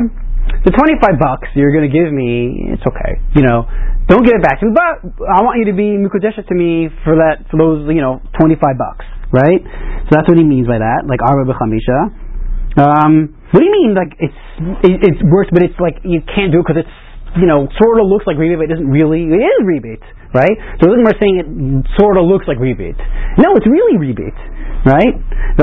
the 0.64 0.72
25 0.72 1.20
bucks 1.20 1.50
you're 1.60 1.74
going 1.74 1.90
to 1.90 1.94
give 1.94 2.08
me, 2.14 2.72
it's 2.74 2.86
okay. 2.86 3.20
You 3.36 3.44
know, 3.44 3.66
don't 4.08 4.22
give 4.22 4.38
it 4.38 4.44
back 4.46 4.62
to 4.62 4.70
me, 4.70 4.74
but 4.78 5.26
I 5.26 5.42
want 5.42 5.58
you 5.58 5.66
to 5.74 5.76
be 5.78 5.98
mukudesha 5.98 6.46
to 6.46 6.56
me 6.56 6.94
for 7.02 7.18
that, 7.18 7.50
for 7.50 7.58
those, 7.58 7.90
you 7.90 8.02
know, 8.06 8.22
25 8.38 8.62
bucks, 8.78 9.06
right? 9.34 9.62
So 10.06 10.10
that's 10.14 10.30
what 10.30 10.38
he 10.38 10.46
means 10.46 10.70
by 10.70 10.78
that, 10.78 11.10
like 11.10 11.26
arba 11.26 11.50
b'chamisha. 11.50 12.14
Um, 12.78 13.34
what 13.50 13.64
do 13.64 13.66
you 13.66 13.74
mean, 13.74 13.92
like, 13.98 14.14
it's, 14.20 14.42
it, 14.86 14.96
it 15.02 15.16
works, 15.26 15.50
but 15.50 15.64
it's 15.64 15.80
like, 15.82 16.04
you 16.06 16.22
can't 16.22 16.52
do 16.54 16.62
it 16.62 16.66
because 16.68 16.86
it's, 16.86 16.96
you 17.40 17.48
know, 17.50 17.66
sort 17.82 17.98
of 17.98 18.06
looks 18.06 18.28
like 18.30 18.38
rebate, 18.38 18.62
but 18.62 18.66
it 18.70 18.74
isn't 18.78 18.92
really, 18.92 19.26
it 19.26 19.42
is 19.42 19.60
rebate, 19.66 20.04
right? 20.38 20.56
So 20.80 20.92
we're 20.92 21.02
saying 21.18 21.36
it 21.42 21.48
sort 21.98 22.22
of 22.22 22.30
looks 22.30 22.46
like 22.46 22.60
rebate. 22.62 23.00
No, 23.42 23.58
it's 23.58 23.66
really 23.68 23.98
rebate, 23.98 24.38
right? 24.86 25.14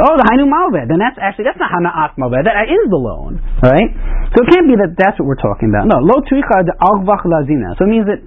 Oh, 0.03 0.15
the 0.19 0.27
hainu 0.27 0.51
malveh, 0.51 0.91
then 0.91 0.99
that's 0.99 1.17
actually, 1.17 1.47
that's 1.47 1.63
not 1.63 1.71
hana'at 1.71 2.19
malveh, 2.19 2.43
that 2.43 2.67
is 2.67 2.91
the 2.91 2.99
loan, 2.99 3.39
right? 3.63 3.89
So 4.35 4.43
it 4.43 4.49
can't 4.51 4.67
be 4.67 4.75
that 4.83 4.99
that's 4.99 5.17
what 5.23 5.31
we're 5.31 5.41
talking 5.41 5.71
about. 5.71 5.87
No, 5.87 6.03
lo 6.03 6.21
tuicha 6.27 6.67
de 6.67 6.75
alvach 6.83 7.23
lazina. 7.23 7.79
So 7.79 7.87
it 7.87 7.91
means 7.93 8.07
that 8.11 8.21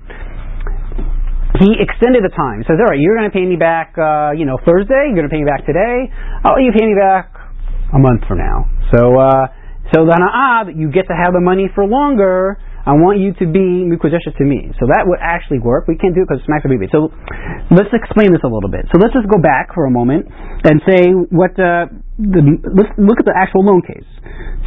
he 1.60 1.76
extended 1.80 2.24
the 2.24 2.32
time. 2.36 2.60
He 2.60 2.66
says, 2.68 2.80
all 2.80 2.92
right, 2.92 3.00
you're 3.00 3.16
going 3.16 3.30
to 3.30 3.36
pay 3.36 3.46
me 3.46 3.56
back, 3.56 3.96
uh, 3.96 4.36
you 4.36 4.44
know, 4.44 4.60
Thursday. 4.64 5.08
You're 5.08 5.20
going 5.20 5.30
to 5.30 5.34
pay 5.34 5.40
me 5.40 5.48
back 5.48 5.66
today. 5.66 6.12
Let 6.44 6.60
you 6.60 6.72
pay 6.76 6.84
me 6.84 6.96
back 7.00 7.32
a 7.96 8.00
month 8.00 8.28
from 8.28 8.40
now. 8.40 8.68
So, 8.92 9.16
uh, 9.16 9.48
so 9.96 10.04
the 10.04 10.14
hana'ah 10.16 10.68
that 10.68 10.76
you 10.76 10.92
get 10.92 11.08
to 11.08 11.16
have 11.16 11.32
the 11.32 11.40
money 11.40 11.72
for 11.74 11.88
longer. 11.88 12.60
I 12.86 12.94
want 12.94 13.18
you 13.18 13.34
to 13.42 13.46
be 13.50 13.90
mukudesha 13.90 14.38
to 14.38 14.46
me. 14.46 14.70
So 14.78 14.86
that 14.86 15.10
would 15.10 15.18
actually 15.18 15.58
work. 15.58 15.90
We 15.90 15.98
can't 15.98 16.14
do 16.14 16.22
it 16.22 16.30
because 16.30 16.46
it's 16.46 16.50
smacks 16.50 16.70
rebate. 16.70 16.94
So 16.94 17.10
let's 17.74 17.90
explain 17.90 18.30
this 18.30 18.46
a 18.46 18.52
little 18.52 18.70
bit. 18.70 18.86
So 18.94 19.02
let's 19.02 19.14
just 19.14 19.26
go 19.26 19.42
back 19.42 19.74
for 19.74 19.90
a 19.90 19.92
moment 19.94 20.30
and 20.30 20.78
say 20.86 21.10
what 21.34 21.58
uh, 21.58 21.90
the, 22.22 22.42
let's 22.70 22.94
look 23.02 23.18
at 23.18 23.26
the 23.26 23.34
actual 23.34 23.66
loan 23.66 23.82
case. 23.82 24.06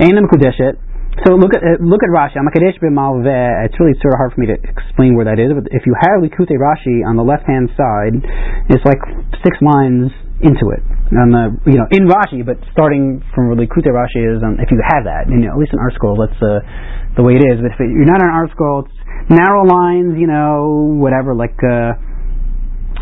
Ain't 0.03 0.19
mukudeshet. 0.19 0.83
So 1.27 1.35
look 1.35 1.51
at 1.55 1.63
uh, 1.63 1.83
look 1.83 2.03
at 2.03 2.11
Rashi. 2.15 2.39
Amakadesh 2.39 2.79
b'malveh. 2.79 3.67
It's 3.67 3.79
really 3.79 3.99
sort 3.99 4.15
of 4.15 4.19
hard 4.23 4.31
for 4.35 4.41
me 4.43 4.47
to 4.55 4.59
explain 4.59 5.19
where 5.19 5.27
that 5.27 5.43
is. 5.43 5.51
But 5.51 5.67
if 5.75 5.83
you 5.83 5.95
have 5.99 6.23
Likute 6.23 6.55
Rashi 6.55 7.03
on 7.03 7.19
the 7.19 7.27
left 7.27 7.43
hand 7.47 7.71
side, 7.75 8.23
it's 8.71 8.85
like 8.87 9.03
six 9.43 9.59
lines 9.59 10.15
into 10.39 10.71
it. 10.71 10.83
On 11.11 11.35
the 11.35 11.59
you 11.67 11.75
know 11.75 11.91
in 11.91 12.07
Rashi, 12.07 12.47
but 12.47 12.63
starting 12.71 13.25
from 13.35 13.51
where 13.51 13.59
Likute 13.59 13.91
Rashi 13.91 14.23
is. 14.23 14.39
Um, 14.45 14.63
if 14.63 14.71
you 14.71 14.79
have 14.79 15.11
that, 15.11 15.27
you 15.27 15.43
know, 15.43 15.55
at 15.55 15.59
least 15.59 15.75
in 15.75 15.83
ArtScroll, 15.83 16.23
that's 16.23 16.39
uh, 16.39 16.63
the 17.19 17.27
way 17.27 17.35
it 17.35 17.43
is. 17.43 17.59
But 17.59 17.75
if 17.75 17.79
you're 17.83 18.07
not 18.07 18.23
on 18.23 18.31
ArtScroll, 18.31 18.87
it's 18.87 18.95
narrow 19.29 19.67
lines. 19.67 20.15
You 20.17 20.31
know, 20.31 20.97
whatever, 21.03 21.35
like. 21.35 21.59
Uh, 21.59 22.08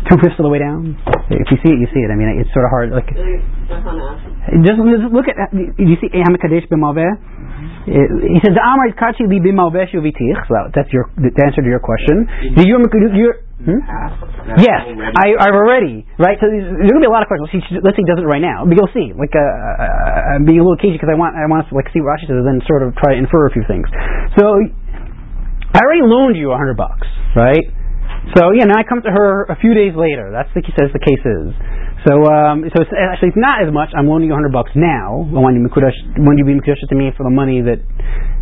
Two 0.07 0.15
fifths 0.23 0.39
of 0.39 0.47
the 0.47 0.53
way 0.53 0.63
down. 0.63 0.95
If 1.27 1.51
you 1.51 1.59
see 1.59 1.71
it, 1.75 1.79
you 1.83 1.89
see 1.91 1.99
it. 1.99 2.07
I 2.07 2.15
mean, 2.15 2.31
it's 2.39 2.47
sort 2.55 2.63
of 2.63 2.71
hard. 2.71 2.95
Like, 2.95 3.11
The, 3.11 3.43
the 3.67 3.75
hana'ah. 3.75 4.63
just, 4.63 4.79
just 4.79 5.11
look 5.11 5.27
at. 5.27 5.35
Do 5.51 5.67
You 5.83 5.99
see, 5.99 6.07
Eham 6.15 6.31
Kadesh 6.39 6.63
b'malveh. 6.71 7.11
He 7.87 8.39
says, 8.43 8.55
"Amar 8.55 8.87
kachi 8.95 9.27
li 9.27 9.43
b'malveh 9.43 9.91
shuvitich." 9.91 10.39
So 10.47 10.55
that's 10.71 10.87
your 10.95 11.11
the 11.19 11.31
answer 11.43 11.59
to 11.59 11.67
your 11.67 11.83
question. 11.83 12.23
Do 12.55 12.63
you? 12.63 12.79
you 12.79 13.27
hmm? 13.63 13.79
Yes, 14.63 14.87
I, 15.19 15.35
I've 15.43 15.55
already 15.55 16.07
right. 16.19 16.39
So 16.39 16.47
there's 16.47 16.71
going 16.71 16.99
to 16.99 17.03
be 17.03 17.11
a 17.11 17.11
lot 17.11 17.23
of 17.23 17.27
questions. 17.27 17.51
Let's 17.51 17.67
see, 17.67 17.79
let's 17.83 17.95
see, 17.99 18.05
does 18.07 18.19
it 18.23 18.27
right 18.27 18.43
now. 18.43 18.63
But 18.63 18.79
you'll 18.79 18.91
see. 18.95 19.11
Like, 19.11 19.35
uh, 19.35 19.43
uh, 19.43 20.35
I'm 20.39 20.47
being 20.47 20.59
a 20.59 20.63
little 20.63 20.79
cagey 20.79 20.95
because 20.95 21.11
I 21.11 21.19
want 21.19 21.35
I 21.35 21.43
want 21.51 21.67
us 21.67 21.69
to 21.71 21.75
like 21.75 21.91
see 21.91 21.99
what 21.99 22.15
Rashi 22.15 22.31
says, 22.31 22.39
and 22.39 22.47
then 22.47 22.63
sort 22.63 22.83
of 22.87 22.95
try 22.95 23.15
to 23.15 23.19
infer 23.19 23.47
a 23.47 23.51
few 23.51 23.67
things. 23.67 23.87
So 24.39 24.55
I 25.75 25.79
already 25.83 26.07
loaned 26.07 26.39
you 26.39 26.55
a 26.55 26.57
hundred 26.59 26.79
bucks, 26.79 27.07
right? 27.35 27.67
So 28.35 28.51
yeah, 28.51 28.67
now 28.67 28.75
I 28.75 28.83
come 28.83 28.99
to 29.05 29.11
her 29.13 29.47
a 29.47 29.55
few 29.59 29.71
days 29.71 29.95
later. 29.95 30.33
That's 30.35 30.51
the 30.51 30.59
as 30.59 30.91
the 30.91 30.99
case 30.99 31.23
is. 31.23 31.47
So 32.03 32.13
um, 32.27 32.67
so 32.67 32.83
it's 32.83 32.91
actually 32.91 33.31
it's 33.31 33.39
not 33.39 33.63
as 33.63 33.71
much. 33.71 33.95
I'm 33.95 34.07
loaning 34.07 34.27
you 34.27 34.35
a 34.35 34.37
hundred 34.37 34.51
bucks 34.51 34.71
now. 34.75 35.23
When 35.27 35.55
you 35.55 35.63
mikudash, 35.63 35.95
when 36.19 36.35
you 36.35 36.43
be 36.43 36.55
mikudash 36.55 36.79
to 36.91 36.95
me 36.95 37.11
for 37.15 37.23
the 37.23 37.31
money 37.33 37.63
that 37.63 37.79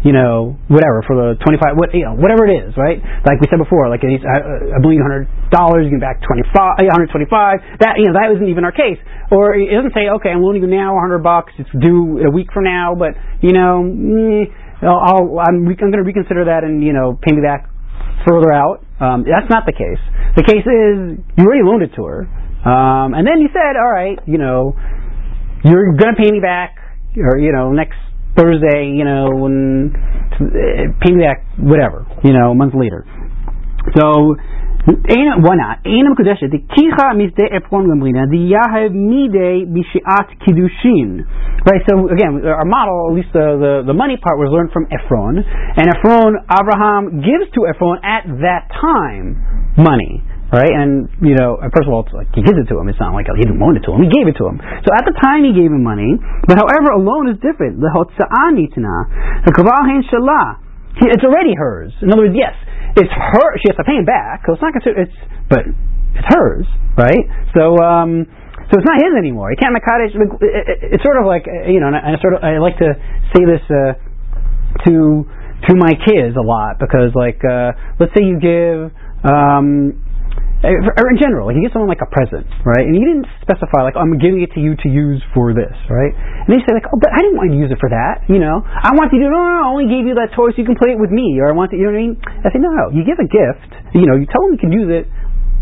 you 0.01 0.13
know 0.13 0.57
whatever 0.67 1.05
for 1.05 1.13
the 1.17 1.27
twenty 1.45 1.61
five 1.61 1.77
what 1.77 1.93
you 1.93 2.05
know 2.05 2.17
whatever 2.17 2.49
it 2.49 2.53
is, 2.65 2.73
right? 2.77 2.97
Like 3.25 3.37
we 3.37 3.47
said 3.49 3.61
before, 3.61 3.87
like 3.89 4.01
he's, 4.01 4.21
I, 4.25 4.77
I 4.77 4.79
believe 4.81 4.99
hundred 5.01 5.29
dollars, 5.49 5.85
you 5.89 5.97
get 5.97 6.03
back 6.03 6.21
twenty 6.25 6.43
five, 6.53 6.81
one 6.81 6.93
hundred 6.93 7.13
twenty 7.13 7.29
five. 7.29 7.61
That 7.81 8.01
you 8.01 8.09
know 8.09 8.15
that 8.17 8.33
isn't 8.35 8.49
even 8.49 8.65
our 8.65 8.75
case. 8.75 8.97
Or 9.29 9.53
it 9.53 9.69
doesn't 9.69 9.93
say 9.93 10.09
okay, 10.21 10.33
I'm 10.33 10.41
loaning 10.41 10.61
you 10.65 10.69
now 10.69 10.97
a 10.97 11.01
hundred 11.01 11.25
bucks. 11.25 11.53
It's 11.57 11.71
due 11.73 12.25
a 12.25 12.31
week 12.31 12.49
from 12.53 12.65
now, 12.65 12.93
but 12.97 13.13
you 13.41 13.53
know. 13.53 13.85
Mm, 13.85 14.65
I'll, 14.85 15.39
I'm, 15.39 15.65
I'm 15.65 15.75
going 15.89 15.97
to 15.97 16.03
reconsider 16.03 16.45
that 16.45 16.63
and 16.63 16.83
you 16.83 16.93
know 16.93 17.17
pay 17.17 17.31
me 17.31 17.41
back 17.41 17.71
further 18.27 18.51
out. 18.51 18.84
Um, 18.99 19.25
that's 19.27 19.49
not 19.49 19.65
the 19.65 19.73
case. 19.75 19.99
The 20.35 20.43
case 20.43 20.63
is 20.63 21.19
you 21.37 21.43
already 21.43 21.63
loaned 21.63 21.83
it 21.83 21.91
to 21.95 22.03
her, 22.05 22.19
um, 22.63 23.13
and 23.13 23.27
then 23.27 23.41
you 23.41 23.49
said, 23.51 23.75
"All 23.75 23.91
right, 23.91 24.19
you 24.25 24.37
know, 24.37 24.75
you're 25.63 25.93
going 25.95 26.15
to 26.15 26.19
pay 26.19 26.31
me 26.31 26.39
back, 26.39 26.77
or 27.17 27.37
you 27.37 27.51
know, 27.51 27.71
next 27.71 27.97
Thursday, 28.37 28.91
you 28.95 29.03
know, 29.03 29.27
when 29.35 29.91
uh, 30.39 30.95
pay 31.03 31.11
me 31.11 31.23
back, 31.23 31.43
whatever, 31.59 32.07
you 32.23 32.31
know, 32.31 32.51
a 32.51 32.55
month 32.55 32.73
later." 32.75 33.05
So. 33.95 34.35
Mekudeshet, 34.85 36.53
the 36.53 36.61
kicha 36.61 37.17
misde 37.17 37.41
Ephron 37.41 37.89
gamrina, 37.89 38.29
the 38.29 38.37
yahav 38.37 38.93
mide 38.93 39.65
bishiat 39.73 40.37
kiddushin. 40.45 41.25
Right, 41.65 41.81
so 41.89 42.05
again, 42.13 42.45
our 42.45 42.65
model, 42.65 43.09
at 43.09 43.15
least 43.17 43.33
the, 43.33 43.57
the, 43.57 43.73
the 43.89 43.97
money 43.97 44.17
part 44.21 44.37
was 44.37 44.53
learned 44.53 44.69
from 44.69 44.85
Ephron, 44.93 45.41
and 45.41 45.89
Ephron, 45.89 46.37
Abraham 46.45 47.17
gives 47.25 47.49
to 47.57 47.65
Ephron 47.65 47.97
at 48.05 48.29
that 48.45 48.69
time 48.77 49.73
money. 49.73 50.21
Right, 50.53 50.69
and 50.69 51.09
you 51.25 51.33
know, 51.33 51.57
first 51.73 51.89
of 51.89 51.91
all, 51.91 52.05
like 52.13 52.29
he 52.37 52.45
gives 52.45 52.61
it 52.61 52.69
to 52.69 52.77
him. 52.77 52.85
It's 52.85 53.01
not 53.01 53.17
like 53.17 53.25
he 53.25 53.41
didn't 53.41 53.57
loan 53.57 53.75
it 53.75 53.83
to 53.89 53.97
him; 53.97 54.05
he 54.05 54.13
gave 54.13 54.29
it 54.29 54.37
to 54.37 54.45
him. 54.45 54.61
So 54.61 54.93
at 54.93 55.01
the 55.03 55.17
time, 55.17 55.41
he 55.41 55.57
gave 55.57 55.73
him 55.73 55.81
money. 55.81 56.21
But 56.45 56.61
however, 56.61 56.93
a 56.93 57.01
loan 57.01 57.33
is 57.33 57.41
different. 57.41 57.81
The 57.81 57.89
hotza'ah 57.89 58.53
nitna, 58.53 59.41
the 59.41 59.51
kaval 59.51 59.81
hein 59.89 60.05
shalah. 60.05 60.61
It's 61.01 61.25
already 61.25 61.57
hers. 61.57 61.91
In 61.99 62.13
other 62.13 62.29
words, 62.29 62.37
yes, 62.37 62.55
it's 62.95 63.11
her. 63.11 63.47
She 63.59 63.67
has 63.69 63.77
to 63.77 63.83
pay 63.83 63.99
him 63.99 64.05
back. 64.05 64.43
It's 64.47 64.61
not 64.61 64.73
considered. 64.73 65.07
It's 65.07 65.17
but 65.49 65.63
it's 66.15 66.27
hers, 66.31 66.67
right? 66.97 67.25
So 67.53 67.77
um, 67.79 68.25
so 68.71 68.79
it's 68.79 68.87
not 68.87 68.97
his 68.97 69.13
anymore. 69.17 69.51
He 69.51 69.57
can't 69.57 69.75
makadesh. 69.75 70.15
It's 70.15 71.03
sort 71.03 71.19
of 71.19 71.25
like 71.27 71.45
uh, 71.47 71.69
you 71.69 71.79
know. 71.79 71.87
And 71.91 71.95
I, 71.95 72.15
I 72.15 72.21
sort 72.21 72.33
of 72.33 72.43
I 72.43 72.57
like 72.57 72.77
to 72.79 72.95
say 73.35 73.43
this 73.43 73.61
uh, 73.69 73.93
to 74.87 75.25
to 75.69 75.75
my 75.75 75.93
kids 76.05 76.35
a 76.37 76.45
lot 76.45 76.77
because, 76.79 77.11
like, 77.15 77.41
uh, 77.43 77.71
let's 77.99 78.13
say 78.15 78.23
you 78.23 78.39
give. 78.39 78.91
Um, 79.25 80.04
Uh, 80.65 80.97
or 80.97 81.13
in 81.13 81.17
general, 81.21 81.45
like 81.45 81.53
you 81.53 81.61
give 81.61 81.77
someone 81.77 81.93
like 81.93 82.01
a 82.01 82.09
present, 82.09 82.49
right? 82.65 82.89
And 82.89 82.97
you 82.97 83.05
didn't 83.05 83.29
specify 83.45 83.85
like 83.85 83.93
I'm 83.93 84.17
giving 84.17 84.41
it 84.41 84.49
to 84.57 84.59
you 84.59 84.73
to 84.81 84.87
use 84.89 85.21
for 85.37 85.53
this, 85.53 85.77
right? 85.93 86.09
And 86.09 86.49
they 86.49 86.57
say 86.65 86.73
like, 86.73 86.89
oh, 86.89 86.97
but 86.97 87.13
I 87.13 87.21
didn't 87.21 87.37
want 87.37 87.53
you 87.53 87.61
to 87.61 87.69
use 87.69 87.71
it 87.71 87.77
for 87.77 87.93
that, 87.93 88.25
you 88.25 88.41
know. 88.41 88.65
I 88.65 88.97
want 88.97 89.13
you 89.13 89.21
to 89.21 89.29
no, 89.29 89.37
no, 89.37 89.61
I 89.61 89.69
only 89.69 89.85
gave 89.85 90.09
you 90.09 90.17
that 90.17 90.33
toy 90.33 90.49
so 90.49 90.57
you 90.57 90.65
can 90.65 90.73
play 90.73 90.97
it 90.97 90.99
with 90.99 91.13
me, 91.13 91.37
or 91.37 91.45
I 91.47 91.53
want 91.53 91.69
to, 91.69 91.77
you 91.77 91.85
know 91.85 91.93
what 91.93 92.01
I 92.01 92.05
mean? 92.09 92.15
I 92.17 92.49
say 92.49 92.57
no, 92.57 92.73
no. 92.73 92.89
You 92.89 93.05
give 93.05 93.21
a 93.21 93.29
gift, 93.29 93.69
you 93.93 94.09
know, 94.09 94.17
you 94.17 94.25
tell 94.25 94.41
them 94.41 94.57
you 94.57 94.61
can 94.61 94.73
use 94.73 94.89
it. 94.89 95.05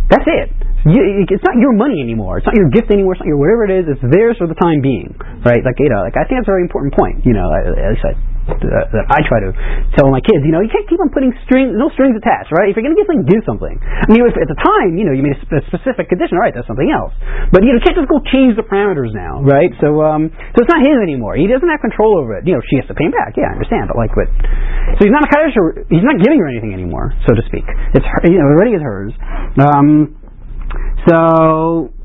That's 0.07 0.23
it. 0.23 0.47
You, 0.87 0.99
it's 1.31 1.43
not 1.47 1.55
your 1.59 1.71
money 1.75 2.03
anymore. 2.03 2.39
It's 2.39 2.47
not 2.47 2.59
your 2.59 2.67
gift 2.67 2.91
anymore. 2.91 3.15
It's 3.15 3.23
not 3.23 3.31
your 3.31 3.39
whatever 3.39 3.63
it 3.67 3.71
is. 3.71 3.83
It's 3.87 4.03
theirs 4.03 4.35
for 4.35 4.51
the 4.51 4.59
time 4.59 4.83
being, 4.83 5.15
right? 5.47 5.63
Like 5.63 5.79
you 5.79 5.87
know, 5.87 6.03
like 6.03 6.19
I 6.19 6.27
think 6.27 6.43
that's 6.43 6.47
a 6.47 6.51
very 6.51 6.63
important 6.63 6.91
point. 6.91 7.23
You 7.23 7.31
know, 7.31 7.47
as 7.51 7.99
I 8.03 8.19
that 8.43 9.05
I 9.07 9.23
try 9.23 9.39
to 9.39 9.51
tell 9.95 10.11
my 10.11 10.19
kids, 10.19 10.43
you 10.43 10.51
know, 10.51 10.59
you 10.59 10.67
can't 10.67 10.83
keep 10.87 10.99
on 10.99 11.07
putting 11.15 11.31
strings, 11.47 11.71
no 11.75 11.87
strings 11.95 12.15
attached, 12.19 12.51
right? 12.51 12.67
If 12.67 12.75
you're 12.75 12.83
going 12.83 12.95
to 12.95 12.99
get 12.99 13.07
something, 13.07 13.27
do 13.27 13.39
something. 13.47 13.75
I 13.79 14.07
mean, 14.11 14.19
if 14.27 14.35
at 14.35 14.51
the 14.51 14.59
time, 14.59 14.99
you 14.99 15.07
know, 15.07 15.15
you 15.15 15.23
made 15.23 15.39
a, 15.39 15.63
specific 15.71 16.11
condition, 16.11 16.35
all 16.35 16.43
right, 16.43 16.51
that's 16.51 16.67
something 16.67 16.91
else. 16.91 17.15
But, 17.55 17.63
you 17.63 17.71
know, 17.71 17.79
you 17.79 17.85
can't 17.87 17.95
just 17.95 18.11
go 18.11 18.19
change 18.27 18.59
the 18.59 18.67
parameters 18.67 19.15
now, 19.15 19.39
right? 19.47 19.71
So, 19.79 20.03
um, 20.03 20.27
so 20.53 20.57
it's 20.59 20.71
not 20.71 20.83
his 20.83 20.99
anymore. 20.99 21.39
He 21.39 21.47
doesn't 21.47 21.67
have 21.67 21.79
control 21.79 22.19
over 22.19 22.35
it. 22.35 22.43
You 22.43 22.59
know, 22.59 22.63
she 22.67 22.75
has 22.83 22.87
to 22.91 22.95
pay 22.95 23.07
him 23.07 23.15
back. 23.15 23.39
Yeah, 23.39 23.51
I 23.51 23.55
understand, 23.55 23.87
but 23.87 23.95
like, 23.95 24.11
but, 24.11 24.27
so 24.99 25.07
he's 25.07 25.15
not 25.15 25.23
a 25.23 25.31
kaddish, 25.31 25.55
he's 25.87 26.03
not 26.03 26.19
giving 26.19 26.39
her 26.43 26.47
anything 26.51 26.75
anymore, 26.75 27.15
so 27.23 27.31
to 27.31 27.43
speak. 27.47 27.63
It's, 27.95 28.03
her, 28.03 28.21
you 28.27 28.43
know, 28.43 28.47
already 28.51 28.75
is 28.75 28.83
hers. 28.83 29.15
Um, 29.55 30.19
so, 31.07 31.95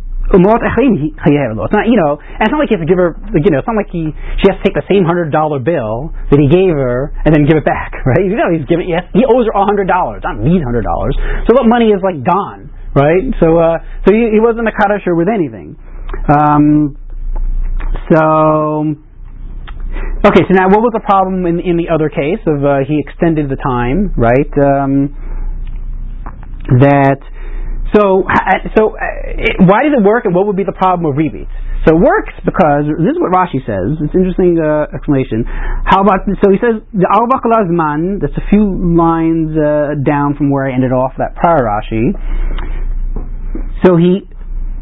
It's 1.64 1.72
not, 1.72 1.88
you 1.88 1.96
know, 1.96 2.20
and 2.20 2.44
it's 2.44 2.52
not 2.52 2.60
like 2.60 2.68
you 2.68 2.76
have 2.76 2.84
to 2.84 2.90
give 2.90 3.00
her, 3.00 3.16
you 3.32 3.48
know, 3.48 3.64
it's 3.64 3.68
not 3.68 3.80
like 3.80 3.88
he, 3.88 4.12
she 4.40 4.46
has 4.52 4.60
to 4.60 4.64
take 4.64 4.76
the 4.76 4.84
same 4.84 5.08
hundred 5.08 5.32
dollar 5.32 5.56
bill 5.56 6.12
that 6.28 6.36
he 6.36 6.48
gave 6.52 6.76
her 6.76 7.16
and 7.24 7.32
then 7.32 7.48
give 7.48 7.56
it 7.56 7.64
back, 7.64 7.96
right? 8.08 8.20
You 8.20 8.36
know, 8.36 8.52
he's 8.52 8.68
giving, 8.68 8.88
yes, 8.92 9.08
he 9.16 9.24
owes 9.24 9.48
her 9.48 9.54
a 9.56 9.64
hundred 9.64 9.88
dollars, 9.88 10.20
not 10.20 10.36
these 10.44 10.60
hundred 10.60 10.84
dollars. 10.84 11.16
So 11.48 11.56
what 11.56 11.64
money 11.64 11.88
is 11.88 12.04
like 12.04 12.20
gone, 12.20 12.68
right? 12.92 13.24
So, 13.40 13.56
uh, 13.56 13.80
so 14.04 14.12
he, 14.12 14.36
he 14.36 14.40
wasn't 14.40 14.68
a 14.68 14.74
kaddish 14.76 15.08
with 15.08 15.32
anything. 15.32 15.80
Um, 16.28 16.96
so, 18.12 18.84
okay, 20.28 20.42
so 20.44 20.52
now 20.52 20.68
what 20.68 20.84
was 20.84 20.92
the 20.92 21.04
problem 21.04 21.48
in, 21.48 21.60
in 21.60 21.76
the 21.80 21.88
other 21.88 22.12
case 22.12 22.40
of 22.44 22.60
uh, 22.64 22.84
he 22.84 23.00
extended 23.00 23.48
the 23.48 23.56
time, 23.56 24.12
right? 24.16 24.52
Um, 24.60 25.16
that 26.84 27.20
so, 27.94 28.26
so 28.76 28.92
uh, 28.92 29.64
why 29.64 29.88
does 29.88 29.96
it 29.96 30.04
work, 30.04 30.24
and 30.24 30.34
what 30.34 30.46
would 30.46 30.56
be 30.56 30.64
the 30.64 30.76
problem 30.76 31.08
with 31.08 31.16
rebates? 31.16 31.52
So 31.86 31.96
it 31.96 32.02
works 32.02 32.34
because 32.44 32.84
this 32.84 33.16
is 33.16 33.20
what 33.22 33.32
Rashi 33.32 33.64
says. 33.64 33.96
It's 33.96 34.12
an 34.12 34.20
interesting 34.20 34.60
uh, 34.60 34.92
explanation. 34.92 35.46
How 35.48 36.04
about 36.04 36.26
so 36.44 36.52
he 36.52 36.60
says 36.60 36.84
the 36.92 37.08
al 37.08 37.24
man. 37.72 38.18
That's 38.20 38.36
a 38.36 38.44
few 38.50 38.66
lines 38.92 39.56
uh, 39.56 39.96
down 40.04 40.36
from 40.36 40.50
where 40.50 40.68
I 40.68 40.74
ended 40.74 40.92
off 40.92 41.16
that 41.16 41.36
prior 41.36 41.64
Rashi. 41.64 42.12
So 43.86 43.96
he 43.96 44.28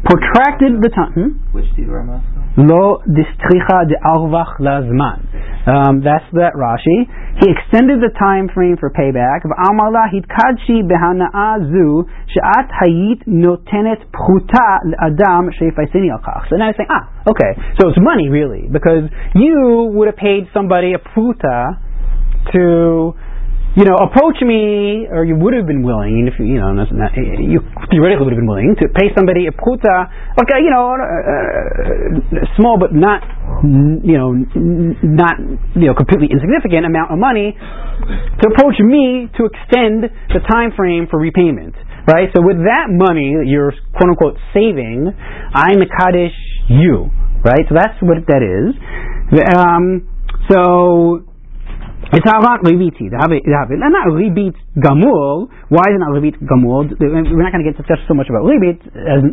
protracted 0.03 0.81
the 0.81 0.89
time. 0.89 1.13
Hmm? 1.13 1.55
Which 1.55 1.69
diorama? 1.77 2.36
Lo 2.57 3.01
districha 3.05 3.85
de 3.87 3.95
arvach 4.01 4.57
lazman. 4.59 5.21
Um, 5.67 6.01
that's 6.01 6.25
that 6.33 6.57
Rashi. 6.57 7.05
He 7.37 7.53
extended 7.53 8.01
the 8.01 8.09
time 8.17 8.49
frame 8.49 8.77
for 8.79 8.89
payback. 8.89 9.45
V'amala 9.45 10.09
hitkadshi 10.09 10.81
behana'a 10.81 11.69
zu 11.69 12.09
she'at 12.33 12.71
hayit 12.81 13.27
notenet 13.27 14.01
pruta 14.09 14.81
adam 14.97 15.51
she'faisini 15.53 16.09
al 16.09 16.23
So 16.49 16.55
now 16.55 16.67
he's 16.67 16.77
saying, 16.77 16.89
ah, 16.89 17.13
okay, 17.29 17.53
so 17.79 17.89
it's 17.89 17.99
money 18.01 18.29
really, 18.29 18.67
because 18.71 19.05
you 19.35 19.91
would 19.93 20.07
have 20.07 20.17
paid 20.17 20.49
somebody 20.51 20.93
a 20.93 20.99
pruta 20.99 21.77
to 22.53 23.13
you 23.75 23.85
know, 23.85 23.93
approach 23.99 24.41
me, 24.41 25.05
or 25.11 25.25
you 25.25 25.35
would 25.37 25.53
have 25.53 25.67
been 25.67 25.83
willing, 25.83 26.25
if 26.25 26.39
you, 26.39 26.57
know, 26.57 26.73
not, 26.73 26.89
you 27.13 27.61
theoretically 27.91 28.25
would 28.25 28.33
have 28.33 28.41
been 28.41 28.49
willing 28.49 28.73
to 28.79 28.89
pay 28.89 29.13
somebody 29.13 29.45
a 29.45 29.53
pruta, 29.53 30.09
like 30.33 30.49
a, 30.49 30.57
you 30.63 30.71
know, 30.71 30.97
uh, 30.97 32.41
small 32.57 32.79
but 32.79 32.89
not, 32.95 33.21
you 34.01 34.17
know, 34.17 34.33
not, 35.05 35.37
you 35.77 35.91
know, 35.91 35.93
completely 35.93 36.31
insignificant 36.31 36.89
amount 36.89 37.13
of 37.13 37.19
money 37.19 37.53
to 37.53 38.43
approach 38.49 38.81
me 38.81 39.29
to 39.37 39.45
extend 39.45 40.09
the 40.33 40.41
time 40.49 40.73
frame 40.73 41.05
for 41.05 41.19
repayment, 41.19 41.75
right? 42.09 42.33
So 42.33 42.41
with 42.41 42.57
that 42.65 42.89
money 42.89 43.37
that 43.37 43.45
you're 43.45 43.73
quote 43.93 44.09
unquote 44.09 44.37
saving, 44.57 45.13
I'm 45.53 45.81
a 45.81 45.89
Kaddish 45.89 46.33
you, 46.65 47.11
right? 47.45 47.61
So 47.69 47.75
that's 47.75 48.01
what 48.01 48.25
that 48.25 48.41
is. 48.41 48.73
Um, 49.53 50.09
so 50.49 51.26
it's 52.15 52.23
not 52.23 52.63
ribiti. 52.63 53.11
They 53.11 53.19
have 53.19 53.31
it. 53.35 53.43
They 53.43 53.51
have 53.51 53.67
it. 53.67 53.83
And 53.83 53.91
not 53.91 54.07
ribit 54.07 54.55
gamur. 54.79 55.51
Why 55.67 55.83
is 55.91 55.93
it 55.95 56.01
not 56.01 56.15
ribit 56.15 56.39
gamur? 56.39 56.87
We're 56.95 57.43
not 57.43 57.51
going 57.51 57.63
to 57.63 57.67
get 57.67 57.75
discuss 57.75 57.99
so 58.07 58.15
much 58.15 58.31
about 58.31 58.47
ribit 58.47 58.79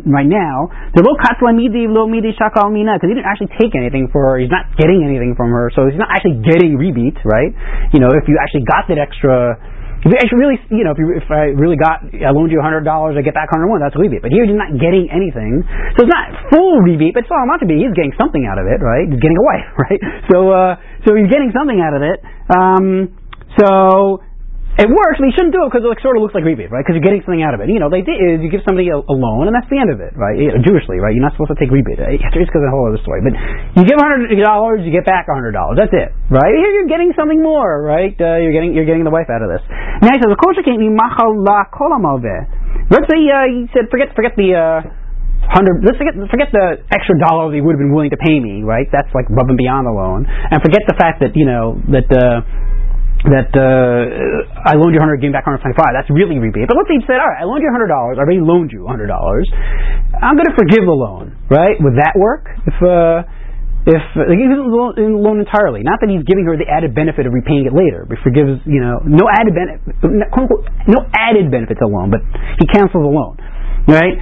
right 0.03 0.27
now. 0.27 0.67
The 0.91 1.03
lo 1.03 1.15
katla 1.15 1.55
midi 1.55 1.87
lo 1.87 2.07
midi 2.07 2.35
shakal 2.35 2.71
mina 2.75 2.99
because 2.99 3.11
he 3.11 3.15
didn't 3.15 3.31
actually 3.31 3.55
take 3.55 3.71
anything 3.79 4.11
for 4.11 4.27
her. 4.27 4.35
He's 4.37 4.51
not 4.51 4.75
getting 4.75 5.07
anything 5.07 5.39
from 5.39 5.55
her, 5.55 5.71
so 5.71 5.87
he's 5.87 5.99
not 5.99 6.11
actually 6.11 6.43
getting 6.43 6.75
rebate, 6.75 7.19
right? 7.23 7.55
You 7.95 8.03
know, 8.03 8.11
if 8.11 8.27
you 8.27 8.35
actually 8.41 8.67
got 8.67 8.91
that 8.91 8.99
extra 8.99 9.55
if 10.05 10.13
I 10.13 10.21
should 10.29 10.37
really, 10.37 10.61
you 10.69 10.85
know, 10.85 10.93
if, 10.93 11.01
you, 11.01 11.17
if 11.17 11.25
I 11.33 11.49
really 11.57 11.81
got, 11.81 12.05
I 12.05 12.29
loaned 12.29 12.53
you 12.53 12.61
hundred 12.61 12.85
dollars, 12.85 13.17
I 13.17 13.25
get 13.25 13.33
back 13.33 13.49
hundred 13.49 13.73
one. 13.73 13.81
That's 13.81 13.97
a. 13.97 14.05
But 14.05 14.29
here, 14.29 14.45
he's 14.45 14.53
not 14.53 14.77
getting 14.77 15.09
anything, 15.09 15.65
so 15.97 16.05
it's 16.05 16.13
not 16.13 16.53
full 16.53 16.85
rebate, 16.85 17.17
but 17.17 17.25
it's 17.25 17.33
all 17.33 17.41
not 17.49 17.57
to 17.65 17.65
be. 17.65 17.81
He's 17.81 17.95
getting 17.97 18.13
something 18.13 18.45
out 18.45 18.61
of 18.61 18.69
it, 18.69 18.85
right? 18.85 19.09
He's 19.09 19.17
getting 19.17 19.41
a 19.41 19.41
wife, 19.41 19.65
right? 19.89 20.01
So, 20.29 20.53
uh, 20.53 20.77
so 21.09 21.17
he's 21.17 21.25
getting 21.25 21.49
something 21.57 21.81
out 21.81 21.97
of 21.97 22.05
it. 22.05 22.21
Um, 22.51 23.17
so 23.57 24.21
it 24.75 24.91
works, 24.91 25.15
but 25.15 25.31
you 25.31 25.35
shouldn't 25.39 25.55
do 25.55 25.63
it 25.63 25.71
because 25.71 25.87
it 25.87 26.03
sort 26.03 26.19
of 26.19 26.21
looks 26.21 26.35
like 26.35 26.43
rebate, 26.43 26.67
right? 26.67 26.83
Because 26.83 26.99
you're 26.99 27.07
getting 27.07 27.23
something 27.23 27.39
out 27.39 27.55
of 27.55 27.63
it. 27.63 27.71
You 27.71 27.79
know, 27.79 27.87
they 27.87 28.03
did 28.03 28.19
is 28.19 28.43
you 28.43 28.51
give 28.51 28.59
somebody 28.67 28.91
a, 28.91 28.99
a 28.99 29.15
loan, 29.15 29.47
and 29.47 29.55
that's 29.55 29.71
the 29.71 29.79
end 29.79 29.87
of 29.87 30.03
it, 30.03 30.11
right? 30.19 30.35
You 30.35 30.51
know, 30.51 30.59
Jewishly, 30.59 30.99
right? 30.99 31.15
You're 31.15 31.23
not 31.23 31.31
supposed 31.39 31.55
to 31.55 31.59
take 31.59 31.71
rebate. 31.71 31.95
It's 31.95 32.19
because 32.27 32.59
of 32.59 32.67
the 32.67 32.75
whole 32.75 32.91
other 32.91 32.99
story. 32.99 33.23
But 33.23 33.39
you 33.79 33.87
give 33.87 33.95
hundred 33.95 34.35
dollars, 34.35 34.83
you 34.83 34.91
get 34.91 35.07
back 35.07 35.31
hundred 35.31 35.55
dollars. 35.55 35.79
That's 35.79 35.95
it, 35.95 36.11
right? 36.27 36.51
Here 36.51 36.71
you're 36.75 36.91
getting 36.91 37.15
something 37.15 37.39
more, 37.39 37.87
right? 37.87 38.11
Uh, 38.19 38.43
you're 38.43 38.51
getting 38.51 38.75
you're 38.75 38.87
getting 38.87 39.07
the 39.07 39.15
wife 39.15 39.31
out 39.31 39.39
of 39.39 39.47
this. 39.47 39.63
Now 40.03 40.11
he 40.11 40.19
says, 40.19 40.27
"Of 40.27 40.39
course, 40.43 40.59
can't 40.59 40.81
be 40.81 40.91
machal 40.91 41.39
la 41.39 41.63
Let's 42.91 43.07
say 43.07 43.19
uh, 43.31 43.47
he 43.47 43.71
said, 43.71 43.87
forget 43.87 44.11
forget 44.11 44.35
the. 44.35 44.59
Uh, 44.59 45.04
hundred. 45.49 45.83
Let's 45.85 45.97
forget 45.97 46.13
forget 46.29 46.49
the 46.51 46.81
extra 46.89 47.15
dollar 47.19 47.51
he 47.53 47.61
would 47.61 47.75
have 47.75 47.83
been 47.83 47.93
willing 47.93 48.13
to 48.13 48.21
pay 48.21 48.39
me, 48.39 48.63
right? 48.63 48.87
That's 48.91 49.09
like 49.13 49.29
above 49.29 49.49
and 49.49 49.57
beyond 49.57 49.85
the 49.87 49.95
loan, 49.95 50.25
and 50.25 50.57
forget 50.61 50.85
the 50.87 50.97
fact 50.97 51.21
that 51.21 51.33
you 51.35 51.45
know 51.45 51.77
that 51.91 52.07
uh, 52.09 52.41
that 53.25 53.49
uh, 53.57 54.69
I 54.69 54.77
loaned 54.77 54.93
you 54.93 55.01
100, 55.01 55.17
gave 55.17 55.33
back 55.33 55.49
125. 55.49 55.73
That's 55.73 56.09
really 56.13 56.37
rebate. 56.37 56.69
But 56.69 56.77
let's 56.77 56.89
say 56.89 57.01
you 57.01 57.05
said, 57.09 57.17
all 57.17 57.25
right, 57.25 57.41
I 57.41 57.45
loaned 57.49 57.65
you 57.65 57.73
$100. 57.73 57.89
I 57.89 58.21
already 58.21 58.37
loaned 58.37 58.69
you 58.69 58.85
$100. 58.85 59.09
I'm 60.21 60.37
going 60.37 60.45
to 60.45 60.53
forgive 60.53 60.85
the 60.85 60.93
loan, 60.93 61.33
right? 61.49 61.73
Would 61.81 61.97
that 61.97 62.13
work? 62.13 62.45
If 62.69 62.77
uh, 62.85 63.25
if 63.85 64.01
like, 64.17 64.33
he 64.33 64.49
the 64.49 64.57
loan 64.57 65.37
entirely, 65.37 65.85
not 65.85 66.01
that 66.01 66.09
he's 66.09 66.25
giving 66.25 66.49
her 66.49 66.57
the 66.57 66.65
added 66.65 66.97
benefit 66.97 67.29
of 67.29 67.33
repaying 67.37 67.69
it 67.69 67.73
later, 67.73 68.01
but 68.09 68.17
forgives, 68.25 68.57
you 68.65 68.81
know, 68.81 68.97
no 69.05 69.29
added 69.29 69.53
benefit, 69.53 69.85
no 70.89 71.05
added 71.13 71.53
benefit 71.53 71.77
to 71.77 71.85
the 71.85 71.91
loan, 71.93 72.09
but 72.09 72.25
he 72.57 72.65
cancels 72.65 73.05
the 73.05 73.13
loan, 73.13 73.37
right? 73.85 74.17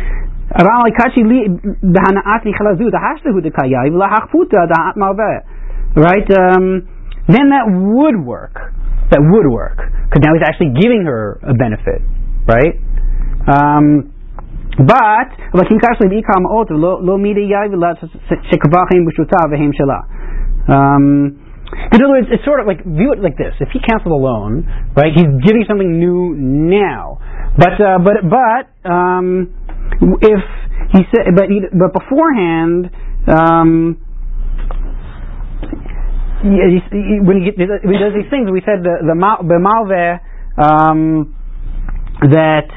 Right? 5.96 6.26
Um, 6.30 6.90
then 7.28 7.50
that 7.50 7.66
would 7.70 8.22
work 8.22 8.74
that 9.14 9.22
would 9.22 9.48
work. 9.50 9.78
Because 10.10 10.26
now 10.26 10.34
he's 10.34 10.46
actually 10.46 10.74
giving 10.74 11.06
her 11.06 11.38
a 11.46 11.54
benefit, 11.54 12.02
right? 12.50 12.74
Um, 13.46 14.10
but 14.74 15.30
um, 20.66 21.40
in 21.94 22.02
other 22.02 22.10
words, 22.10 22.28
it's 22.32 22.46
sort 22.46 22.60
of 22.60 22.66
like 22.66 22.82
view 22.86 23.14
it 23.14 23.22
like 23.22 23.38
this: 23.38 23.54
if 23.62 23.70
he 23.74 23.80
cancels 23.80 24.10
a 24.10 24.18
loan, 24.18 24.66
right, 24.98 25.14
he's 25.14 25.30
giving 25.46 25.66
something 25.68 26.00
new 26.00 26.34
now. 26.38 27.22
But 27.58 27.78
uh, 27.78 27.98
but 28.02 28.26
but 28.26 28.90
um, 28.90 29.54
if 30.22 30.42
he 30.92 31.02
said, 31.12 31.34
but 31.36 31.50
he, 31.50 31.62
but 31.72 31.94
beforehand, 31.94 32.90
um, 33.28 33.98
when 36.44 37.40
he, 37.40 37.52
when 37.56 37.94
he 37.94 38.00
does 38.00 38.14
these 38.14 38.30
things, 38.30 38.52
we 38.52 38.62
said 38.66 38.84
the 38.84 39.00
the, 39.06 39.16
um, 40.62 41.36
that 42.22 42.68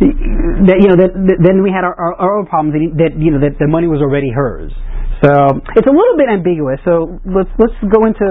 that 0.00 0.78
you 0.80 0.88
know 0.88 0.96
that, 0.96 1.12
that 1.12 1.38
then 1.44 1.62
we 1.62 1.70
had 1.70 1.84
our, 1.84 1.94
our, 1.94 2.14
our 2.16 2.46
problems 2.46 2.74
that, 2.74 2.82
that 2.98 3.12
you 3.20 3.30
know 3.30 3.40
that 3.40 3.58
the 3.60 3.68
money 3.68 3.86
was 3.86 4.00
already 4.00 4.30
hers. 4.30 4.72
So 5.22 5.30
it's 5.76 5.86
a 5.86 5.92
little 5.92 6.16
bit 6.16 6.32
ambiguous. 6.32 6.80
So 6.84 7.20
let's 7.28 7.52
let's 7.60 7.76
go 7.92 8.08
into 8.08 8.24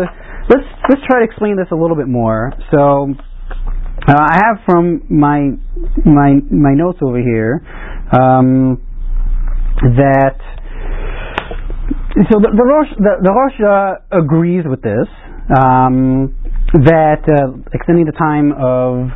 let's 0.50 0.66
let's 0.90 1.02
try 1.06 1.22
to 1.22 1.26
explain 1.26 1.56
this 1.56 1.70
a 1.72 1.78
little 1.78 1.96
bit 1.96 2.10
more. 2.10 2.52
So 2.74 3.14
uh, 4.10 4.18
I 4.18 4.42
have 4.42 4.66
from 4.66 5.06
my 5.10 5.54
my 6.06 6.42
my 6.50 6.74
notes 6.74 7.00
over 7.02 7.22
here 7.22 7.62
um, 8.12 8.82
that 9.82 10.40
so 12.30 12.36
the, 12.42 12.52
the 12.52 12.66
Rosh, 12.66 12.90
the, 12.98 13.14
the 13.24 13.32
Rosh 13.32 13.58
uh, 13.64 14.20
agrees 14.20 14.66
with 14.68 14.82
this. 14.82 15.08
Um, 15.56 16.36
that 16.86 17.26
uh, 17.26 17.58
extending 17.74 18.06
the 18.06 18.14
time 18.14 18.52
of 18.54 19.10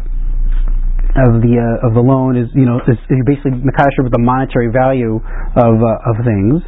of 1.13 1.45
the 1.45 1.53
uh, 1.61 1.85
of 1.87 1.93
the 1.93 2.01
loan 2.01 2.33
is 2.37 2.49
you 2.55 2.65
know 2.65 2.81
is, 2.89 2.97
is 3.09 3.21
basically 3.25 3.53
makadosh 3.61 3.93
with 4.01 4.11
the 4.11 4.21
monetary 4.21 4.73
value 4.73 5.21
of 5.53 5.75
uh, 5.77 6.09
of 6.09 6.15
things. 6.25 6.61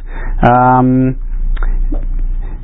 Um, 0.46 1.18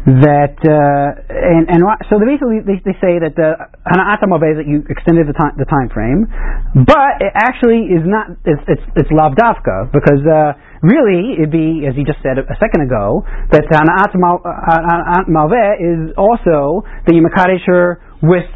that 0.02 0.58
uh, 0.66 1.14
and 1.30 1.70
and 1.70 1.78
so 2.10 2.18
they 2.18 2.26
basically 2.26 2.58
they, 2.66 2.82
they 2.82 2.98
say 2.98 3.22
that 3.22 3.38
the 3.38 3.54
hana'at 3.86 4.18
is 4.18 4.56
that 4.58 4.66
you 4.66 4.82
extended 4.90 5.30
the 5.30 5.36
time 5.38 5.54
the 5.54 5.68
time 5.70 5.86
frame, 5.94 6.26
but 6.74 7.22
it 7.22 7.30
actually 7.38 7.86
is 7.86 8.02
not 8.02 8.34
it's 8.42 8.66
it's, 8.66 8.82
it's 8.98 9.10
lavdavka 9.14 9.94
because 9.94 10.18
uh, 10.26 10.58
really 10.82 11.38
it'd 11.38 11.54
be 11.54 11.86
as 11.86 11.94
you 11.94 12.02
just 12.02 12.18
said 12.18 12.34
a, 12.34 12.42
second 12.58 12.82
ago 12.82 13.22
that 13.54 13.62
hana'at 13.70 14.10
malveh 15.30 15.70
is 15.78 16.10
also 16.18 16.82
the 17.06 17.22
makadesher 17.22 18.02
with 18.26 18.50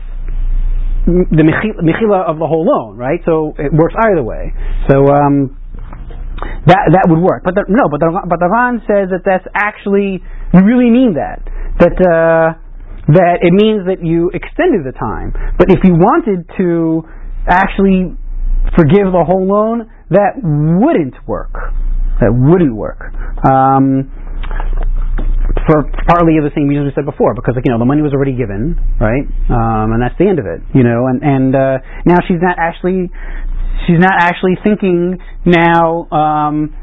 the 1.07 1.47
mechila 1.47 2.27
of 2.27 2.43
the 2.43 2.47
whole 2.51 2.67
loan, 2.67 2.99
right? 2.99 3.23
So 3.23 3.55
it 3.55 3.71
works 3.71 3.95
either 3.95 4.23
way. 4.23 4.51
So. 4.91 5.07
Um, 5.07 5.55
that 6.67 6.93
that 6.93 7.09
would 7.09 7.23
work, 7.23 7.49
but 7.49 7.57
the, 7.57 7.65
no, 7.65 7.89
but 7.89 7.97
the, 7.97 8.13
but 8.13 8.37
the 8.37 8.51
Ran 8.53 8.85
says 8.85 9.09
that 9.09 9.25
that's 9.25 9.49
actually 9.57 10.21
you 10.57 10.65
really 10.65 10.91
mean 10.91 11.15
that. 11.15 11.45
That 11.79 11.97
uh, 12.01 12.57
that 13.13 13.45
it 13.45 13.53
means 13.53 13.87
that 13.87 14.01
you 14.03 14.31
extended 14.33 14.83
the 14.83 14.97
time. 14.97 15.31
But 15.59 15.71
if 15.71 15.85
you 15.85 15.95
wanted 15.95 16.49
to 16.59 17.05
actually 17.47 18.17
forgive 18.75 19.13
the 19.13 19.23
whole 19.23 19.47
loan, 19.47 19.87
that 20.11 20.41
wouldn't 20.43 21.15
work. 21.29 21.53
That 22.21 22.33
wouldn't 22.33 22.75
work. 22.75 23.13
Um, 23.45 24.11
for 25.67 25.83
partly 26.07 26.39
the 26.39 26.55
same 26.55 26.69
reason 26.69 26.87
we 26.87 26.93
said 26.95 27.05
before, 27.05 27.35
because 27.35 27.55
you 27.59 27.71
know 27.71 27.79
the 27.79 27.87
money 27.89 28.01
was 28.01 28.15
already 28.15 28.33
given, 28.33 28.79
right? 29.01 29.27
Um, 29.51 29.93
and 29.93 30.01
that's 30.01 30.15
the 30.19 30.27
end 30.27 30.39
of 30.39 30.47
it, 30.47 30.63
you 30.75 30.83
know. 30.83 31.07
And 31.07 31.23
and 31.23 31.55
uh, 31.55 31.79
now 32.07 32.19
she's 32.27 32.41
not 32.41 32.57
actually 32.59 33.11
she's 33.87 33.99
not 33.99 34.15
actually 34.15 34.57
thinking 34.63 35.19
now 35.45 36.07
um, 36.11 36.75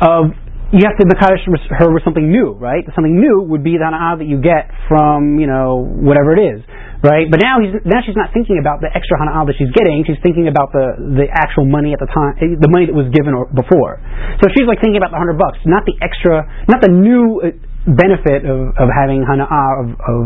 of 0.00 0.30
you 0.68 0.84
have 0.84 1.00
to 1.00 1.06
makadosh 1.08 1.40
her 1.48 1.88
with 1.88 2.04
something 2.04 2.28
new, 2.28 2.52
right? 2.52 2.84
Something 2.92 3.16
new 3.16 3.40
would 3.40 3.64
be 3.64 3.80
the 3.80 3.88
hana'ah 3.88 4.20
that 4.20 4.28
you 4.28 4.36
get 4.36 4.68
from, 4.84 5.40
you 5.40 5.48
know, 5.48 5.80
whatever 5.80 6.36
it 6.36 6.44
is, 6.44 6.60
right? 7.00 7.24
But 7.24 7.40
now 7.40 7.56
he's, 7.56 7.72
now 7.88 8.04
she's 8.04 8.16
not 8.20 8.36
thinking 8.36 8.60
about 8.60 8.84
the 8.84 8.92
extra 8.92 9.16
hana'ah 9.16 9.48
that 9.48 9.56
she's 9.56 9.72
getting. 9.72 10.04
She's 10.04 10.20
thinking 10.20 10.44
about 10.44 10.76
the, 10.76 11.24
the 11.24 11.26
actual 11.32 11.64
money 11.64 11.96
at 11.96 12.00
the 12.04 12.10
time, 12.12 12.36
the 12.60 12.68
money 12.68 12.84
that 12.84 12.92
was 12.92 13.08
given 13.16 13.32
before. 13.56 13.96
So 14.44 14.52
she's 14.52 14.68
like 14.68 14.84
thinking 14.84 15.00
about 15.00 15.08
the 15.08 15.20
hundred 15.20 15.40
bucks, 15.40 15.56
not 15.64 15.88
the 15.88 15.96
extra, 16.04 16.44
not 16.68 16.84
the 16.84 16.92
new 16.92 17.40
uh, 17.40 17.56
benefit 17.88 18.44
of, 18.44 18.76
of 18.76 18.88
having 18.92 19.24
hana'ah 19.24 19.72
of, 19.80 19.86
of 19.96 20.20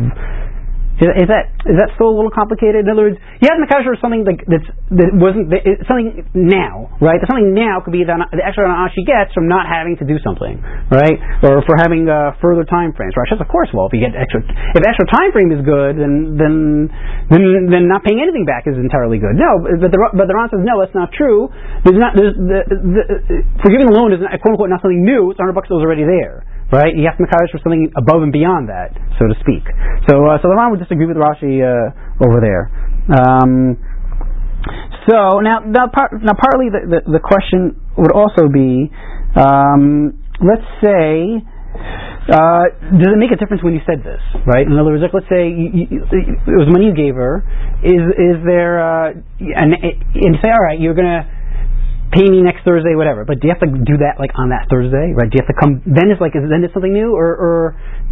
is, 1.03 1.27
that 1.27 1.45
is 1.67 1.77
that 1.83 1.91
still 1.99 2.13
a 2.13 2.17
little 2.17 2.31
complicated? 2.31 2.87
In 2.87 2.95
other 2.95 3.11
words, 3.11 3.19
have 3.43 3.59
Makasher 3.59 3.99
something 3.99 4.23
like 4.23 4.47
that's 4.47 4.69
that 4.95 5.11
wasn't 5.11 5.51
that, 5.51 5.67
something 5.91 6.23
now, 6.37 6.95
right? 7.03 7.19
The 7.19 7.27
something 7.27 7.51
now 7.51 7.83
could 7.83 7.91
be 7.91 8.07
the, 8.07 8.15
the 8.31 8.45
extra 8.45 8.71
amount 8.71 8.95
she 8.95 9.03
gets 9.03 9.35
from 9.35 9.51
not 9.51 9.67
having 9.67 9.99
to 9.99 10.07
do 10.07 10.23
something, 10.23 10.63
right? 10.95 11.19
Or 11.43 11.59
for 11.67 11.75
having 11.75 12.07
uh, 12.07 12.39
further 12.39 12.63
time 12.63 12.95
frames. 12.95 13.19
Right? 13.19 13.27
Of 13.35 13.51
course, 13.51 13.75
well, 13.75 13.91
if 13.91 13.97
you 13.97 14.05
get 14.05 14.15
extra, 14.15 14.47
if 14.47 14.83
extra 14.85 15.07
time 15.11 15.35
frame 15.35 15.51
is 15.51 15.67
good, 15.67 15.99
then 15.99 16.39
then 16.39 16.55
then 17.33 17.43
then 17.67 17.85
not 17.91 18.07
paying 18.07 18.23
anything 18.23 18.47
back 18.47 18.71
is 18.71 18.79
entirely 18.79 19.19
good. 19.19 19.35
No, 19.35 19.59
but 19.59 19.91
the 19.91 19.99
but 20.15 20.31
the 20.31 20.35
Ran 20.39 20.55
says 20.55 20.63
no, 20.63 20.79
that's 20.79 20.95
not 20.95 21.11
true. 21.11 21.51
There's 21.83 21.99
not 21.99 22.15
there's 22.15 22.39
the, 22.39 22.61
the, 22.71 23.03
forgiving 23.59 23.91
a 23.91 23.95
loan 23.97 24.15
is 24.15 24.23
not, 24.23 24.39
quote 24.39 24.55
unquote 24.55 24.71
not 24.71 24.85
something 24.87 25.03
new. 25.03 25.35
It's 25.35 25.41
100 25.43 25.51
bucks 25.51 25.67
that 25.67 25.75
was 25.75 25.83
already 25.83 26.07
there 26.07 26.47
right? 26.73 26.97
You 26.97 27.05
have 27.05 27.21
to 27.21 27.25
makadosh 27.29 27.53
for 27.53 27.61
something 27.61 27.93
above 27.95 28.25
and 28.25 28.33
beyond 28.33 28.73
that, 28.73 28.97
so 29.21 29.29
to 29.29 29.37
speak. 29.45 29.63
So, 30.09 30.25
uh, 30.25 30.41
so 30.41 30.49
the 30.49 30.57
Ran 30.57 30.73
would 30.73 30.81
disagree 30.81 31.05
with 31.05 31.21
Rashi 31.21 31.61
uh, 31.61 32.25
over 32.25 32.41
there. 32.41 32.73
Um, 33.13 33.77
so 35.07 35.45
now, 35.45 35.61
now, 35.61 35.93
part, 35.93 36.17
now 36.25 36.33
partly 36.33 36.73
the, 36.73 36.83
the, 36.89 37.19
the, 37.19 37.23
question 37.23 37.77
would 37.99 38.15
also 38.15 38.49
be, 38.49 38.89
um, 39.37 40.17
let's 40.41 40.65
say, 40.81 41.43
uh, 42.31 42.71
does 42.95 43.11
it 43.11 43.19
make 43.19 43.35
a 43.35 43.37
difference 43.37 43.61
when 43.67 43.75
you 43.75 43.83
said 43.83 44.07
this, 44.07 44.23
right? 44.47 44.65
In 44.65 44.79
other 44.79 44.95
words, 44.95 45.03
like 45.03 45.13
let's 45.13 45.27
say 45.27 45.51
you, 45.51 45.91
you, 45.91 45.99
it 46.07 46.57
was 46.57 46.71
money 46.71 46.87
you 46.87 46.95
gave 46.95 47.19
her. 47.19 47.43
Is 47.83 47.99
is 48.15 48.39
there 48.47 48.79
uh, 48.79 49.11
and 49.43 49.75
and 49.75 50.33
say, 50.39 50.49
all 50.55 50.63
right, 50.63 50.79
you're 50.79 50.95
gonna 50.95 51.27
pay 52.13 52.29
me 52.29 52.45
next 52.45 52.63
Thursday, 52.63 52.95
whatever. 52.95 53.25
But 53.25 53.41
do 53.41 53.49
you 53.49 53.53
have 53.57 53.65
to 53.65 53.73
do 53.73 53.97
that 54.05 54.21
like 54.21 54.37
on 54.37 54.53
that 54.53 54.69
Thursday, 54.69 55.17
right? 55.17 55.27
Do 55.27 55.35
you 55.35 55.43
have 55.43 55.51
to 55.51 55.59
come? 55.59 55.81
Then 55.89 56.13
it's 56.13 56.21
like, 56.21 56.37
is 56.37 56.45
then 56.47 56.63
it's 56.63 56.73
something 56.77 56.93
new, 56.93 57.17
or, 57.17 57.33
or 57.33 57.55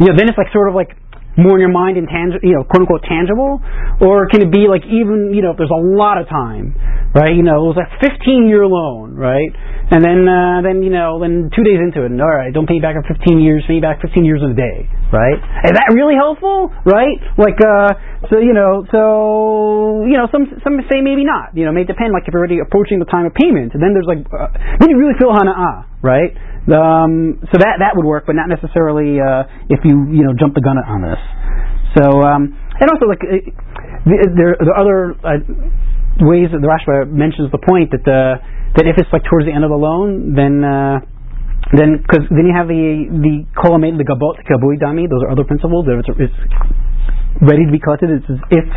you 0.01 0.09
know, 0.09 0.15
then 0.17 0.27
it's 0.27 0.37
like 0.37 0.49
sort 0.51 0.67
of 0.67 0.75
like 0.75 0.97
more 1.37 1.55
in 1.55 1.63
your 1.63 1.71
mind 1.71 1.95
and 1.95 2.07
tangible, 2.11 2.43
you 2.43 2.55
know, 2.59 2.63
quote 2.67 2.83
unquote 2.83 3.03
tangible, 3.07 3.61
or 4.03 4.27
can 4.27 4.43
it 4.43 4.51
be 4.51 4.67
like 4.67 4.83
even, 4.83 5.31
you 5.31 5.39
know, 5.39 5.55
if 5.55 5.57
there's 5.57 5.71
a 5.71 5.83
lot 5.95 6.19
of 6.19 6.27
time, 6.27 6.75
right? 7.15 7.31
You 7.31 7.43
know, 7.43 7.71
it 7.71 7.75
was 7.75 7.79
a 7.79 7.87
15 8.03 8.51
year 8.51 8.67
loan, 8.67 9.15
right? 9.15 9.47
And 9.91 10.03
then, 10.03 10.27
uh, 10.27 10.59
then 10.59 10.83
you 10.83 10.91
know, 10.91 11.19
then 11.23 11.47
two 11.55 11.63
days 11.63 11.79
into 11.79 12.03
it, 12.03 12.11
and 12.11 12.19
all 12.19 12.27
right, 12.27 12.51
don't 12.51 12.67
pay 12.67 12.79
me 12.79 12.83
back 12.83 12.99
in 12.99 13.03
15 13.07 13.39
years, 13.39 13.63
pay 13.63 13.79
me 13.79 13.83
back 13.83 14.03
15 14.03 14.25
years 14.27 14.43
in 14.43 14.51
a 14.51 14.59
day, 14.59 14.91
right? 15.11 15.39
Is 15.67 15.71
that 15.71 15.87
really 15.95 16.19
helpful, 16.19 16.67
right? 16.83 17.15
Like, 17.39 17.59
uh, 17.63 17.95
so 18.29 18.37
you 18.37 18.53
know, 18.53 18.85
so 18.93 20.05
you 20.05 20.13
know, 20.13 20.29
some 20.29 20.45
some 20.61 20.77
say 20.85 21.01
maybe 21.01 21.25
not. 21.25 21.57
You 21.57 21.65
know, 21.65 21.73
may 21.73 21.89
depend. 21.89 22.13
Like 22.13 22.29
if 22.29 22.33
you're 22.37 22.41
already 22.43 22.61
approaching 22.61 23.01
the 23.01 23.09
time 23.09 23.25
of 23.25 23.33
payment, 23.33 23.73
and 23.73 23.81
then 23.81 23.97
there's 23.97 24.05
like, 24.05 24.21
uh, 24.29 24.53
then 24.77 24.93
you 24.93 24.97
really 25.01 25.17
feel 25.17 25.33
hana'ah, 25.33 26.05
right? 26.05 26.29
Um, 26.69 27.41
so 27.49 27.57
that 27.57 27.81
that 27.81 27.97
would 27.97 28.05
work, 28.05 28.29
but 28.29 28.37
not 28.37 28.45
necessarily 28.45 29.17
uh, 29.17 29.49
if 29.73 29.81
you 29.81 30.05
you 30.13 30.21
know 30.21 30.37
jump 30.37 30.53
the 30.53 30.61
gun 30.61 30.77
on 30.77 31.01
this. 31.01 31.21
So 31.97 32.21
um, 32.21 32.53
and 32.53 32.85
also 32.93 33.09
like 33.09 33.25
uh, 33.25 33.41
there, 34.05 34.53
are 34.53 34.77
other 34.77 35.17
uh, 35.25 35.41
ways 36.21 36.53
that 36.53 36.61
the 36.61 36.69
Rashba 36.69 37.09
mentions 37.09 37.49
the 37.49 37.57
point 37.57 37.89
that 37.89 38.05
the 38.05 38.37
that 38.77 38.85
if 38.85 39.01
it's 39.01 39.09
like 39.09 39.25
towards 39.25 39.49
the 39.49 39.53
end 39.53 39.65
of 39.65 39.73
the 39.73 39.81
loan, 39.81 40.37
then 40.37 40.61
uh, 40.61 41.01
then 41.73 42.05
because 42.05 42.29
then 42.29 42.45
you 42.45 42.53
have 42.53 42.69
the 42.69 43.09
the 43.09 43.49
kolamed 43.57 43.97
the 43.97 44.05
gabot 44.05 44.37
kabui 44.45 44.77
dami. 44.77 45.09
Those 45.09 45.25
are 45.25 45.33
other 45.33 45.43
principles. 45.43 45.89
It's, 45.89 46.29
it's 46.29 46.37
ready 47.39 47.63
to 47.63 47.71
be 47.71 47.79
collected. 47.79 48.11
It's 48.11 48.27
as 48.27 48.41
if 48.51 48.67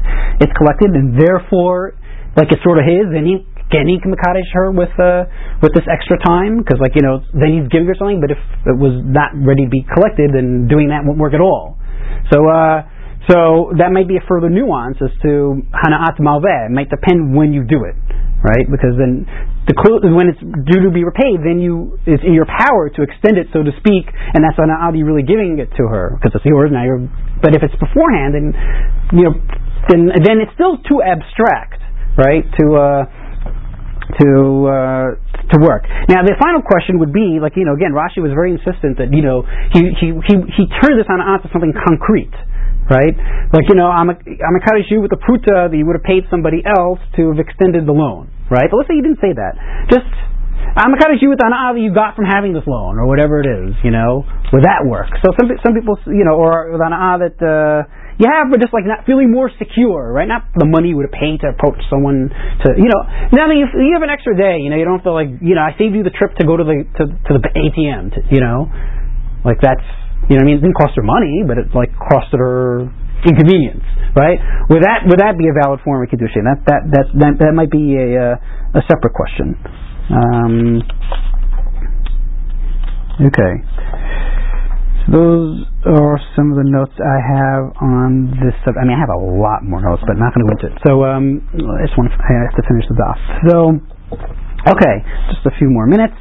it's 0.44 0.54
collected, 0.54 0.94
and 0.94 1.18
therefore 1.18 1.98
like 2.36 2.50
it's 2.50 2.62
sort 2.62 2.78
of 2.78 2.86
his, 2.86 3.10
then 3.14 3.26
he 3.26 3.46
can 3.70 3.88
he 3.88 3.98
makadesh 4.02 4.46
her 4.54 4.70
with 4.70 4.92
uh, 5.00 5.26
with 5.62 5.72
this 5.74 5.86
extra 5.90 6.18
time? 6.22 6.62
Because 6.62 6.78
like 6.78 6.94
you 6.94 7.02
know, 7.02 7.22
then 7.34 7.54
he's 7.54 7.66
giving 7.70 7.88
her 7.88 7.96
something. 7.98 8.20
But 8.20 8.34
if 8.34 8.40
it 8.66 8.76
was 8.76 9.00
not 9.02 9.34
ready 9.34 9.66
to 9.66 9.72
be 9.72 9.86
collected, 9.86 10.34
then 10.34 10.66
doing 10.68 10.90
that 10.90 11.02
won't 11.06 11.18
work 11.18 11.34
at 11.34 11.42
all. 11.42 11.78
So 12.30 12.44
uh, 12.46 12.86
so 13.30 13.72
that 13.80 13.88
might 13.94 14.06
be 14.10 14.20
a 14.20 14.24
further 14.28 14.52
nuance 14.52 15.00
as 15.00 15.14
to 15.24 15.64
hanaat 15.72 16.20
malveh. 16.20 16.68
It 16.68 16.74
might 16.74 16.90
depend 16.92 17.32
when 17.32 17.56
you 17.56 17.64
do 17.64 17.88
it, 17.88 17.96
right? 18.44 18.66
Because 18.68 19.00
then 19.00 19.24
the 19.64 19.72
clue, 19.72 19.96
is 20.04 20.12
when 20.12 20.28
it's 20.28 20.42
due 20.42 20.84
to 20.84 20.92
be 20.92 21.08
repaid, 21.08 21.40
then 21.40 21.56
you 21.56 21.96
it's 22.04 22.20
in 22.20 22.36
your 22.36 22.44
power 22.44 22.92
to 22.92 23.00
extend 23.00 23.40
it, 23.40 23.48
so 23.56 23.64
to 23.64 23.72
speak, 23.80 24.12
and 24.12 24.44
that's 24.44 24.60
hanaat 24.60 24.92
you 24.92 25.08
really 25.08 25.24
giving 25.24 25.56
it 25.56 25.72
to 25.80 25.88
her 25.88 26.20
because 26.20 26.36
it's 26.36 26.44
yours 26.44 26.68
now. 26.68 26.84
You're, 26.84 27.08
but 27.42 27.54
if 27.54 27.62
it's 27.62 27.76
beforehand, 27.76 28.34
then 28.34 28.46
you 29.14 29.24
know, 29.30 29.34
then 29.88 30.00
then 30.12 30.36
it's 30.42 30.52
still 30.54 30.78
too 30.84 31.02
abstract, 31.02 31.80
right? 32.16 32.44
To 32.60 32.64
uh, 32.76 33.02
to 34.20 34.28
uh, 34.68 35.08
to 35.50 35.56
work. 35.60 35.88
Now, 36.08 36.24
the 36.24 36.36
final 36.36 36.60
question 36.62 37.00
would 37.00 37.12
be, 37.12 37.40
like 37.40 37.56
you 37.56 37.64
know, 37.64 37.74
again, 37.74 37.92
Rashi 37.96 38.20
was 38.20 38.32
very 38.32 38.52
insistent 38.52 39.00
that 39.00 39.12
you 39.12 39.24
know 39.24 39.42
he 39.72 39.92
he 39.96 40.06
he, 40.24 40.34
he 40.54 40.64
turned 40.80 40.96
this 41.00 41.08
on 41.08 41.20
onto 41.20 41.48
something 41.50 41.72
concrete, 41.72 42.32
right? 42.88 43.16
Like 43.52 43.66
you 43.68 43.76
know, 43.76 43.88
I'm 43.88 44.12
a 44.12 44.16
I'm 44.16 44.56
a 44.56 44.62
kaddish 44.62 44.92
with 44.92 45.12
a 45.12 45.20
pruta 45.20 45.72
that 45.72 45.76
you 45.76 45.84
would 45.88 45.96
have 45.96 46.06
paid 46.06 46.28
somebody 46.28 46.62
else 46.64 47.00
to 47.16 47.32
have 47.32 47.40
extended 47.40 47.88
the 47.88 47.96
loan, 47.96 48.30
right? 48.52 48.68
But 48.68 48.76
let's 48.84 48.88
say 48.88 48.96
you 48.96 49.04
didn't 49.04 49.20
say 49.24 49.32
that. 49.32 49.56
Just 49.88 50.10
I'm 50.74 50.90
a 50.92 50.98
kaddish 50.98 51.22
you 51.22 51.30
with 51.30 51.38
an 51.44 51.54
that 51.54 51.78
you 51.78 51.94
got 51.94 52.16
from 52.16 52.26
having 52.26 52.52
this 52.52 52.66
loan 52.66 52.98
or 52.98 53.06
whatever 53.06 53.38
it 53.40 53.46
is, 53.46 53.78
you 53.84 53.90
know. 53.90 54.26
Would 54.52 54.64
that 54.64 54.84
work? 54.84 55.08
So 55.24 55.32
some 55.38 55.48
some 55.64 55.72
people, 55.74 55.96
you 56.12 56.24
know, 56.24 56.36
or 56.36 56.72
with 56.72 56.82
an 56.84 56.92
that. 56.92 57.36
Uh, 57.40 57.88
you 58.18 58.30
have, 58.30 58.46
but 58.46 58.62
just 58.62 58.70
like 58.70 58.86
not 58.86 59.02
feeling 59.06 59.34
more 59.34 59.50
secure, 59.58 60.14
right? 60.14 60.30
Not 60.30 60.46
the 60.54 60.66
money 60.70 60.94
you 60.94 60.96
would 61.02 61.10
paid 61.10 61.42
to 61.42 61.50
approach 61.50 61.82
someone 61.90 62.30
to, 62.30 62.68
you 62.78 62.86
know. 62.86 63.02
Now 63.34 63.50
that 63.50 63.58
you, 63.58 63.66
you 63.66 63.98
have 63.98 64.06
an 64.06 64.12
extra 64.12 64.38
day, 64.38 64.62
you 64.62 64.70
know, 64.70 64.78
you 64.78 64.86
don't 64.86 65.02
feel 65.02 65.18
like, 65.18 65.34
you 65.42 65.58
know, 65.58 65.66
I 65.66 65.74
saved 65.74 65.98
you 65.98 66.06
the 66.06 66.14
trip 66.14 66.38
to 66.38 66.46
go 66.46 66.54
to 66.54 66.62
the 66.62 66.86
to, 66.86 67.02
to 67.10 67.32
the 67.42 67.50
ATM, 67.50 68.14
to, 68.14 68.18
you 68.30 68.38
know, 68.38 68.70
like 69.42 69.58
that's, 69.58 69.82
you 70.30 70.38
know, 70.38 70.42
I 70.42 70.44
mean, 70.46 70.62
it 70.62 70.62
didn't 70.62 70.78
cost 70.78 70.94
her 70.94 71.02
money, 71.02 71.42
but 71.42 71.58
it 71.58 71.74
like 71.74 71.90
costed 71.98 72.38
her 72.38 72.86
inconvenience, 73.26 73.82
right? 74.14 74.38
Would 74.70 74.86
that 74.86 75.10
would 75.10 75.18
that 75.18 75.34
be 75.34 75.50
a 75.50 75.54
valid 75.58 75.82
form 75.82 75.98
of 75.98 76.06
kiddushin? 76.06 76.46
That 76.46 76.62
that 76.70 76.82
that 76.94 77.06
that, 77.18 77.32
that 77.42 77.52
might 77.58 77.70
be 77.74 77.98
a 77.98 78.38
uh, 78.38 78.78
a 78.78 78.82
separate 78.86 79.14
question. 79.18 79.58
Um, 80.06 80.86
okay. 83.26 83.54
Those 85.12 85.68
are 85.84 86.16
some 86.32 86.48
of 86.48 86.56
the 86.56 86.64
notes 86.64 86.96
I 86.96 87.20
have 87.20 87.76
on 87.76 88.32
this. 88.40 88.56
Subject. 88.64 88.80
I 88.80 88.88
mean, 88.88 88.96
I 88.96 89.00
have 89.04 89.12
a 89.12 89.20
lot 89.20 89.60
more 89.60 89.84
notes, 89.84 90.00
but 90.08 90.16
not 90.16 90.32
going 90.32 90.48
to 90.48 90.48
go 90.48 90.56
into 90.56 90.66
it. 90.72 90.76
So 90.80 91.04
um, 91.04 91.44
I 91.52 91.84
just 91.84 91.92
want 92.00 92.08
to, 92.08 92.16
I 92.16 92.48
have 92.48 92.56
to 92.56 92.64
finish 92.64 92.88
this 92.88 92.96
off. 93.04 93.20
So, 93.44 93.56
okay, 94.64 94.96
just 95.28 95.44
a 95.44 95.52
few 95.60 95.68
more 95.68 95.84
minutes. 95.84 96.16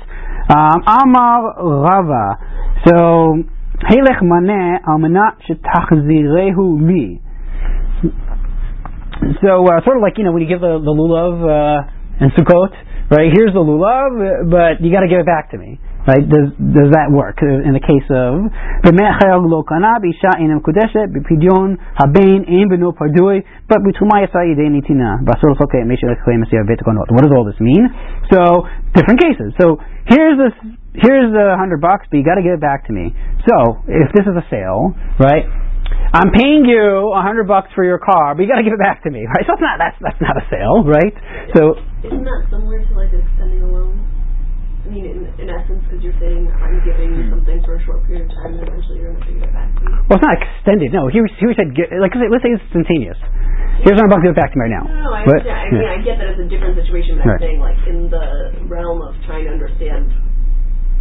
Um, 0.51 0.84
Amar 0.84 1.55
Rava. 1.63 2.36
So, 2.84 3.39
Helech 3.88 4.19
maneh 4.19 4.84
almanat 4.84 5.39
shetachzirehu 5.47 6.84
li. 6.84 7.21
so 9.39 9.63
uh, 9.63 9.79
sort 9.84 9.95
of 9.97 10.03
like 10.03 10.17
you 10.17 10.23
know 10.23 10.31
when 10.31 10.41
you 10.41 10.47
give 10.47 10.59
the, 10.59 10.79
the 10.84 10.91
lulav 10.91 11.39
uh, 11.39 11.88
and 12.19 12.31
Sukkot, 12.34 12.75
right? 13.11 13.31
Here's 13.31 13.53
the 13.53 13.63
lulav, 13.63 14.51
but 14.51 14.84
you 14.84 14.91
got 14.91 15.01
to 15.01 15.07
give 15.07 15.19
it 15.19 15.25
back 15.25 15.51
to 15.51 15.57
me. 15.57 15.79
Right? 16.03 16.27
Does 16.27 16.51
does 16.59 16.91
that 16.91 17.07
work 17.07 17.39
in 17.39 17.71
the 17.71 17.79
case 17.79 18.03
of 18.11 18.51
but 18.83 18.91
What 27.13 27.23
does 27.23 27.31
all 27.31 27.45
this 27.47 27.59
mean? 27.63 27.87
So 28.31 28.67
different 28.91 29.19
cases. 29.23 29.55
So 29.59 29.79
here's 30.11 30.35
this 30.35 30.51
here's 30.99 31.31
the 31.31 31.55
hundred 31.57 31.79
bucks, 31.79 32.05
but 32.11 32.17
you 32.17 32.25
got 32.25 32.35
to 32.35 32.43
give 32.43 32.53
it 32.53 32.61
back 32.61 32.87
to 32.87 32.93
me. 32.93 33.15
So 33.47 33.79
if 33.87 34.11
this 34.11 34.27
is 34.27 34.35
a 34.35 34.45
sale, 34.49 34.93
right? 35.19 35.47
I'm 36.13 36.31
paying 36.31 36.65
you 36.65 37.11
a 37.15 37.21
hundred 37.21 37.47
bucks 37.47 37.69
for 37.75 37.83
your 37.83 37.97
car, 37.97 38.35
but 38.35 38.43
you 38.43 38.49
got 38.49 38.61
to 38.61 38.63
give 38.63 38.73
it 38.73 38.79
back 38.79 39.03
to 39.03 39.09
me, 39.09 39.25
right? 39.25 39.43
So 39.47 39.55
that's 39.55 39.61
not 39.63 39.77
that's 39.79 39.97
that's 39.99 40.21
not 40.21 40.37
a 40.37 40.45
sale, 40.51 40.83
right? 40.85 41.15
So 41.55 41.79
isn't 42.05 42.23
that 42.23 42.47
similar 42.51 42.85
to 42.85 42.93
like 42.93 43.09
extending 43.13 43.63
a 43.63 43.67
loan? 43.71 44.02
I 44.84 44.91
mean, 44.91 45.07
in, 45.07 45.19
in 45.39 45.47
essence, 45.47 45.79
because 45.88 46.03
you're 46.03 46.17
saying 46.19 46.43
I'm 46.59 46.75
giving 46.84 47.15
you 47.15 47.31
something 47.31 47.63
for 47.63 47.79
a 47.79 47.81
short 47.88 48.03
period 48.03 48.27
of 48.27 48.36
time, 48.36 48.59
and 48.59 48.67
eventually 48.67 48.99
you're 48.99 49.15
going 49.15 49.23
to 49.23 49.31
give 49.31 49.43
it 49.47 49.53
back 49.55 49.71
to 49.71 49.79
me. 49.79 49.91
Well, 50.11 50.19
it's 50.19 50.27
not 50.27 50.36
extended. 50.36 50.91
No, 50.91 51.07
here, 51.07 51.23
here 51.39 51.47
we 51.47 51.55
said 51.55 51.71
like 52.03 52.11
let's 52.11 52.43
say 52.43 52.51
it's 52.51 52.63
instantaneous. 52.67 53.15
Here's 53.88 53.95
what 53.95 54.05
I'm 54.05 54.11
about 54.11 54.21
to 54.21 54.27
give 54.27 54.36
back 54.36 54.51
to 54.51 54.57
me 54.59 54.67
right 54.67 54.75
now. 54.75 54.86
No, 54.86 55.07
no, 55.07 55.11
I, 55.15 55.23
But- 55.23 55.47
understand. 55.47 55.55
I 55.55 55.71
mean, 55.71 55.81
yeah. 55.88 55.95
I 55.95 55.99
get 56.03 56.15
that 56.19 56.27
it's 56.36 56.43
a 56.43 56.49
different 56.51 56.75
situation, 56.75 57.15
but 57.15 57.25
Right. 57.25 57.39
I'm 57.39 57.47
saying 57.47 57.59
like 57.63 57.79
in 57.88 57.97
the 58.11 58.27
realm 58.67 58.99
of 59.01 59.15
trying 59.23 59.47
to 59.47 59.51
understand. 59.55 60.11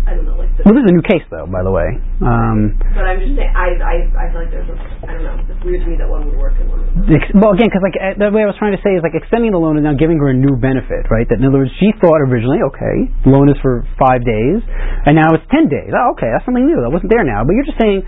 I 0.03 0.18
don't 0.18 0.26
know, 0.26 0.34
like 0.34 0.50
the. 0.59 0.66
Well, 0.66 0.74
this 0.74 0.82
is 0.82 0.90
a 0.90 0.96
new 0.98 1.07
case, 1.07 1.22
though, 1.30 1.46
by 1.46 1.62
the 1.62 1.70
way. 1.70 1.86
Um, 2.26 2.74
But 2.90 3.07
I'm 3.07 3.22
just 3.22 3.38
saying, 3.38 3.55
I 3.55 3.68
I 3.78 3.94
I 4.18 4.24
feel 4.34 4.42
like 4.42 4.50
there's 4.50 4.66
a 4.66 4.76
I 5.07 5.14
don't 5.14 5.22
know. 5.22 5.36
It's 5.46 5.62
weird 5.62 5.82
to 5.86 5.88
me 5.88 5.96
that 6.03 6.11
one 6.11 6.26
would 6.26 6.38
work 6.38 6.59
and 6.59 6.66
one 6.66 6.82
would. 6.82 7.07
the 7.07 7.22
ex- 7.22 7.30
well, 7.38 7.55
again, 7.55 7.70
because 7.70 7.86
like 7.86 7.94
uh, 7.98 8.18
the 8.18 8.34
way 8.34 8.42
I 8.42 8.50
was 8.50 8.59
trying 8.59 8.74
to 8.74 8.82
say 8.82 8.98
is 8.98 9.03
like 9.07 9.14
extending 9.14 9.55
the 9.55 9.62
loan 9.62 9.78
is 9.78 9.86
now 9.86 9.94
giving 9.94 10.18
her 10.18 10.34
a 10.34 10.36
new 10.36 10.59
benefit, 10.59 11.07
right? 11.07 11.26
That 11.30 11.38
in 11.38 11.46
other 11.46 11.62
words, 11.62 11.70
she 11.78 11.94
thought 12.03 12.18
originally, 12.18 12.61
okay, 12.74 12.96
the 13.22 13.30
loan 13.30 13.46
is 13.46 13.59
for 13.62 13.86
five 13.94 14.26
days, 14.26 14.59
and 15.07 15.14
now 15.14 15.30
it's 15.38 15.46
ten 15.55 15.70
days. 15.70 15.94
Oh, 15.94 16.18
okay, 16.18 16.30
that's 16.34 16.42
something 16.46 16.66
new. 16.66 16.82
That 16.82 16.90
wasn't 16.90 17.14
there 17.14 17.22
now. 17.22 17.46
But 17.46 17.55
you're 17.55 17.66
just 17.70 17.78
saying, 17.78 18.03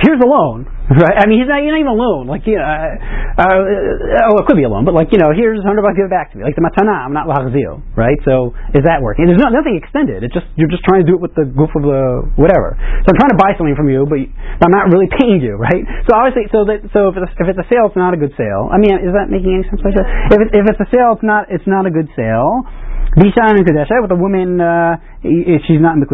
here's 0.00 0.20
a 0.20 0.28
loan, 0.28 0.64
right? 0.88 1.16
I 1.16 1.28
mean, 1.28 1.44
he's 1.44 1.48
not, 1.48 1.60
he's 1.60 1.70
not 1.70 1.80
even 1.80 1.92
alone. 1.92 2.24
Like, 2.26 2.48
you 2.48 2.56
know, 2.56 2.64
uh, 2.64 3.40
uh, 3.40 4.32
oh, 4.32 4.40
it 4.40 4.44
could 4.48 4.56
be 4.56 4.64
a 4.64 4.72
loan, 4.72 4.88
but 4.88 4.96
like, 4.96 5.12
you 5.12 5.20
know, 5.20 5.30
here's 5.32 5.60
a 5.60 5.66
hundred 5.66 5.84
bucks, 5.84 5.96
give 6.00 6.08
it 6.08 6.14
back 6.14 6.32
to 6.32 6.40
me. 6.40 6.44
Like 6.44 6.56
the 6.56 6.64
matana, 6.64 7.04
I'm 7.04 7.12
not 7.12 7.28
lahazil, 7.28 7.84
right? 7.94 8.16
So 8.24 8.56
is 8.72 8.84
that 8.88 9.04
working? 9.04 9.28
There's 9.28 9.40
not, 9.40 9.52
nothing 9.52 9.76
extended. 9.76 10.24
It's 10.24 10.32
just 10.32 10.48
you're 10.56 10.72
just 10.72 10.82
trying 10.88 11.04
to 11.04 11.08
do 11.08 11.16
it 11.16 11.22
with 11.22 11.36
the 11.36 11.44
goof 11.46 11.70
of 11.76 11.84
the 11.84 12.26
whatever. 12.40 12.74
So 13.04 13.06
I'm 13.12 13.18
trying 13.20 13.34
to 13.36 13.40
buy 13.40 13.52
something 13.54 13.76
from 13.76 13.92
you, 13.92 14.08
but 14.08 14.18
I'm 14.64 14.74
not 14.74 14.88
really 14.88 15.08
paying 15.20 15.44
you, 15.44 15.60
right? 15.60 15.84
So 16.08 16.16
obviously, 16.16 16.48
so 16.50 16.64
that 16.64 16.80
so 16.96 17.12
if 17.12 17.20
it's, 17.20 17.32
if 17.36 17.46
it's 17.52 17.60
a 17.60 17.68
sale, 17.68 17.88
it's 17.88 17.98
not 17.98 18.16
a 18.16 18.20
good 18.20 18.32
sale. 18.34 18.72
I 18.72 18.80
mean, 18.80 18.96
is 19.00 19.12
that 19.12 19.28
making 19.28 19.52
any 19.52 19.64
sense? 19.68 19.84
Like 19.84 19.94
that? 19.94 20.08
If 20.32 20.38
it, 20.42 20.48
if 20.56 20.64
it's 20.64 20.80
a 20.80 20.88
sale, 20.88 21.14
it's 21.16 21.26
not 21.26 21.52
it's 21.52 21.68
not 21.68 21.84
a 21.84 21.92
good 21.92 22.08
sale. 22.16 22.64
Bishan 23.18 23.58
and 23.58 23.66
Kudeshet 23.66 23.98
with 24.02 24.14
a 24.14 24.20
woman, 24.20 24.62
uh, 24.62 24.94
if 25.26 25.66
she's 25.66 25.82
not 25.82 25.98
in 25.98 26.00
the 26.00 26.06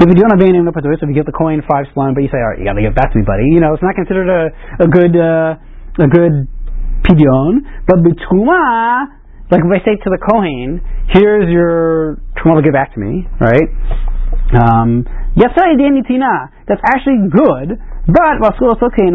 Kudeshet. 0.00 0.08
If 0.08 0.08
you 0.08 0.16
do 0.16 0.24
not 0.24 0.40
in 0.42 0.64
the 0.64 0.72
so 0.72 1.04
if 1.04 1.08
you 1.08 1.14
get 1.14 1.26
the 1.26 1.36
kohen 1.36 1.60
five 1.68 1.86
selaim, 1.92 2.14
but 2.16 2.24
you 2.24 2.32
say, 2.32 2.40
all 2.40 2.50
right, 2.50 2.58
you 2.58 2.64
got 2.64 2.72
to 2.72 2.80
give 2.80 2.92
it 2.92 2.96
back 2.96 3.12
to 3.12 3.18
me, 3.18 3.24
buddy. 3.24 3.44
You 3.52 3.60
know, 3.60 3.74
it's 3.74 3.82
not 3.82 3.94
considered 3.94 4.28
a, 4.32 4.48
a 4.84 4.88
good 4.88 5.12
uh, 5.12 5.60
a 6.00 6.08
good 6.08 6.48
pidyon. 7.04 7.60
But 7.84 8.00
b'truma, 8.00 9.04
like 9.52 9.60
if 9.60 9.68
I 9.68 9.84
say 9.84 10.00
to 10.00 10.08
the 10.08 10.18
kohen, 10.18 10.80
here's 11.12 11.52
your 11.52 12.16
truma 12.40 12.56
to 12.56 12.62
give 12.64 12.72
back 12.72 12.94
to 12.94 13.00
me, 13.00 13.28
right? 13.40 13.68
Um. 14.56 15.04
That's 15.36 16.82
actually 16.90 17.30
good. 17.30 17.78
But 18.10 18.42
came 18.98 19.14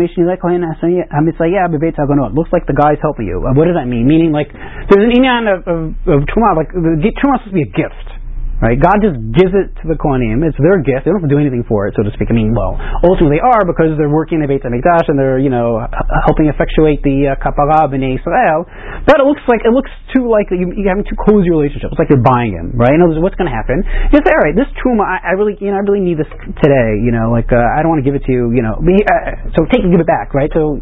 Looks 2.32 2.54
like 2.56 2.64
the 2.68 2.78
guy's 2.78 3.00
helping 3.04 3.28
you. 3.28 3.44
Uh, 3.44 3.52
What 3.52 3.68
does 3.68 3.76
that 3.76 3.88
mean? 3.92 4.08
Meaning, 4.08 4.32
like, 4.32 4.48
there's 4.88 5.04
an 5.04 5.12
inyan 5.12 5.52
of, 5.52 5.68
of, 5.68 5.80
of. 6.08 6.24
Like, 6.56 6.72
the 6.72 7.12
truma 7.20 7.36
is 7.36 7.44
supposed 7.44 7.52
to 7.52 7.60
be 7.60 7.68
a 7.68 7.72
gift, 7.76 8.15
right? 8.64 8.80
God 8.80 9.04
just 9.04 9.18
gives 9.36 9.52
it 9.52 9.76
to 9.82 9.86
the 9.88 9.98
kohanim. 10.00 10.44
It's 10.46 10.56
their 10.60 10.80
gift. 10.80 11.04
They 11.04 11.12
don't 11.12 11.20
have 11.20 11.28
to 11.28 11.34
do 11.34 11.42
anything 11.42 11.68
for 11.68 11.88
it, 11.88 11.96
so 11.98 12.04
to 12.04 12.12
speak. 12.16 12.32
I 12.32 12.36
mean, 12.36 12.56
well, 12.56 12.80
ultimately 13.04 13.40
they 13.40 13.44
are 13.44 13.68
because 13.68 13.96
they're 14.00 14.12
working 14.12 14.40
in 14.40 14.48
the 14.48 14.50
Beit 14.52 14.64
Hamikdash 14.64 15.12
and 15.12 15.20
they're, 15.20 15.40
you 15.40 15.52
know, 15.52 15.84
helping 16.28 16.48
effectuate 16.48 17.04
the 17.04 17.36
uh, 17.36 17.42
kapara 17.42 17.92
Israel. 17.92 18.60
But 19.04 19.20
it 19.20 19.28
looks 19.28 19.44
like 19.48 19.68
it 19.68 19.74
looks 19.76 19.92
too 20.16 20.32
like 20.32 20.48
you, 20.52 20.72
you're 20.76 20.92
having 20.92 21.08
too 21.08 21.20
cozy 21.20 21.52
relationship. 21.52 21.92
It's 21.92 22.00
like 22.00 22.10
you're 22.10 22.24
buying 22.24 22.56
him, 22.56 22.74
right? 22.80 22.96
In 22.96 23.04
other 23.04 23.18
words, 23.18 23.24
what's 23.24 23.38
going 23.38 23.52
to 23.52 23.56
happen? 23.56 23.84
You 24.12 24.20
say, 24.24 24.32
all 24.32 24.44
right, 24.44 24.56
this 24.56 24.70
truma, 24.80 25.04
I, 25.04 25.20
I 25.22 25.32
really, 25.36 25.60
you 25.60 25.72
know, 25.72 25.78
I 25.80 25.84
really 25.84 26.04
need 26.04 26.18
this 26.18 26.30
today. 26.64 27.00
You 27.04 27.12
know, 27.12 27.32
like 27.36 27.52
uh, 27.52 27.60
I 27.60 27.84
don't 27.84 27.92
want 27.92 28.02
to 28.02 28.08
give 28.08 28.16
it 28.16 28.24
to 28.26 28.32
you. 28.32 28.56
You 28.56 28.64
know, 28.64 28.80
me, 28.80 29.04
uh, 29.04 29.52
so 29.56 29.68
take 29.68 29.84
and 29.84 29.92
give 29.92 30.00
it 30.00 30.10
back, 30.10 30.32
right? 30.32 30.50
So 30.56 30.80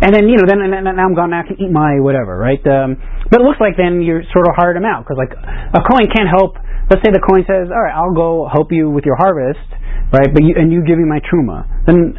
and 0.00 0.14
then 0.14 0.30
you 0.30 0.38
know, 0.38 0.46
then 0.46 0.62
and 0.62 0.72
now 0.84 1.04
I'm 1.04 1.14
gone. 1.14 1.34
Now 1.34 1.42
I 1.42 1.46
can 1.46 1.58
eat 1.58 1.70
my 1.70 1.98
whatever, 1.98 2.38
right? 2.38 2.62
Um, 2.66 2.98
but 3.30 3.42
it 3.42 3.44
looks 3.44 3.58
like 3.58 3.74
then 3.74 4.02
you're 4.02 4.22
sort 4.30 4.46
of 4.46 4.54
hired 4.54 4.78
him 4.78 4.86
out 4.86 5.02
because 5.02 5.18
like 5.18 5.34
a 5.34 5.80
kohen 5.82 6.06
can't 6.06 6.30
help. 6.30 6.54
Let's 6.86 7.02
say 7.02 7.10
the 7.10 7.20
kohen 7.20 7.42
says, 7.44 7.68
"All 7.68 7.82
right, 7.82 7.94
I'll 7.94 8.14
go 8.14 8.46
help 8.46 8.70
you 8.70 8.88
with 8.90 9.04
your 9.04 9.18
harvest," 9.18 9.66
right? 10.14 10.30
But 10.30 10.46
you 10.46 10.54
and 10.54 10.70
you 10.70 10.86
give 10.86 10.96
me 10.96 11.04
my 11.04 11.18
truma. 11.20 11.66
Then 11.84 12.14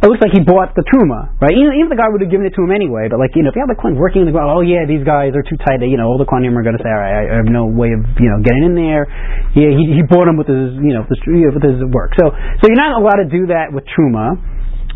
it 0.00 0.08
looks 0.08 0.24
like 0.24 0.32
he 0.32 0.40
bought 0.40 0.72
the 0.72 0.80
truma, 0.88 1.28
right? 1.44 1.52
Even, 1.52 1.76
even 1.76 1.92
the 1.92 2.00
guy 2.00 2.08
would 2.08 2.24
have 2.24 2.32
given 2.32 2.48
it 2.48 2.56
to 2.56 2.64
him 2.64 2.72
anyway. 2.72 3.12
But 3.12 3.20
like 3.20 3.36
you 3.36 3.44
know, 3.44 3.52
if 3.52 3.56
you 3.56 3.60
have 3.60 3.68
the 3.68 3.76
kohen 3.76 4.00
working 4.00 4.24
in 4.24 4.28
the 4.28 4.32
ground, 4.32 4.48
oh 4.48 4.64
yeah, 4.64 4.88
these 4.88 5.04
guys 5.04 5.36
are 5.36 5.44
too 5.44 5.60
tight. 5.60 5.84
You 5.84 6.00
know, 6.00 6.08
all 6.08 6.16
the 6.16 6.24
kohanim 6.24 6.56
are 6.56 6.64
going 6.64 6.76
to 6.76 6.84
say, 6.84 6.88
"All 6.88 7.00
right, 7.00 7.28
I, 7.28 7.32
I 7.32 7.36
have 7.40 7.48
no 7.48 7.68
way 7.68 7.92
of 7.92 8.00
you 8.16 8.28
know 8.32 8.40
getting 8.40 8.64
in 8.64 8.76
there." 8.76 9.04
Yeah, 9.52 9.72
he 9.72 10.00
he 10.00 10.02
bought 10.04 10.24
him 10.28 10.40
with 10.40 10.48
his 10.48 10.76
you 10.80 10.96
know 10.96 11.04
with 11.04 11.16
his, 11.16 11.24
with 11.52 11.64
his 11.64 11.80
work. 11.92 12.16
So 12.16 12.32
so 12.32 12.62
you're 12.68 12.80
not 12.80 12.96
allowed 12.96 13.24
to 13.24 13.28
do 13.28 13.52
that 13.52 13.72
with 13.72 13.84
truma. 13.88 14.40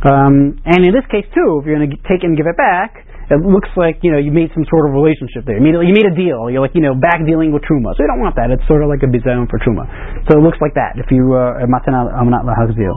Um, 0.04 0.60
and 0.68 0.84
in 0.84 0.92
this 0.92 1.08
case 1.08 1.24
too, 1.32 1.60
if 1.60 1.64
you're 1.64 1.80
going 1.80 1.88
to 1.88 1.96
take 2.04 2.20
it 2.20 2.28
and 2.28 2.36
give 2.36 2.44
it 2.44 2.60
back, 2.60 3.04
it 3.32 3.40
looks 3.40 3.72
like 3.72 4.04
you 4.04 4.12
know 4.12 4.20
you 4.20 4.28
made 4.28 4.52
some 4.52 4.68
sort 4.68 4.84
of 4.84 4.92
relationship 4.92 5.48
there. 5.48 5.56
You 5.56 5.64
made, 5.64 5.80
you 5.80 5.96
made 5.96 6.04
a 6.04 6.12
deal. 6.12 6.52
You're 6.52 6.60
like 6.60 6.76
you 6.76 6.84
know 6.84 6.92
back 6.92 7.24
dealing 7.24 7.56
with 7.56 7.64
truma. 7.64 7.96
So 7.96 8.04
you 8.04 8.08
don't 8.12 8.20
want 8.20 8.36
that. 8.36 8.52
It's 8.52 8.64
sort 8.68 8.84
of 8.84 8.92
like 8.92 9.00
a 9.00 9.08
bizon 9.08 9.48
for 9.48 9.56
truma. 9.64 9.88
So 10.28 10.36
it 10.36 10.42
looks 10.44 10.60
like 10.60 10.76
that. 10.76 11.00
If 11.00 11.08
you 11.08 11.32
uh, 11.32 11.64
matana 11.64 12.12
amanat 12.12 12.44
lahazil. 12.44 12.96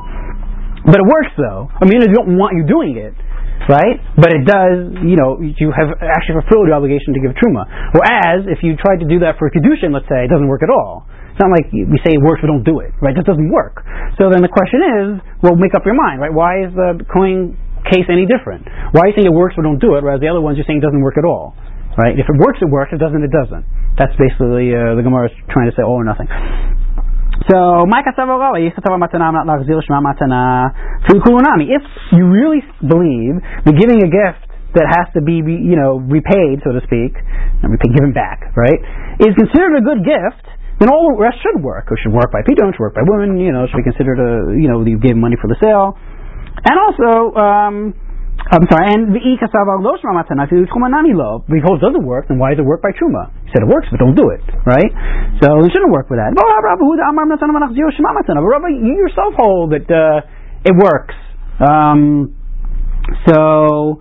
But 0.84 0.99
it 0.99 1.08
works 1.08 1.32
though. 1.39 1.72
I 1.72 1.88
mean, 1.88 2.03
they 2.03 2.12
don't 2.12 2.36
want 2.36 2.60
you 2.60 2.68
doing 2.68 2.99
it, 2.99 3.16
right? 3.72 4.03
But 4.20 4.36
it 4.36 4.43
does. 4.43 4.99
You 4.99 5.16
know, 5.16 5.39
you 5.39 5.72
have 5.72 5.95
actually 6.03 6.43
fulfilled 6.43 6.68
your 6.68 6.76
obligation 6.76 7.16
to 7.16 7.24
give 7.24 7.32
truma. 7.39 7.64
Whereas 7.95 8.51
if 8.51 8.60
you 8.68 8.76
tried 8.76 8.99
to 8.99 9.08
do 9.08 9.24
that 9.24 9.39
for 9.39 9.47
a 9.47 9.51
kedushin, 9.51 9.95
let's 9.95 10.12
say, 10.12 10.28
it 10.28 10.32
doesn't 10.32 10.51
work 10.51 10.64
at 10.64 10.72
all. 10.72 11.08
It's 11.38 11.45
not 11.45 11.53
like 11.53 11.69
we 11.69 12.01
say 12.01 12.17
it 12.17 12.23
works, 12.25 12.41
but 12.41 12.49
don't 12.49 12.65
do 12.65 12.81
it, 12.81 12.97
right? 12.97 13.13
That 13.13 13.29
doesn't 13.29 13.53
work. 13.53 13.85
So 14.17 14.33
then 14.33 14.41
the 14.41 14.49
question 14.49 14.81
is, 14.81 15.21
well, 15.45 15.53
make 15.53 15.77
up 15.77 15.85
your 15.85 15.93
mind, 15.93 16.17
right? 16.17 16.33
Why 16.33 16.65
is 16.65 16.73
the 16.73 16.97
kohen 17.13 17.53
case 17.85 18.09
any 18.09 18.25
different? 18.25 18.65
Why 18.65 19.05
are 19.05 19.13
you 19.13 19.15
saying 19.21 19.29
it 19.29 19.38
works, 19.38 19.53
but 19.53 19.61
don't 19.61 19.77
do 19.77 19.93
it, 19.93 20.01
whereas 20.01 20.17
the 20.17 20.33
other 20.33 20.41
ones 20.41 20.57
you're 20.57 20.65
saying 20.65 20.81
it 20.81 20.85
doesn't 20.89 21.05
work 21.05 21.13
at 21.21 21.29
all, 21.29 21.53
right? 21.93 22.17
If 22.17 22.25
it 22.25 22.38
works, 22.41 22.57
it 22.57 22.73
works. 22.73 22.89
If 22.89 22.97
it 22.97 23.05
doesn't, 23.05 23.21
it 23.21 23.29
doesn't. 23.29 23.69
That's 24.01 24.17
basically 24.17 24.73
uh, 24.73 24.97
the 24.97 25.05
Gemara 25.05 25.29
is 25.29 25.38
trying 25.53 25.69
to 25.69 25.77
say 25.77 25.85
all 25.85 26.01
or 26.01 26.07
nothing. 26.09 26.25
So. 27.53 27.85
If 27.85 27.93
you 32.17 32.25
really 32.25 32.65
believe 32.81 33.38
that 33.61 33.77
giving 33.77 34.01
a 34.01 34.09
gift 34.09 34.41
that 34.73 34.89
has 34.89 35.05
to 35.13 35.21
be, 35.21 35.38
you 35.38 35.77
know, 35.77 36.01
repaid, 36.01 36.65
so 36.65 36.73
to 36.73 36.81
speak, 36.81 37.13
and 37.61 37.77
given 37.93 38.09
back, 38.13 38.41
right, 38.57 38.81
is 39.21 39.38
considered 39.38 39.77
a 39.77 39.83
good 39.85 40.01
gift, 40.01 40.47
then 40.80 40.89
all 40.89 41.09
the 41.09 41.17
rest 41.17 41.41
should 41.41 41.61
work. 41.63 41.89
It 41.89 41.97
should 42.03 42.13
work 42.13 42.30
by 42.32 42.45
people, 42.45 42.69
it 42.69 42.78
should 42.78 42.86
work 42.86 42.95
by 42.95 43.05
women, 43.05 43.38
you 43.41 43.51
know, 43.51 43.65
it 43.65 43.73
should 43.73 43.82
be 43.82 43.88
considered 43.89 44.21
a, 44.21 44.53
you 44.53 44.69
know, 44.69 44.86
you 44.86 44.97
gave 45.01 45.17
money 45.17 45.36
for 45.39 45.49
the 45.49 45.57
sale. 45.57 45.97
And 46.65 46.75
also, 46.78 47.34
um, 47.38 47.75
I'm 48.47 48.63
sorry, 48.71 48.93
and 48.93 49.11
the. 49.11 49.19
Because 51.49 51.82
it 51.82 51.84
doesn't 51.84 52.05
work, 52.05 52.30
then 52.30 52.39
why 52.39 52.53
does 52.55 52.63
it 52.63 52.67
work 52.69 52.80
by 52.86 52.95
truma? 52.95 53.34
He 53.43 53.51
said 53.51 53.65
it 53.65 53.69
works, 53.69 53.89
but 53.91 53.99
don't 53.99 54.15
do 54.15 54.30
it, 54.32 54.39
right? 54.63 54.88
So 55.43 55.65
it 55.65 55.73
shouldn't 55.73 55.91
work 55.91 56.07
with 56.07 56.21
that. 56.21 56.32
But 56.32 56.45
Rabbi, 58.47 58.71
you 58.78 58.95
yourself 59.01 59.34
hold 59.36 59.75
that 59.75 59.89
uh, 59.89 60.21
it 60.63 60.75
works. 60.78 61.17
Um, 61.59 62.38
so 63.28 63.99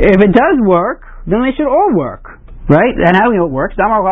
if 0.00 0.18
it 0.18 0.32
does 0.32 0.56
work, 0.64 1.04
then 1.28 1.44
they 1.44 1.52
should 1.54 1.68
all 1.68 1.92
work. 1.94 2.39
Right? 2.70 2.94
And 2.94 3.18
how 3.18 3.26
do 3.26 3.34
we 3.34 3.42
know 3.42 3.50
it 3.50 3.52
works? 3.52 3.74
Difficult 3.74 4.06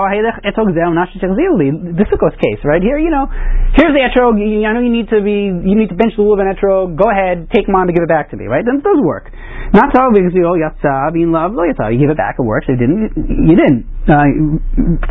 case, 2.42 2.58
right? 2.66 2.82
Here, 2.82 2.98
you 2.98 3.06
know, 3.06 3.30
here's 3.78 3.94
the 3.94 4.02
etrog. 4.02 4.34
I 4.34 4.74
know 4.74 4.82
you 4.82 4.90
need 4.90 5.06
to 5.14 5.22
be, 5.22 5.46
you 5.46 5.78
need 5.78 5.94
to 5.94 5.96
bench 5.98 6.18
the 6.18 6.26
lulav 6.26 6.42
and 6.42 6.50
etrog. 6.50 6.98
Go 6.98 7.06
ahead, 7.06 7.54
take 7.54 7.70
mine 7.70 7.86
to 7.86 7.94
give 7.94 8.02
it 8.02 8.10
back 8.10 8.34
to 8.34 8.36
me, 8.36 8.50
right? 8.50 8.66
Then 8.66 8.82
it 8.82 8.84
does 8.84 8.98
work. 8.98 9.30
Not 9.70 9.94
so 9.94 10.10
because 10.10 10.34
you 10.34 10.42
know, 10.42 10.58
yatsa, 10.58 11.14
being 11.14 11.30
love, 11.30 11.54
lo 11.54 11.70
yatsa. 11.70 11.94
You 11.94 12.02
give 12.02 12.10
it 12.10 12.18
back, 12.18 12.34
it 12.38 12.42
works. 12.42 12.66
It 12.66 12.82
didn't, 12.82 13.14
you 13.14 13.54
didn't. 13.54 13.86
Uh, 14.08 14.24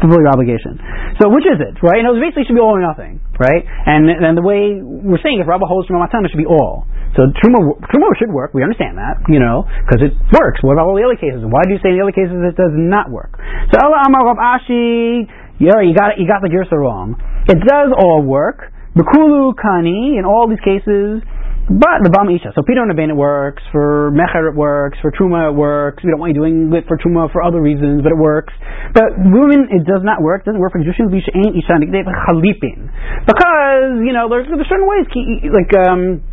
fulfill 0.01 0.25
your 0.25 0.33
obligation. 0.33 0.81
So 1.21 1.29
which 1.29 1.45
is 1.45 1.61
it, 1.61 1.77
right? 1.85 2.01
And 2.01 2.09
it 2.09 2.17
basically 2.17 2.49
should 2.49 2.57
be 2.57 2.63
all 2.65 2.73
or 2.73 2.81
nothing, 2.81 3.21
right? 3.37 3.61
And 3.61 4.09
and 4.09 4.33
the 4.33 4.41
way 4.41 4.81
we're 4.81 5.21
saying 5.21 5.37
if 5.37 5.45
Rabba 5.45 5.69
holds 5.69 5.85
from 5.85 6.01
Matana, 6.01 6.25
it 6.25 6.33
should 6.33 6.41
be 6.41 6.49
all. 6.49 6.89
So 7.13 7.29
truma 7.29 7.77
truma 7.93 8.09
should 8.17 8.33
work. 8.33 8.57
We 8.57 8.65
understand 8.65 8.97
that, 8.97 9.21
you 9.29 9.37
know, 9.37 9.69
because 9.85 10.01
it 10.01 10.17
works. 10.33 10.65
What 10.65 10.81
about 10.81 10.89
all 10.89 10.97
the 10.97 11.05
other 11.05 11.17
cases? 11.17 11.45
Why 11.45 11.61
do 11.69 11.77
you 11.77 11.81
say 11.85 11.93
in 11.93 12.01
the 12.01 12.03
other 12.09 12.17
cases 12.17 12.33
it 12.41 12.57
does 12.57 12.73
not 12.73 13.13
work? 13.13 13.37
So 13.69 13.77
Ela 13.77 14.09
Amar 14.09 14.33
Rav 14.33 14.41
Ashi, 14.41 15.29
yeah, 15.61 15.77
you 15.85 15.93
got 15.93 16.17
it, 16.17 16.21
you 16.21 16.25
got 16.25 16.41
the 16.41 16.49
girsa 16.49 16.73
wrong. 16.73 17.21
It 17.45 17.61
does 17.61 17.93
all 17.93 18.25
work. 18.25 18.73
Bekulu 18.97 19.53
kani 19.53 20.17
in 20.17 20.25
all 20.25 20.49
these 20.49 20.61
cases. 20.65 21.21
But 21.68 21.99
the 22.03 22.11
Bama 22.11 22.32
Isha. 22.32 22.55
So 22.55 22.63
Pidon 22.63 22.88
Aben 22.88 23.11
it 23.11 23.20
works, 23.20 23.61
for 23.76 24.11
Mecher 24.15 24.47
it 24.47 24.55
works, 24.55 24.97
for 25.03 25.11
Truma 25.11 25.51
it 25.51 25.55
works. 25.55 25.99
We 26.03 26.11
don't 26.11 26.20
want 26.20 26.32
you 26.32 26.39
doing 26.39 26.72
it 26.72 26.88
for 26.88 26.95
Truma 26.95 27.28
for 27.32 27.43
other 27.43 27.59
reasons, 27.59 28.01
but 28.01 28.15
it 28.15 28.20
works. 28.20 28.55
But 28.95 29.20
women, 29.20 29.68
it 29.68 29.84
does 29.84 30.01
not 30.01 30.24
work. 30.24 30.47
It 30.47 30.51
doesn't 30.51 30.63
work 30.63 30.72
for 30.72 30.80
Kedushin, 30.80 31.11
Bisha, 31.11 31.36
ain't 31.36 31.59
Isha, 31.59 31.76
Chalipin. 31.84 32.88
Because, 33.28 33.99
you 33.99 34.15
know, 34.15 34.32
there's, 34.32 34.47
there's 34.47 34.70
certain 34.72 34.88
ways, 34.88 35.11
like, 35.51 35.72
um, 35.76 36.24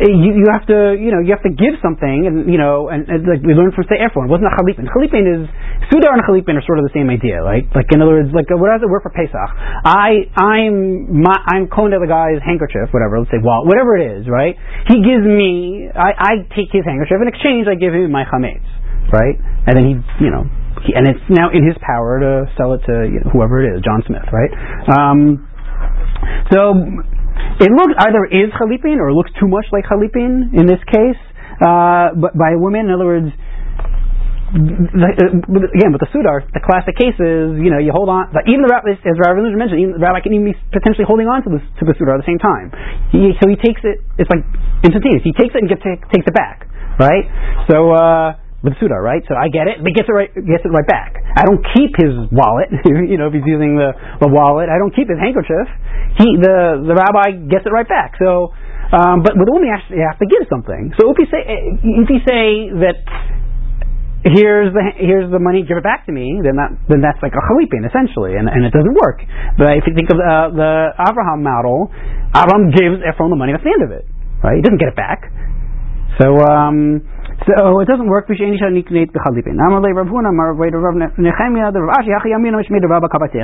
you, 0.00 0.40
you 0.40 0.46
have 0.48 0.64
to 0.72 0.96
you 0.96 1.12
know 1.12 1.20
you 1.20 1.36
have 1.36 1.44
to 1.44 1.52
give 1.52 1.76
something 1.84 2.24
and 2.24 2.48
you 2.48 2.56
know 2.56 2.88
and, 2.88 3.04
and 3.12 3.28
like 3.28 3.44
we 3.44 3.52
learned 3.52 3.76
from 3.76 3.84
say 3.92 4.00
Ephron 4.00 4.24
it 4.24 4.32
wasn't 4.32 4.48
a 4.48 4.54
chalipin. 4.56 4.88
Chalipin 4.88 5.28
is 5.28 5.44
sudar 5.92 6.16
and 6.16 6.24
chalipin 6.24 6.56
are 6.56 6.64
sort 6.64 6.80
of 6.80 6.88
the 6.88 6.94
same 6.96 7.12
idea 7.12 7.44
like 7.44 7.68
like 7.76 7.92
in 7.92 8.00
other 8.00 8.16
words 8.16 8.32
like 8.32 8.48
what 8.48 8.72
does 8.72 8.80
it 8.80 8.88
work 8.88 9.04
for 9.04 9.12
Pesach? 9.12 9.36
I 9.84 10.32
I'm 10.32 11.20
my, 11.20 11.36
I'm 11.44 11.68
calling 11.68 11.92
to 11.92 12.00
the 12.00 12.08
guy's 12.08 12.40
handkerchief 12.40 12.88
whatever 12.96 13.20
let's 13.20 13.28
say 13.28 13.40
whatever 13.44 14.00
it 14.00 14.04
is 14.16 14.24
right? 14.32 14.56
He 14.88 15.04
gives 15.04 15.28
me 15.28 15.92
I, 15.92 16.16
I 16.16 16.32
take 16.56 16.72
his 16.72 16.88
handkerchief. 16.88 17.20
In 17.20 17.28
exchange 17.28 17.68
I 17.68 17.76
give 17.76 17.92
him 17.92 18.08
my 18.08 18.24
chametz 18.24 18.64
right? 19.12 19.36
And 19.68 19.76
then 19.76 19.84
he 19.84 19.94
you 20.24 20.32
know 20.32 20.48
he, 20.88 20.96
and 20.96 21.04
it's 21.04 21.20
now 21.28 21.52
in 21.52 21.68
his 21.68 21.76
power 21.84 22.16
to 22.16 22.48
sell 22.56 22.72
it 22.72 22.80
to 22.88 23.04
you 23.04 23.20
know, 23.20 23.28
whoever 23.28 23.60
it 23.60 23.76
is 23.76 23.84
John 23.84 24.00
Smith 24.08 24.24
right? 24.32 24.52
Um, 24.88 25.44
so 26.48 26.80
it 27.60 27.70
looks 27.70 27.94
either 27.98 28.24
is 28.30 28.50
chalipin 28.58 28.98
or 28.98 29.10
it 29.10 29.16
looks 29.16 29.30
too 29.38 29.48
much 29.48 29.66
like 29.72 29.84
chalipin 29.86 30.52
in 30.54 30.66
this 30.66 30.82
case, 30.88 31.20
uh, 31.62 32.14
but 32.16 32.36
by 32.36 32.54
a 32.54 32.58
woman. 32.58 32.86
In 32.88 32.92
other 32.92 33.06
words, 33.06 33.30
again, 34.52 35.96
with 35.96 36.02
the 36.04 36.10
sudar, 36.12 36.44
the 36.52 36.60
classic 36.60 36.92
case 37.00 37.16
is, 37.16 37.56
you 37.56 37.72
know, 37.72 37.80
you 37.80 37.88
hold 37.88 38.12
on, 38.12 38.28
even 38.44 38.60
the 38.60 38.68
rabbi, 38.68 38.92
as 38.92 39.16
Rabbi 39.16 39.40
Linzer 39.40 39.56
mentioned, 39.56 39.80
even 39.80 39.96
the 39.96 40.04
rabbi 40.04 40.20
can 40.20 40.36
even 40.36 40.52
be 40.52 40.56
potentially 40.68 41.08
holding 41.08 41.24
on 41.24 41.40
to 41.44 41.50
the, 41.56 41.60
to 41.80 41.88
the 41.88 41.96
sudar 41.96 42.20
at 42.20 42.24
the 42.24 42.28
same 42.28 42.36
time. 42.36 42.68
He, 43.08 43.32
so 43.40 43.48
he 43.48 43.56
takes 43.56 43.80
it, 43.80 44.04
it's 44.20 44.28
like 44.28 44.44
instantaneous. 44.84 45.24
He 45.24 45.32
takes 45.32 45.56
it 45.56 45.64
and 45.64 45.72
gets, 45.72 45.80
takes 46.12 46.28
it 46.28 46.36
back, 46.36 46.68
right? 47.00 47.24
So, 47.64 47.96
uh, 47.96 48.41
with 48.62 48.78
Sudar, 48.78 49.02
right? 49.02 49.22
So 49.26 49.34
I 49.34 49.50
get 49.50 49.66
it, 49.66 49.82
but 49.82 49.90
gets 49.94 50.06
it 50.06 50.14
right, 50.14 50.30
gets 50.30 50.62
it 50.62 50.70
right 50.70 50.86
back. 50.86 51.18
I 51.18 51.42
don't 51.42 51.62
keep 51.74 51.98
his 51.98 52.14
wallet, 52.30 52.70
you 53.10 53.18
know, 53.18 53.26
if 53.26 53.34
he's 53.34 53.46
using 53.46 53.74
the, 53.74 53.90
the 54.22 54.30
wallet. 54.30 54.70
I 54.70 54.78
don't 54.78 54.94
keep 54.94 55.10
his 55.10 55.18
handkerchief. 55.18 55.66
He, 56.18 56.38
the, 56.38 56.86
the 56.86 56.94
rabbi 56.94 57.42
gets 57.50 57.66
it 57.66 57.74
right 57.74 57.88
back. 57.88 58.14
So, 58.22 58.54
um, 58.94 59.26
but 59.26 59.34
with 59.34 59.50
woman, 59.50 59.66
you 59.90 60.04
have 60.06 60.20
to 60.22 60.28
give 60.30 60.46
something. 60.46 60.94
So 61.00 61.10
if 61.10 61.18
you 61.18 61.26
say, 61.26 61.42
if 61.82 62.08
you 62.12 62.20
say 62.22 62.70
that 62.86 63.02
here's 64.22 64.70
the 64.70 64.84
here's 64.94 65.26
the 65.32 65.42
money, 65.42 65.66
give 65.66 65.74
it 65.74 65.82
back 65.82 66.06
to 66.06 66.12
me, 66.14 66.38
then 66.44 66.54
that 66.54 66.70
then 66.86 67.02
that's 67.02 67.18
like 67.24 67.34
a 67.34 67.42
chalipin 67.42 67.82
essentially, 67.82 68.38
and, 68.38 68.46
and 68.46 68.62
it 68.62 68.70
doesn't 68.70 68.94
work. 68.94 69.18
But 69.58 69.82
if 69.82 69.84
you 69.90 69.94
think 69.98 70.12
of 70.14 70.18
uh, 70.20 70.54
the 70.54 70.94
Abraham 70.94 71.42
model, 71.42 71.90
Abraham 72.30 72.70
gives 72.70 73.02
Ephron 73.02 73.34
the 73.34 73.40
money. 73.40 73.50
That's 73.50 73.66
the 73.66 73.74
end 73.74 73.82
of 73.82 73.90
it, 73.90 74.06
right? 74.44 74.60
He 74.60 74.62
doesn't 74.62 74.78
get 74.78 74.94
it 74.94 74.98
back. 74.98 75.26
So 76.20 76.38
um, 76.44 77.02
so 77.46 77.80
it 77.80 77.88
doesn't 77.90 78.06
work. 78.06 78.26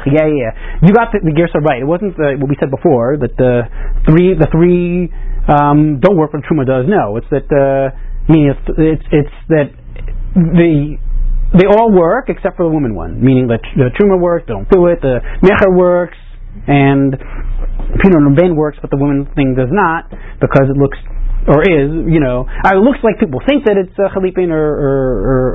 Yeah, 0.07 0.29
yeah. 0.31 0.53
You 0.83 0.93
got 0.95 1.11
the, 1.11 1.19
the 1.25 1.35
girsa 1.35 1.59
right. 1.65 1.83
It 1.83 1.89
wasn't 1.89 2.17
the, 2.17 2.39
what 2.39 2.49
we 2.49 2.57
said 2.61 2.71
before 2.71 3.19
that 3.19 3.35
the 3.37 3.67
three 4.07 4.35
the 4.39 4.47
three 4.55 5.11
um, 5.51 5.99
don't 6.01 6.17
work, 6.17 6.31
but 6.33 6.43
truma 6.47 6.67
does. 6.67 6.87
No, 6.87 7.17
it's 7.19 7.27
that 7.31 7.49
uh, 7.51 7.91
meaning 8.31 8.55
it's, 8.55 8.67
it's 8.79 9.07
it's 9.11 9.37
that 9.51 9.75
the 10.35 10.99
they 11.59 11.67
all 11.67 11.91
work 11.91 12.29
except 12.29 12.57
for 12.57 12.65
the 12.69 12.73
woman 12.73 12.95
one, 12.95 13.25
meaning 13.25 13.49
that 13.49 13.65
the 13.75 13.89
truma 13.97 14.21
works, 14.21 14.45
don't 14.47 14.69
do 14.69 14.87
it. 14.87 15.01
The 15.01 15.21
mecher 15.41 15.73
works, 15.75 16.19
and 16.69 17.17
Pinot 18.03 18.37
Ben 18.37 18.55
works, 18.55 18.79
but 18.81 18.91
the 18.91 19.01
woman 19.01 19.27
thing 19.35 19.55
does 19.57 19.73
not 19.73 20.11
because 20.41 20.69
it 20.69 20.77
looks 20.77 20.99
or 21.49 21.65
is, 21.65 21.89
you 22.07 22.21
know, 22.21 22.45
it 22.45 22.83
looks 22.85 23.01
like 23.03 23.19
people 23.19 23.41
think 23.49 23.65
that 23.65 23.81
it's 23.81 23.97
a 23.97 24.13
chalipin 24.13 24.53
or, 24.53 24.61
or, 24.61 25.01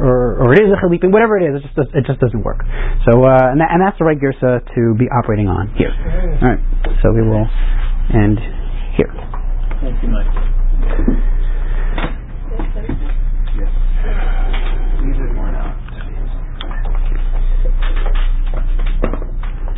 or, 0.02 0.16
or, 0.42 0.54
it 0.54 0.66
is 0.66 0.74
a 0.74 0.80
chalipin, 0.82 1.14
whatever 1.14 1.38
it 1.38 1.46
is, 1.46 1.62
it 1.62 1.64
just, 1.64 1.76
does, 1.76 1.88
it 1.94 2.04
just 2.06 2.20
doesn't 2.20 2.42
work. 2.42 2.66
So, 3.06 3.22
uh, 3.24 3.54
and, 3.54 3.62
that, 3.62 3.70
and, 3.70 3.80
that's 3.80 3.98
the 4.00 4.06
right 4.06 4.18
girsa 4.18 4.66
to 4.74 4.82
be 4.98 5.06
operating 5.14 5.48
on 5.48 5.70
here. 5.78 5.94
All 6.42 6.50
right, 6.50 6.62
so 7.06 7.14
we 7.14 7.22
will 7.22 7.46
end 8.14 8.42
here. 8.98 9.14
Thank 9.82 10.02
you, 10.02 10.10
Mike. 10.10 11.30